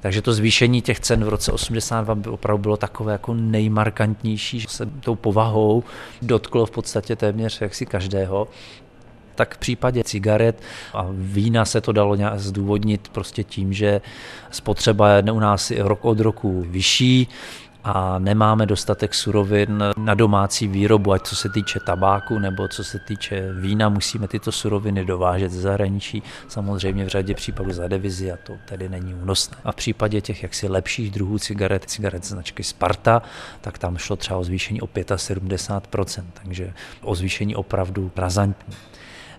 takže 0.00 0.22
to 0.22 0.32
zvýšení 0.32 0.82
těch 0.82 1.00
cen 1.00 1.24
v 1.24 1.28
roce 1.28 1.52
82 1.52 2.14
by 2.14 2.30
opravdu 2.30 2.62
bylo 2.62 2.76
takové 2.76 3.12
jako 3.12 3.34
nejmarkantnější, 3.34 4.60
že 4.60 4.68
se 4.68 4.86
tou 5.00 5.14
povahou 5.14 5.84
dotklo 6.22 6.66
v 6.66 6.70
podstatě 6.70 7.16
téměř 7.16 7.60
jaksi 7.60 7.86
každého. 7.86 8.48
Tak 9.34 9.54
v 9.54 9.58
případě 9.58 10.04
cigaret 10.04 10.62
a 10.94 11.06
vína 11.10 11.64
se 11.64 11.80
to 11.80 11.92
dalo 11.92 12.14
nějak 12.14 12.38
zdůvodnit 12.38 13.08
prostě 13.08 13.44
tím, 13.44 13.72
že 13.72 14.00
spotřeba 14.50 15.10
je 15.10 15.22
u 15.22 15.40
nás 15.40 15.70
rok 15.70 16.04
od 16.04 16.20
roku 16.20 16.64
vyšší, 16.68 17.28
a 17.84 18.18
nemáme 18.18 18.66
dostatek 18.66 19.14
surovin 19.14 19.84
na 19.96 20.14
domácí 20.14 20.68
výrobu, 20.68 21.12
ať 21.12 21.22
co 21.22 21.36
se 21.36 21.48
týče 21.48 21.80
tabáku 21.80 22.38
nebo 22.38 22.68
co 22.68 22.84
se 22.84 22.98
týče 22.98 23.52
vína, 23.52 23.88
musíme 23.88 24.28
tyto 24.28 24.52
suroviny 24.52 25.04
dovážet 25.04 25.52
ze 25.52 25.60
zahraničí, 25.60 26.22
samozřejmě 26.48 27.04
v 27.04 27.08
řadě 27.08 27.34
případů 27.34 27.72
za 27.72 27.88
devizi 27.88 28.32
a 28.32 28.36
to 28.36 28.52
tedy 28.64 28.88
není 28.88 29.14
únosné. 29.14 29.56
A 29.64 29.72
v 29.72 29.76
případě 29.76 30.20
těch 30.20 30.42
jaksi 30.42 30.68
lepších 30.68 31.10
druhů 31.10 31.38
cigaret, 31.38 31.84
cigaret 31.84 32.24
značky 32.24 32.64
Sparta, 32.64 33.22
tak 33.60 33.78
tam 33.78 33.96
šlo 33.96 34.16
třeba 34.16 34.38
o 34.38 34.44
zvýšení 34.44 34.80
o 34.80 34.86
75%, 34.86 36.24
takže 36.42 36.72
o 37.02 37.14
zvýšení 37.14 37.56
opravdu 37.56 38.10
razantní. 38.16 38.74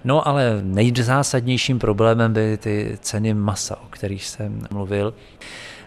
No 0.03 0.27
ale 0.27 0.59
nejzásadnějším 0.63 1.79
problémem 1.79 2.33
byly 2.33 2.57
ty 2.57 2.97
ceny 3.01 3.33
masa, 3.33 3.81
o 3.81 3.87
kterých 3.89 4.25
jsem 4.25 4.67
mluvil. 4.71 5.13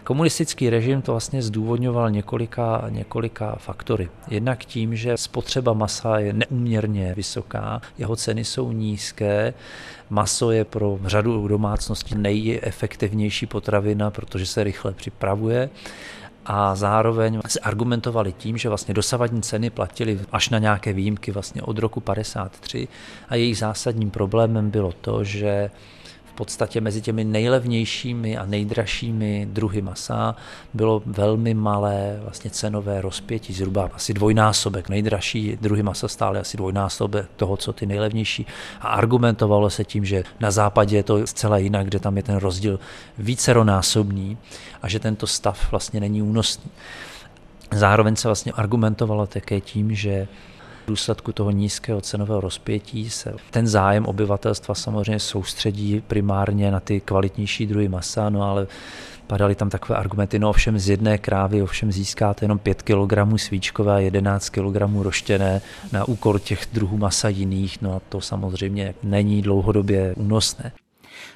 Komunistický 0.06 0.70
režim 0.70 1.02
to 1.02 1.12
vlastně 1.12 1.42
zdůvodňoval 1.42 2.10
několika, 2.10 2.84
několika 2.88 3.56
faktory. 3.58 4.08
Jednak 4.28 4.64
tím, 4.64 4.96
že 4.96 5.16
spotřeba 5.16 5.72
masa 5.72 6.18
je 6.18 6.32
neuměrně 6.32 7.14
vysoká, 7.14 7.80
jeho 7.98 8.16
ceny 8.16 8.44
jsou 8.44 8.72
nízké, 8.72 9.54
maso 10.10 10.50
je 10.50 10.64
pro 10.64 10.98
řadu 11.04 11.48
domácností 11.48 12.14
nejefektivnější 12.14 13.46
potravina, 13.46 14.10
protože 14.10 14.46
se 14.46 14.64
rychle 14.64 14.92
připravuje 14.92 15.70
a 16.44 16.74
zároveň 16.74 17.40
se 17.46 17.60
argumentovali 17.60 18.32
tím, 18.32 18.58
že 18.58 18.68
vlastně 18.68 18.94
dosavadní 18.94 19.42
ceny 19.42 19.70
platily 19.70 20.20
až 20.32 20.48
na 20.48 20.58
nějaké 20.58 20.92
výjimky 20.92 21.32
vlastně 21.32 21.62
od 21.62 21.78
roku 21.78 22.00
53 22.00 22.88
a 23.28 23.34
jejich 23.34 23.58
zásadním 23.58 24.10
problémem 24.10 24.70
bylo 24.70 24.92
to, 24.92 25.24
že 25.24 25.70
podstatě 26.36 26.80
mezi 26.80 27.00
těmi 27.00 27.24
nejlevnějšími 27.24 28.36
a 28.36 28.46
nejdražšími 28.46 29.48
druhy 29.50 29.82
masa 29.82 30.36
bylo 30.74 31.02
velmi 31.06 31.54
malé 31.54 32.18
vlastně 32.22 32.50
cenové 32.50 33.00
rozpětí, 33.00 33.52
zhruba 33.52 33.90
asi 33.94 34.14
dvojnásobek. 34.14 34.88
Nejdražší 34.88 35.58
druhy 35.60 35.82
masa 35.82 36.08
stály 36.08 36.38
asi 36.38 36.56
dvojnásobek 36.56 37.26
toho, 37.36 37.56
co 37.56 37.72
ty 37.72 37.86
nejlevnější. 37.86 38.46
A 38.80 38.88
argumentovalo 38.88 39.70
se 39.70 39.84
tím, 39.84 40.04
že 40.04 40.24
na 40.40 40.50
západě 40.50 40.96
je 40.96 41.02
to 41.02 41.26
zcela 41.26 41.58
jinak, 41.58 41.86
kde 41.86 41.98
tam 41.98 42.16
je 42.16 42.22
ten 42.22 42.36
rozdíl 42.36 42.80
víceronásobný 43.18 44.38
a 44.82 44.88
že 44.88 44.98
tento 45.00 45.26
stav 45.26 45.70
vlastně 45.70 46.00
není 46.00 46.22
únosný. 46.22 46.70
Zároveň 47.72 48.16
se 48.16 48.28
vlastně 48.28 48.52
argumentovalo 48.52 49.26
také 49.26 49.60
tím, 49.60 49.94
že 49.94 50.28
v 50.86 50.88
důsledku 50.88 51.32
toho 51.32 51.50
nízkého 51.50 52.00
cenového 52.00 52.40
rozpětí 52.40 53.10
se 53.10 53.34
ten 53.50 53.66
zájem 53.66 54.06
obyvatelstva 54.06 54.74
samozřejmě 54.74 55.20
soustředí 55.20 56.02
primárně 56.06 56.70
na 56.70 56.80
ty 56.80 57.00
kvalitnější 57.00 57.66
druhy 57.66 57.88
masa, 57.88 58.30
no 58.30 58.42
ale 58.42 58.66
padaly 59.26 59.54
tam 59.54 59.70
takové 59.70 59.98
argumenty, 59.98 60.38
no 60.38 60.50
ovšem 60.50 60.78
z 60.78 60.88
jedné 60.88 61.18
krávy 61.18 61.62
ovšem 61.62 61.92
získáte 61.92 62.44
jenom 62.44 62.58
5 62.58 62.82
kg 62.82 63.12
svíčkové 63.36 63.94
a 63.94 63.98
11 63.98 64.48
kg 64.48 64.76
roštěné 65.02 65.60
na 65.92 66.04
úkor 66.04 66.40
těch 66.40 66.66
druhů 66.72 66.96
masa 66.96 67.28
jiných, 67.28 67.82
no 67.82 67.96
a 67.96 68.00
to 68.08 68.20
samozřejmě 68.20 68.94
není 69.02 69.42
dlouhodobě 69.42 70.14
únosné. 70.16 70.72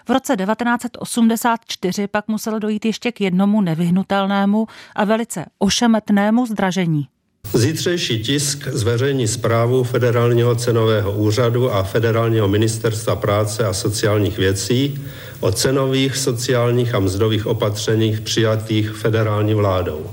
V 0.09 0.11
roce 0.11 0.37
1984 0.37 2.09
pak 2.09 2.29
muselo 2.29 2.59
dojít 2.59 2.85
ještě 2.85 3.13
k 3.13 3.21
jednomu 3.21 3.61
nevyhnutelnému 3.61 4.67
a 4.97 5.05
velice 5.05 5.47
ošemetnému 5.59 6.47
zdražení. 6.47 7.09
Zítřejší 7.61 8.23
tisk 8.23 8.69
zveřejní 8.73 9.29
zprávu 9.29 9.85
Federálního 9.85 10.55
cenového 10.55 11.13
úřadu 11.13 11.73
a 11.73 11.83
Federálního 11.83 12.49
ministerstva 12.49 13.17
práce 13.17 13.65
a 13.65 13.73
sociálních 13.73 14.39
věcí 14.39 15.05
o 15.41 15.53
cenových, 15.53 16.17
sociálních 16.17 16.95
a 16.95 17.01
mzdových 17.01 17.47
opatřeních 17.47 18.21
přijatých 18.21 18.91
federální 18.91 19.55
vládou. 19.55 20.07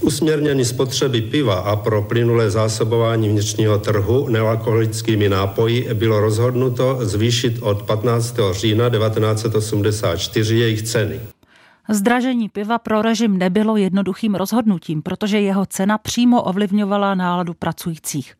Usměrnění 0.00 0.64
spotřeby 0.64 1.20
piva 1.20 1.54
a 1.54 1.76
pro 1.76 2.02
plynulé 2.02 2.50
zásobování 2.50 3.28
vnitřního 3.28 3.78
trhu 3.78 4.28
nealkoholickými 4.28 5.28
nápoji 5.28 5.88
bylo 5.94 6.20
rozhodnuto 6.20 6.98
zvýšit 7.02 7.58
od 7.60 7.82
15. 7.82 8.36
října 8.52 8.90
1984 8.90 10.56
jejich 10.56 10.82
ceny. 10.82 11.20
Zdražení 11.88 12.48
piva 12.48 12.78
pro 12.78 13.02
režim 13.02 13.38
nebylo 13.38 13.76
jednoduchým 13.76 14.34
rozhodnutím, 14.34 15.02
protože 15.02 15.40
jeho 15.40 15.66
cena 15.66 15.98
přímo 15.98 16.42
ovlivňovala 16.42 17.14
náladu 17.14 17.54
pracujících. 17.54 18.34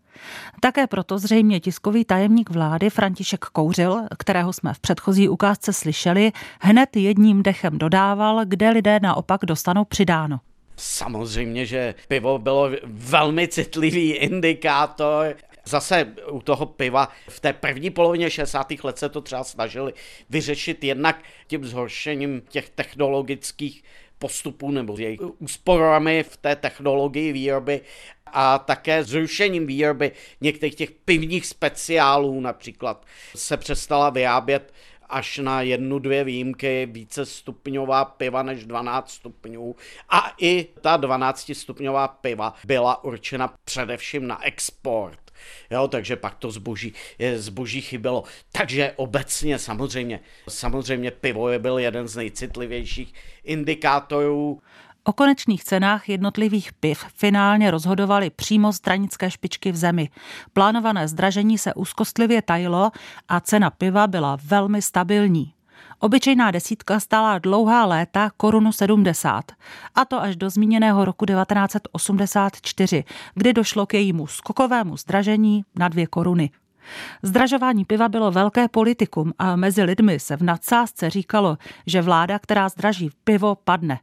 Také 0.60 0.86
proto 0.86 1.18
zřejmě 1.18 1.60
tiskový 1.60 2.04
tajemník 2.04 2.50
vlády 2.50 2.90
František 2.90 3.44
Kouřil, 3.44 4.02
kterého 4.18 4.52
jsme 4.52 4.74
v 4.74 4.78
předchozí 4.78 5.28
ukázce 5.28 5.72
slyšeli, 5.72 6.32
hned 6.60 6.96
jedním 6.96 7.42
dechem 7.42 7.78
dodával, 7.78 8.44
kde 8.44 8.70
lidé 8.70 9.00
naopak 9.02 9.40
dostanou 9.44 9.84
přidáno. 9.84 10.40
Samozřejmě, 10.76 11.66
že 11.66 11.94
pivo 12.08 12.38
bylo 12.38 12.70
velmi 12.84 13.48
citlivý 13.48 14.10
indikátor. 14.10 15.34
Zase 15.68 16.14
u 16.30 16.40
toho 16.40 16.66
piva 16.66 17.08
v 17.28 17.40
té 17.40 17.52
první 17.52 17.90
polovině 17.90 18.30
60. 18.30 18.72
let 18.82 18.98
se 18.98 19.08
to 19.08 19.20
třeba 19.20 19.44
snažili 19.44 19.92
vyřešit 20.30 20.84
jednak 20.84 21.22
tím 21.46 21.64
zhoršením 21.64 22.42
těch 22.48 22.70
technologických 22.70 23.84
postupů 24.18 24.70
nebo 24.70 24.98
jejich 24.98 25.20
úsporami 25.38 26.22
v 26.22 26.36
té 26.36 26.56
technologii 26.56 27.32
výroby 27.32 27.80
a 28.26 28.58
také 28.58 29.04
zrušením 29.04 29.66
výroby 29.66 30.12
některých 30.40 30.74
těch 30.74 30.90
pivních 30.90 31.46
speciálů 31.46 32.40
například 32.40 33.06
se 33.34 33.56
přestala 33.56 34.10
vyrábět 34.10 34.72
až 35.08 35.38
na 35.38 35.62
jednu, 35.62 35.98
dvě 35.98 36.24
výjimky 36.24 36.88
více 36.90 37.26
stupňová 37.26 38.04
piva 38.04 38.42
než 38.42 38.64
12 38.64 39.10
stupňů. 39.10 39.76
A 40.08 40.32
i 40.40 40.66
ta 40.80 40.96
12 40.96 41.50
stupňová 41.54 42.08
piva 42.08 42.54
byla 42.64 43.04
určena 43.04 43.54
především 43.64 44.26
na 44.26 44.44
export. 44.44 45.25
Jo, 45.70 45.88
takže 45.88 46.16
pak 46.16 46.34
to 46.34 46.50
zboží, 46.50 46.92
zboží 47.36 47.80
chybělo. 47.80 48.24
Takže 48.52 48.92
obecně 48.96 49.58
samozřejmě, 49.58 50.20
samozřejmě 50.48 51.10
pivo 51.10 51.48
je 51.48 51.58
byl 51.58 51.78
jeden 51.78 52.08
z 52.08 52.16
nejcitlivějších 52.16 53.12
indikátorů. 53.44 54.60
O 55.04 55.12
konečných 55.12 55.64
cenách 55.64 56.08
jednotlivých 56.08 56.72
piv 56.72 57.04
finálně 57.14 57.70
rozhodovaly 57.70 58.30
přímo 58.30 58.72
stranické 58.72 59.30
špičky 59.30 59.72
v 59.72 59.76
zemi. 59.76 60.08
Plánované 60.52 61.08
zdražení 61.08 61.58
se 61.58 61.74
úzkostlivě 61.74 62.42
tajilo 62.42 62.90
a 63.28 63.40
cena 63.40 63.70
piva 63.70 64.06
byla 64.06 64.38
velmi 64.44 64.82
stabilní. 64.82 65.55
Obyčejná 66.00 66.50
desítka 66.50 67.00
stála 67.00 67.38
dlouhá 67.38 67.86
léta 67.86 68.30
korunu 68.36 68.72
70, 68.72 69.44
a 69.94 70.04
to 70.04 70.22
až 70.22 70.36
do 70.36 70.50
zmíněného 70.50 71.04
roku 71.04 71.26
1984, 71.26 73.04
kdy 73.34 73.52
došlo 73.52 73.86
k 73.86 73.94
jejímu 73.94 74.26
skokovému 74.26 74.96
zdražení 74.96 75.64
na 75.78 75.88
dvě 75.88 76.06
koruny. 76.06 76.50
Zdražování 77.22 77.84
piva 77.84 78.08
bylo 78.08 78.30
velké 78.30 78.68
politikum 78.68 79.32
a 79.38 79.56
mezi 79.56 79.82
lidmi 79.82 80.20
se 80.20 80.36
v 80.36 80.42
nadsázce 80.42 81.10
říkalo, 81.10 81.58
že 81.86 82.02
vláda, 82.02 82.38
která 82.38 82.68
zdraží 82.68 83.10
pivo, 83.24 83.54
padne. 83.64 83.98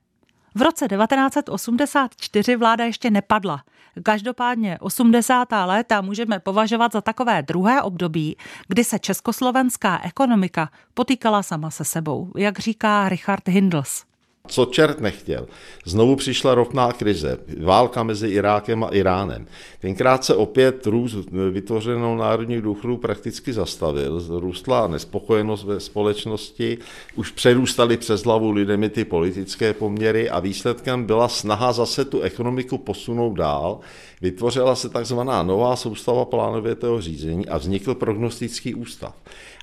V 0.56 0.62
roce 0.62 0.88
1984 0.88 2.56
vláda 2.56 2.86
ještě 2.86 3.12
nepadla. 3.12 3.64
Každopádně 4.04 4.78
80. 4.80 5.48
léta 5.66 6.02
můžeme 6.02 6.40
považovat 6.40 6.92
za 6.92 7.02
takové 7.02 7.42
druhé 7.42 7.82
období, 7.82 8.38
kdy 8.68 8.84
se 8.84 9.00
československá 9.00 10.02
ekonomika 10.04 10.70
potýkala 10.94 11.44
sama 11.44 11.72
se 11.72 11.86
sebou, 11.86 12.32
jak 12.38 12.60
říká 12.60 13.10
Richard 13.10 13.48
Hindels. 13.48 14.13
Co 14.48 14.66
čert 14.66 15.00
nechtěl. 15.00 15.48
Znovu 15.86 16.16
přišla 16.16 16.56
ropná 16.56 16.92
krize, 16.92 17.38
válka 17.60 18.04
mezi 18.04 18.28
Irákem 18.28 18.84
a 18.84 18.88
Iránem. 18.88 19.48
Tenkrát 19.80 20.26
se 20.26 20.36
opět 20.36 20.86
růst 20.88 21.18
vytvořenou 21.52 22.16
národních 22.16 22.62
důchodů 22.62 22.98
prakticky 22.98 23.54
zastavil, 23.54 24.40
růstla 24.40 24.88
nespokojenost 24.88 25.64
ve 25.64 25.80
společnosti, 25.80 26.78
už 27.16 27.32
přerůstaly 27.32 27.98
přes 27.98 28.24
hlavu 28.24 28.52
lidemi 28.52 28.90
ty 28.90 29.06
politické 29.06 29.74
poměry 29.74 30.30
a 30.30 30.40
výsledkem 30.40 31.06
byla 31.06 31.28
snaha 31.28 31.74
zase 31.74 32.06
tu 32.06 32.22
ekonomiku 32.22 32.78
posunout 32.78 33.34
dál. 33.34 33.80
Vytvořila 34.22 34.76
se 34.76 34.90
takzvaná 34.90 35.44
nová 35.44 35.76
soustava 35.76 36.26
plánovětého 36.26 37.02
řízení 37.02 37.48
a 37.48 37.58
vznikl 37.58 37.96
prognostický 37.96 38.76
ústav. 38.76 39.16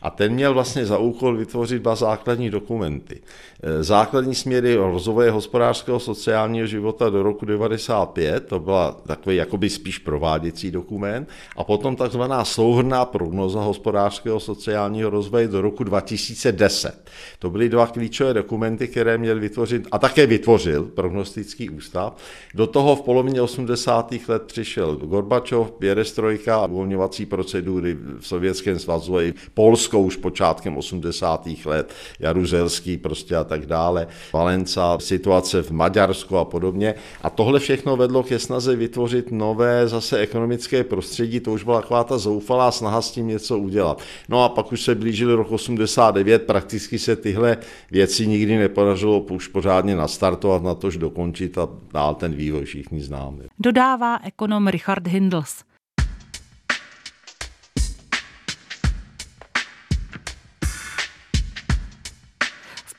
A 0.02 0.10
ten 0.10 0.32
měl 0.32 0.54
vlastně 0.54 0.86
za 0.86 0.98
úkol 0.98 1.36
vytvořit 1.36 1.82
dva 1.82 1.94
základní 1.94 2.50
dokumenty. 2.50 3.20
E, 3.62 3.84
základní 3.84 4.34
směry 4.34 4.76
rozvoje 4.76 5.30
hospodářského 5.30 6.00
sociálního 6.00 6.66
života 6.66 7.10
do 7.10 7.22
roku 7.22 7.46
95, 7.46 8.46
to 8.46 8.58
byla 8.58 8.92
takový 9.06 9.36
jakoby 9.36 9.70
spíš 9.70 9.98
prováděcí 9.98 10.70
dokument, 10.70 11.28
a 11.56 11.64
potom 11.64 11.96
takzvaná 11.96 12.44
souhrná 12.44 13.04
prognoza 13.04 13.60
hospodářského 13.60 14.40
sociálního 14.40 15.10
rozvoje 15.10 15.48
do 15.48 15.60
roku 15.60 15.84
2010. 15.84 17.10
To 17.38 17.50
byly 17.50 17.68
dva 17.68 17.86
klíčové 17.86 18.34
dokumenty, 18.34 18.88
které 18.88 19.18
měl 19.18 19.40
vytvořit, 19.40 19.88
a 19.92 19.98
také 19.98 20.26
vytvořil 20.26 20.84
prognostický 20.84 21.70
ústav. 21.70 22.16
Do 22.54 22.66
toho 22.66 22.96
v 22.96 23.02
polovině 23.02 23.42
80. 23.42 24.14
let 24.28 24.42
přišel 24.42 24.96
Gorbačov, 24.96 25.70
Pěrestrojka 25.70 26.56
a 26.56 26.66
uvolňovací 26.66 27.26
procedury 27.26 27.96
v 28.18 28.26
Sovětském 28.26 28.78
svazu 28.78 29.20
i 29.20 29.34
Polsko 29.54 30.00
už 30.00 30.16
počátkem 30.16 30.76
80. 30.76 31.48
let, 31.64 31.94
Jaruzelský 32.20 32.96
prostě 32.96 33.36
a 33.36 33.49
tak 33.50 33.66
dále, 33.66 34.06
Valenca, 34.32 34.98
situace 34.98 35.62
v 35.62 35.70
Maďarsku 35.70 36.38
a 36.38 36.44
podobně. 36.44 36.94
A 37.22 37.30
tohle 37.30 37.60
všechno 37.60 37.96
vedlo 37.96 38.22
ke 38.22 38.38
snaze 38.38 38.76
vytvořit 38.76 39.32
nové 39.32 39.88
zase 39.88 40.18
ekonomické 40.18 40.84
prostředí, 40.84 41.40
to 41.40 41.52
už 41.52 41.64
byla 41.64 41.80
taková 41.80 42.04
ta 42.04 42.18
zoufalá 42.18 42.70
snaha 42.70 43.02
s 43.02 43.10
tím 43.10 43.28
něco 43.28 43.58
udělat. 43.58 44.02
No 44.28 44.44
a 44.44 44.48
pak 44.48 44.72
už 44.72 44.82
se 44.82 44.94
blížil 44.94 45.36
rok 45.36 45.50
89, 45.50 46.42
prakticky 46.42 46.98
se 46.98 47.16
tyhle 47.16 47.56
věci 47.90 48.26
nikdy 48.26 48.58
nepodařilo 48.58 49.20
už 49.20 49.48
pořádně 49.48 49.96
nastartovat, 49.96 50.62
na 50.62 50.74
tož 50.74 50.96
dokončit 50.96 51.58
a 51.58 51.68
dál 51.92 52.14
ten 52.14 52.32
vývoj 52.32 52.64
všichni 52.64 53.02
známe. 53.02 53.44
Dodává 53.58 54.18
ekonom 54.24 54.68
Richard 54.68 55.06
Hindels. 55.06 55.69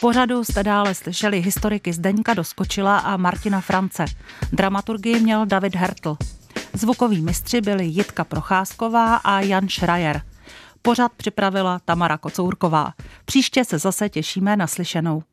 Pořadu 0.02 0.44
jste 0.44 0.64
dále 0.64 0.96
slyšeli 0.96 1.42
historiky 1.42 1.94
Zdeňka 1.94 2.34
Doskočila 2.34 2.98
a 2.98 3.18
Martina 3.18 3.62
France. 3.62 4.06
Dramaturgii 4.52 5.20
měl 5.20 5.46
David 5.46 5.76
Hertl. 5.76 6.18
Zvukoví 6.74 7.22
mistři 7.22 7.62
byli 7.62 7.86
Jitka 7.86 8.24
Procházková 8.24 9.16
a 9.16 9.40
Jan 9.40 9.70
Schreier. 9.70 10.22
Pořad 10.82 11.12
připravila 11.18 11.80
Tamara 11.86 12.18
Kocourková. 12.18 12.94
Příště 13.26 13.66
se 13.66 13.80
zase 13.80 14.10
těšíme 14.10 14.58
na 14.58 14.68
slyšenou. 14.68 15.24